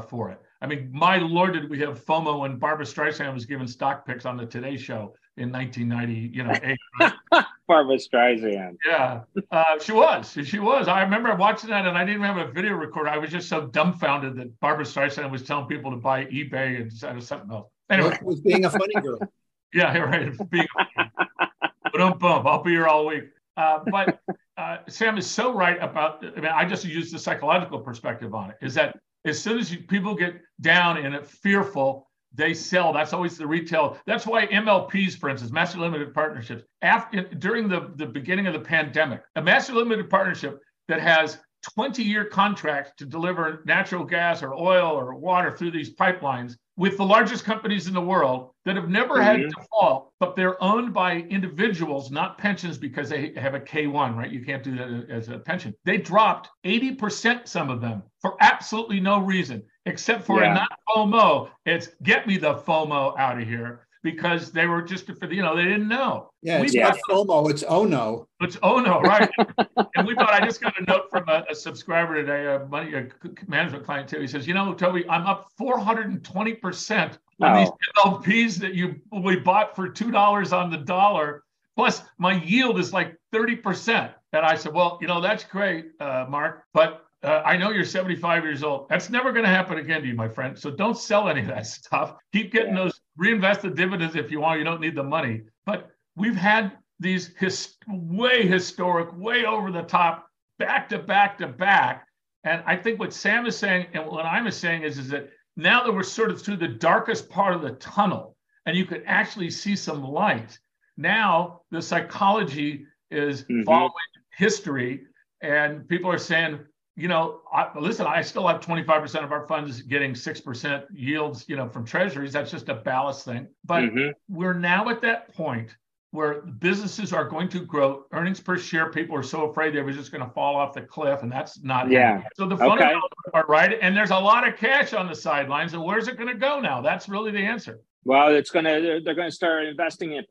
for 0.09 0.31
it. 0.31 0.41
I 0.63 0.65
mean, 0.65 0.89
my 0.93 1.17
lord, 1.17 1.53
did 1.53 1.69
we 1.69 1.77
have 1.79 2.03
FOMO 2.05 2.39
when 2.39 2.57
Barbra 2.57 2.85
Streisand 2.85 3.33
was 3.33 3.45
giving 3.45 3.67
stock 3.67 4.07
picks 4.07 4.25
on 4.25 4.37
the 4.37 4.45
Today 4.45 4.77
Show 4.77 5.13
in 5.35 5.51
1990, 5.51 6.31
you 6.33 6.43
know, 6.43 6.53
eight. 6.63 6.79
Barbra 7.67 7.97
Streisand. 7.97 8.77
Yeah, 8.85 9.21
uh, 9.51 9.77
she 9.81 9.91
was. 9.91 10.37
She 10.45 10.59
was. 10.59 10.87
I 10.87 11.01
remember 11.01 11.35
watching 11.35 11.69
that, 11.71 11.85
and 11.85 11.97
I 11.97 12.05
didn't 12.05 12.21
have 12.21 12.37
a 12.37 12.49
video 12.49 12.73
recorder. 12.73 13.09
I 13.09 13.17
was 13.17 13.29
just 13.29 13.49
so 13.49 13.67
dumbfounded 13.67 14.37
that 14.37 14.57
Barbra 14.61 14.85
Streisand 14.85 15.29
was 15.29 15.43
telling 15.43 15.67
people 15.67 15.91
to 15.91 15.97
buy 15.97 16.25
eBay 16.25 16.81
and 16.81 17.23
something 17.23 17.51
else. 17.51 17.67
Anyway, 17.89 18.13
it 18.13 18.23
was 18.23 18.39
being 18.39 18.63
a 18.63 18.69
funny 18.69 18.93
girl. 19.01 19.19
yeah, 19.73 19.97
right. 19.97 20.31
Being 20.49 20.67
but 20.95 21.97
don't 21.97 22.19
bump. 22.19 22.45
I'll 22.45 22.63
be 22.63 22.71
here 22.71 22.87
all 22.87 23.05
week. 23.05 23.25
Uh, 23.57 23.79
but 23.91 24.19
uh, 24.57 24.77
Sam 24.87 25.17
is 25.17 25.29
so 25.29 25.53
right 25.53 25.77
about. 25.81 26.25
I 26.25 26.39
mean, 26.39 26.45
I 26.45 26.63
just 26.63 26.85
use 26.85 27.11
the 27.11 27.19
psychological 27.19 27.79
perspective 27.79 28.33
on 28.33 28.51
it. 28.51 28.57
Is 28.61 28.75
that 28.75 28.95
as 29.25 29.41
soon 29.41 29.57
as 29.59 29.71
you, 29.71 29.79
people 29.79 30.15
get 30.15 30.41
down 30.61 30.97
and 30.97 31.25
fearful, 31.25 32.09
they 32.33 32.53
sell. 32.53 32.91
That's 32.91 33.13
always 33.13 33.37
the 33.37 33.47
retail. 33.47 33.97
That's 34.05 34.25
why 34.25 34.47
MLPs, 34.47 35.17
for 35.17 35.29
instance, 35.29 35.51
master 35.51 35.79
limited 35.79 36.13
partnerships, 36.13 36.63
after 36.81 37.21
during 37.21 37.67
the, 37.67 37.91
the 37.95 38.05
beginning 38.05 38.47
of 38.47 38.53
the 38.53 38.59
pandemic, 38.59 39.21
a 39.35 39.41
master 39.41 39.73
limited 39.73 40.09
partnership 40.09 40.59
that 40.87 40.99
has 40.99 41.37
20 41.75 42.03
year 42.03 42.25
contracts 42.25 42.91
to 42.97 43.05
deliver 43.05 43.63
natural 43.65 44.03
gas 44.03 44.43
or 44.43 44.53
oil 44.53 44.91
or 44.91 45.15
water 45.15 45.55
through 45.55 45.71
these 45.71 45.95
pipelines 45.95 46.57
with 46.75 46.97
the 46.97 47.05
largest 47.05 47.43
companies 47.43 47.87
in 47.87 47.93
the 47.93 48.01
world 48.01 48.49
that 48.65 48.75
have 48.75 48.89
never 48.89 49.15
mm-hmm. 49.15 49.41
had 49.41 49.49
default, 49.49 50.11
but 50.19 50.35
they're 50.35 50.61
owned 50.63 50.93
by 50.93 51.17
individuals, 51.29 52.09
not 52.09 52.37
pensions 52.37 52.77
because 52.77 53.09
they 53.09 53.33
have 53.35 53.53
a 53.53 53.59
K1, 53.59 54.15
right? 54.15 54.31
You 54.31 54.43
can't 54.43 54.63
do 54.63 54.75
that 54.77 55.07
as 55.09 55.29
a 55.29 55.37
pension. 55.37 55.75
They 55.85 55.97
dropped 55.97 56.49
80%, 56.63 57.47
some 57.47 57.69
of 57.69 57.81
them, 57.81 58.01
for 58.21 58.35
absolutely 58.41 58.99
no 58.99 59.19
reason, 59.19 59.63
except 59.85 60.25
for 60.25 60.41
yeah. 60.41 60.51
a 60.51 60.53
not 60.55 60.79
FOMO. 60.89 61.49
It's 61.65 61.89
get 62.01 62.25
me 62.27 62.37
the 62.37 62.55
FOMO 62.55 63.17
out 63.19 63.39
of 63.39 63.47
here 63.47 63.87
because 64.03 64.51
they 64.51 64.67
were 64.67 64.81
just 64.81 65.09
you 65.29 65.41
know 65.41 65.55
they 65.55 65.63
didn't 65.63 65.87
know. 65.87 66.29
Yeah, 66.41 66.61
it's 66.61 66.75
not 66.75 66.97
FOMO, 67.09 67.49
it's 67.49 67.63
oh 67.67 67.85
no. 67.85 68.27
It's 68.41 68.57
oh 68.61 68.79
no, 68.79 68.99
right? 69.01 69.29
and 69.95 70.05
we 70.05 70.13
thought 70.15 70.33
I 70.33 70.45
just 70.45 70.61
got 70.61 70.77
a 70.79 70.83
note 70.83 71.09
from 71.09 71.27
a, 71.29 71.45
a 71.49 71.55
subscriber 71.55 72.15
today, 72.15 72.45
a 72.53 72.65
money 72.67 72.93
a 72.93 73.07
management 73.47 73.85
client 73.85 74.09
too. 74.09 74.19
He 74.19 74.27
says, 74.27 74.47
you 74.47 74.53
know, 74.53 74.73
Toby, 74.73 75.07
I'm 75.09 75.25
up 75.25 75.47
420 75.57 76.53
percent 76.55 77.17
on 77.41 77.57
these 77.57 77.71
MLPs 77.97 78.57
that 78.59 78.75
you 78.75 78.95
we 79.11 79.37
bought 79.37 79.75
for 79.75 79.89
two 79.89 80.11
dollars 80.11 80.53
on 80.53 80.69
the 80.69 80.77
dollar. 80.77 81.43
Plus, 81.75 82.03
my 82.19 82.33
yield 82.43 82.79
is 82.79 82.93
like 82.93 83.17
30 83.31 83.55
percent. 83.55 84.11
And 84.33 84.45
I 84.45 84.55
said, 84.55 84.73
well, 84.73 84.97
you 84.99 85.07
know, 85.07 85.21
that's 85.21 85.43
great, 85.43 85.91
uh, 85.99 86.25
Mark, 86.27 86.65
but 86.73 87.05
uh, 87.23 87.41
I 87.45 87.55
know 87.55 87.69
you're 87.69 87.85
75 87.85 88.43
years 88.43 88.63
old. 88.63 88.89
That's 88.89 89.09
never 89.09 89.31
going 89.31 89.45
to 89.45 89.49
happen 89.49 89.77
again 89.77 90.01
to 90.01 90.07
you, 90.07 90.13
my 90.13 90.27
friend. 90.27 90.57
So 90.59 90.69
don't 90.69 90.97
sell 90.97 91.29
any 91.29 91.39
of 91.41 91.47
that 91.47 91.65
stuff. 91.67 92.15
Keep 92.33 92.51
getting 92.51 92.75
those 92.75 92.99
reinvested 93.17 93.75
dividends 93.75 94.15
if 94.15 94.31
you 94.31 94.39
want. 94.39 94.59
You 94.59 94.65
don't 94.65 94.81
need 94.81 94.95
the 94.95 95.03
money. 95.03 95.41
But 95.65 95.89
we've 96.15 96.35
had 96.35 96.73
these 96.99 97.31
his, 97.37 97.75
way 97.87 98.47
historic, 98.47 99.09
way 99.17 99.45
over 99.45 99.71
the 99.71 99.83
top, 99.83 100.27
back 100.59 100.89
to 100.89 100.99
back 100.99 101.37
to 101.39 101.47
back. 101.47 102.07
And 102.43 102.63
I 102.65 102.75
think 102.75 102.99
what 102.99 103.13
Sam 103.13 103.45
is 103.45 103.57
saying 103.57 103.87
and 103.93 104.05
what 104.05 104.25
I'm 104.25 104.49
saying 104.51 104.83
is, 104.83 104.97
is 104.97 105.09
that 105.09 105.29
now 105.55 105.83
that 105.83 105.93
we're 105.93 106.03
sort 106.03 106.31
of 106.31 106.41
through 106.41 106.57
the 106.57 106.67
darkest 106.67 107.29
part 107.29 107.53
of 107.53 107.61
the 107.61 107.71
tunnel 107.73 108.35
and 108.65 108.75
you 108.75 108.85
could 108.85 109.03
actually 109.05 109.49
see 109.49 109.75
some 109.75 110.03
light, 110.03 110.57
now 110.97 111.61
the 111.71 111.81
psychology 111.81 112.85
is 113.11 113.43
mm-hmm. 113.43 113.63
following 113.63 113.93
history. 114.35 115.03
And 115.41 115.87
people 115.87 116.11
are 116.11 116.17
saying, 116.17 116.59
you 116.95 117.07
know, 117.07 117.41
I, 117.51 117.69
listen, 117.77 118.05
I 118.05 118.21
still 118.21 118.47
have 118.47 118.61
25% 118.61 119.23
of 119.23 119.31
our 119.31 119.47
funds 119.47 119.81
getting 119.81 120.13
6% 120.13 120.85
yields, 120.93 121.45
you 121.47 121.55
know, 121.55 121.67
from 121.67 121.85
treasuries. 121.85 122.33
That's 122.33 122.51
just 122.51 122.69
a 122.69 122.75
ballast 122.75 123.25
thing. 123.25 123.47
But 123.65 123.83
mm-hmm. 123.83 124.09
we're 124.29 124.53
now 124.53 124.89
at 124.89 125.01
that 125.01 125.33
point 125.33 125.75
where 126.11 126.41
businesses 126.41 127.11
are 127.11 127.27
going 127.27 127.49
to 127.49 127.65
grow 127.65 128.05
earnings 128.11 128.39
per 128.39 128.55
share. 128.55 128.91
People 128.91 129.15
are 129.15 129.23
so 129.23 129.49
afraid 129.49 129.73
they 129.73 129.81
were 129.81 129.91
just 129.91 130.11
going 130.11 130.23
to 130.23 130.29
fall 130.31 130.55
off 130.55 130.75
the 130.75 130.81
cliff, 130.81 131.23
and 131.23 131.31
that's 131.31 131.63
not. 131.63 131.89
Yeah. 131.89 132.01
Happening. 132.01 132.27
So 132.35 132.45
the 132.45 132.57
fundamentals 132.57 133.09
okay. 133.27 133.39
are 133.39 133.45
right, 133.47 133.79
and 133.81 133.97
there's 133.97 134.11
a 134.11 134.19
lot 134.19 134.47
of 134.47 134.55
cash 134.55 134.93
on 134.93 135.07
the 135.07 135.15
sidelines. 135.15 135.73
And 135.73 135.83
where's 135.83 136.07
it 136.07 136.17
going 136.17 136.29
to 136.29 136.35
go 136.35 136.59
now? 136.59 136.81
That's 136.81 137.09
really 137.09 137.31
the 137.31 137.39
answer. 137.39 137.79
Well, 138.03 138.35
it's 138.35 138.51
going 138.51 138.65
to. 138.65 139.01
They're 139.03 139.15
going 139.15 139.29
to 139.29 139.35
start 139.35 139.65
investing 139.65 140.13
in 140.13 140.23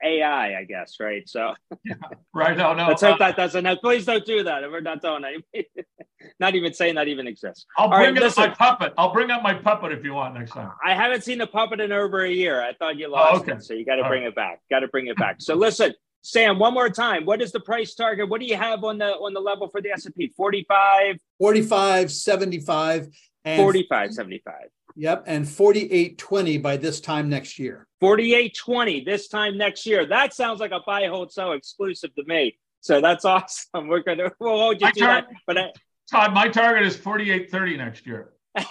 pets.ai, 0.00 0.58
I 0.58 0.64
guess, 0.64 0.96
right? 1.00 1.28
So. 1.28 1.54
yeah, 1.84 1.94
right. 2.34 2.56
No, 2.56 2.74
no. 2.74 2.88
Let's 2.88 3.02
hope 3.02 3.16
uh, 3.16 3.18
that 3.18 3.36
doesn't. 3.36 3.80
Please 3.80 4.04
don't 4.04 4.24
do 4.24 4.44
that. 4.44 4.62
We're 4.70 4.80
not 4.80 5.02
doing 5.02 5.42
it. 5.52 5.66
not 6.40 6.54
even 6.54 6.72
saying 6.74 6.96
that 6.96 7.08
even 7.08 7.26
exists. 7.26 7.66
I'll 7.76 7.88
bring 7.88 8.00
right, 8.00 8.16
up 8.16 8.22
listen, 8.22 8.48
my 8.48 8.54
puppet. 8.54 8.94
I'll 8.98 9.12
bring 9.12 9.30
up 9.30 9.42
my 9.42 9.54
puppet 9.54 9.92
if 9.92 10.04
you 10.04 10.14
want 10.14 10.34
next 10.34 10.52
time. 10.52 10.72
I 10.84 10.94
haven't 10.94 11.24
seen 11.24 11.38
the 11.38 11.46
puppet 11.46 11.80
in 11.80 11.92
over 11.92 12.24
a 12.24 12.30
year. 12.30 12.62
I 12.62 12.72
thought 12.74 12.96
you 12.96 13.08
lost 13.08 13.34
oh, 13.34 13.40
okay. 13.40 13.52
it, 13.52 13.62
so 13.62 13.74
you 13.74 13.84
got 13.84 13.96
to 13.96 14.08
bring 14.08 14.22
right. 14.22 14.28
it 14.28 14.34
back. 14.34 14.60
Got 14.70 14.80
to 14.80 14.88
bring 14.88 15.06
it 15.06 15.16
back. 15.16 15.36
So 15.40 15.54
listen, 15.54 15.94
Sam, 16.22 16.58
one 16.58 16.74
more 16.74 16.90
time. 16.90 17.24
What 17.24 17.40
is 17.40 17.52
the 17.52 17.60
price 17.60 17.94
target? 17.94 18.28
What 18.28 18.40
do 18.40 18.46
you 18.46 18.56
have 18.56 18.84
on 18.84 18.98
the 18.98 19.12
on 19.12 19.34
the 19.34 19.40
level 19.40 19.68
for 19.68 19.80
the 19.80 19.90
S&P? 19.92 20.32
45 20.36 21.16
45 21.38 22.12
75 22.12 23.08
and 23.48 23.62
45 23.62 24.12
75. 24.12 24.54
Yep, 24.96 25.24
and 25.26 25.48
4820 25.48 26.58
by 26.58 26.76
this 26.76 27.00
time 27.00 27.28
next 27.28 27.58
year. 27.58 27.86
4820 28.00 29.04
this 29.04 29.28
time 29.28 29.56
next 29.56 29.86
year. 29.86 30.06
That 30.06 30.34
sounds 30.34 30.60
like 30.60 30.72
a 30.72 30.80
buy 30.86 31.06
hold 31.06 31.32
sell 31.32 31.52
exclusive 31.52 32.14
to 32.16 32.24
me. 32.24 32.58
So 32.80 33.00
that's 33.00 33.24
awesome. 33.24 33.88
We're 33.88 34.02
gonna 34.02 34.30
we'll 34.40 34.58
hold 34.58 34.80
you 34.80 34.90
to 34.90 35.00
that. 35.00 35.28
But 35.46 35.58
I, 35.58 35.72
Todd, 36.10 36.34
my 36.34 36.48
target 36.48 36.86
is 36.86 36.96
48.30 36.96 37.76
next 37.76 38.06
year. 38.06 38.32
like 38.54 38.66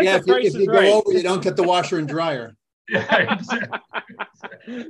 yeah, 0.00 0.16
if 0.16 0.26
you, 0.26 0.34
if 0.36 0.54
you 0.54 0.66
right. 0.66 0.86
go 0.86 1.02
over, 1.04 1.12
you 1.12 1.22
don't 1.22 1.42
get 1.42 1.56
the 1.56 1.62
washer 1.62 1.98
and 1.98 2.08
dryer. 2.08 2.56
Yeah, 2.88 3.34
exactly. 3.38 3.78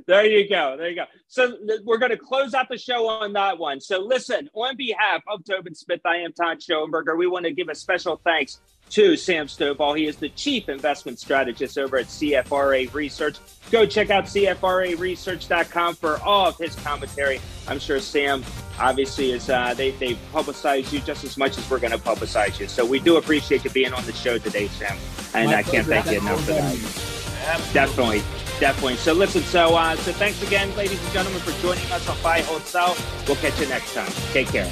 there 0.07 0.25
you 0.25 0.49
go. 0.49 0.75
There 0.77 0.89
you 0.89 0.95
go. 0.95 1.05
So 1.27 1.57
we're 1.83 1.97
going 1.97 2.11
to 2.11 2.17
close 2.17 2.53
out 2.53 2.67
the 2.69 2.77
show 2.77 3.07
on 3.07 3.33
that 3.33 3.57
one. 3.57 3.79
So 3.79 3.99
listen, 3.99 4.49
on 4.53 4.75
behalf 4.75 5.21
of 5.27 5.43
Tobin 5.45 5.75
Smith, 5.75 6.01
I 6.05 6.17
am 6.17 6.33
Todd 6.33 6.59
Schoenberger. 6.59 7.17
We 7.17 7.27
want 7.27 7.45
to 7.45 7.51
give 7.51 7.69
a 7.69 7.75
special 7.75 8.19
thanks 8.23 8.59
to 8.91 9.15
Sam 9.15 9.47
Stovall. 9.47 9.97
He 9.97 10.05
is 10.05 10.17
the 10.17 10.29
chief 10.29 10.67
investment 10.67 11.17
strategist 11.17 11.77
over 11.77 11.97
at 11.97 12.07
CFRA 12.07 12.93
Research. 12.93 13.37
Go 13.71 13.85
check 13.85 14.09
out 14.09 14.25
CFRAresearch.com 14.25 15.95
for 15.95 16.17
all 16.21 16.47
of 16.47 16.57
his 16.57 16.75
commentary. 16.75 17.39
I'm 17.67 17.79
sure 17.79 17.99
Sam 18.01 18.43
obviously 18.79 19.31
is 19.31 19.49
uh, 19.49 19.73
they 19.75 19.91
they 19.91 20.15
publicize 20.33 20.91
you 20.91 20.99
just 20.99 21.23
as 21.23 21.37
much 21.37 21.57
as 21.57 21.69
we're 21.69 21.79
going 21.79 21.91
to 21.91 21.97
publicize 21.97 22.59
you. 22.59 22.67
So 22.67 22.85
we 22.85 22.99
do 22.99 23.17
appreciate 23.17 23.63
you 23.63 23.69
being 23.69 23.93
on 23.93 24.05
the 24.05 24.13
show 24.13 24.37
today, 24.37 24.67
Sam, 24.67 24.97
and 25.33 25.51
My 25.51 25.57
I 25.57 25.63
can't 25.63 25.87
thank 25.87 26.11
you 26.11 26.19
enough 26.19 26.43
for 26.43 26.51
that. 26.51 27.10
Absolutely. 27.43 27.73
Definitely, 27.73 28.59
definitely. 28.59 28.95
So 28.97 29.13
listen, 29.13 29.41
so 29.43 29.75
uh, 29.75 29.95
so 29.97 30.11
thanks 30.13 30.41
again, 30.43 30.75
ladies 30.75 31.03
and 31.03 31.11
gentlemen, 31.13 31.41
for 31.41 31.51
joining 31.61 31.91
us 31.91 32.07
on 32.07 32.17
Buy 32.21 32.41
Hold 32.41 32.61
Sell. 32.63 32.95
We'll 33.27 33.35
catch 33.37 33.59
you 33.59 33.67
next 33.67 33.93
time. 33.93 34.11
Take 34.31 34.47
care. 34.47 34.69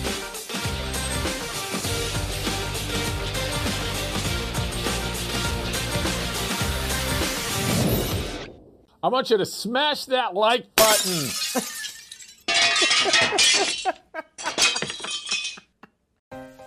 I 9.01 9.07
want 9.07 9.29
you 9.29 9.37
to 9.37 9.45
smash 9.45 10.05
that 10.05 10.33
like 10.35 10.75
button. 10.75 11.29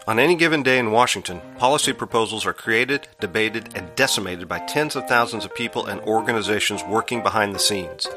On 0.08 0.18
any 0.18 0.34
given 0.34 0.64
day 0.64 0.80
in 0.80 0.90
Washington, 0.90 1.40
policy 1.58 1.92
proposals 1.92 2.44
are 2.44 2.52
created, 2.52 3.06
debated, 3.20 3.76
and 3.76 3.94
decimated 3.94 4.48
by 4.48 4.58
tens 4.58 4.96
of 4.96 5.06
thousands 5.06 5.44
of 5.44 5.54
people 5.54 5.86
and 5.86 6.00
organizations 6.00 6.82
working 6.82 7.22
behind 7.22 7.54
the 7.54 7.60
scenes. 7.60 8.08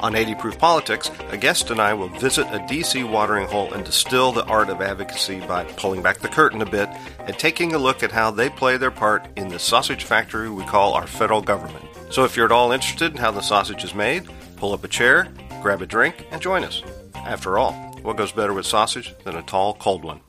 On 0.00 0.14
80 0.14 0.36
Proof 0.36 0.58
Politics, 0.60 1.10
a 1.30 1.36
guest 1.36 1.72
and 1.72 1.80
I 1.80 1.92
will 1.92 2.06
visit 2.08 2.46
a 2.48 2.60
DC 2.60 3.10
watering 3.10 3.48
hole 3.48 3.72
and 3.72 3.84
distill 3.84 4.30
the 4.30 4.44
art 4.44 4.68
of 4.68 4.80
advocacy 4.80 5.40
by 5.40 5.64
pulling 5.64 6.02
back 6.02 6.18
the 6.18 6.28
curtain 6.28 6.62
a 6.62 6.66
bit 6.66 6.88
and 7.26 7.36
taking 7.36 7.74
a 7.74 7.78
look 7.78 8.04
at 8.04 8.12
how 8.12 8.30
they 8.30 8.48
play 8.48 8.76
their 8.76 8.92
part 8.92 9.26
in 9.34 9.48
the 9.48 9.58
sausage 9.58 10.04
factory 10.04 10.48
we 10.48 10.64
call 10.66 10.94
our 10.94 11.08
federal 11.08 11.42
government. 11.42 11.84
So 12.10 12.22
if 12.24 12.36
you're 12.36 12.46
at 12.46 12.52
all 12.52 12.70
interested 12.70 13.10
in 13.10 13.18
how 13.18 13.32
the 13.32 13.40
sausage 13.40 13.82
is 13.82 13.94
made, 13.94 14.28
pull 14.56 14.72
up 14.72 14.84
a 14.84 14.88
chair, 14.88 15.26
grab 15.62 15.82
a 15.82 15.86
drink, 15.86 16.28
and 16.30 16.40
join 16.40 16.62
us. 16.62 16.80
After 17.16 17.58
all, 17.58 17.72
what 18.02 18.16
goes 18.16 18.30
better 18.30 18.54
with 18.54 18.66
sausage 18.66 19.16
than 19.24 19.34
a 19.34 19.42
tall, 19.42 19.74
cold 19.74 20.04
one? 20.04 20.20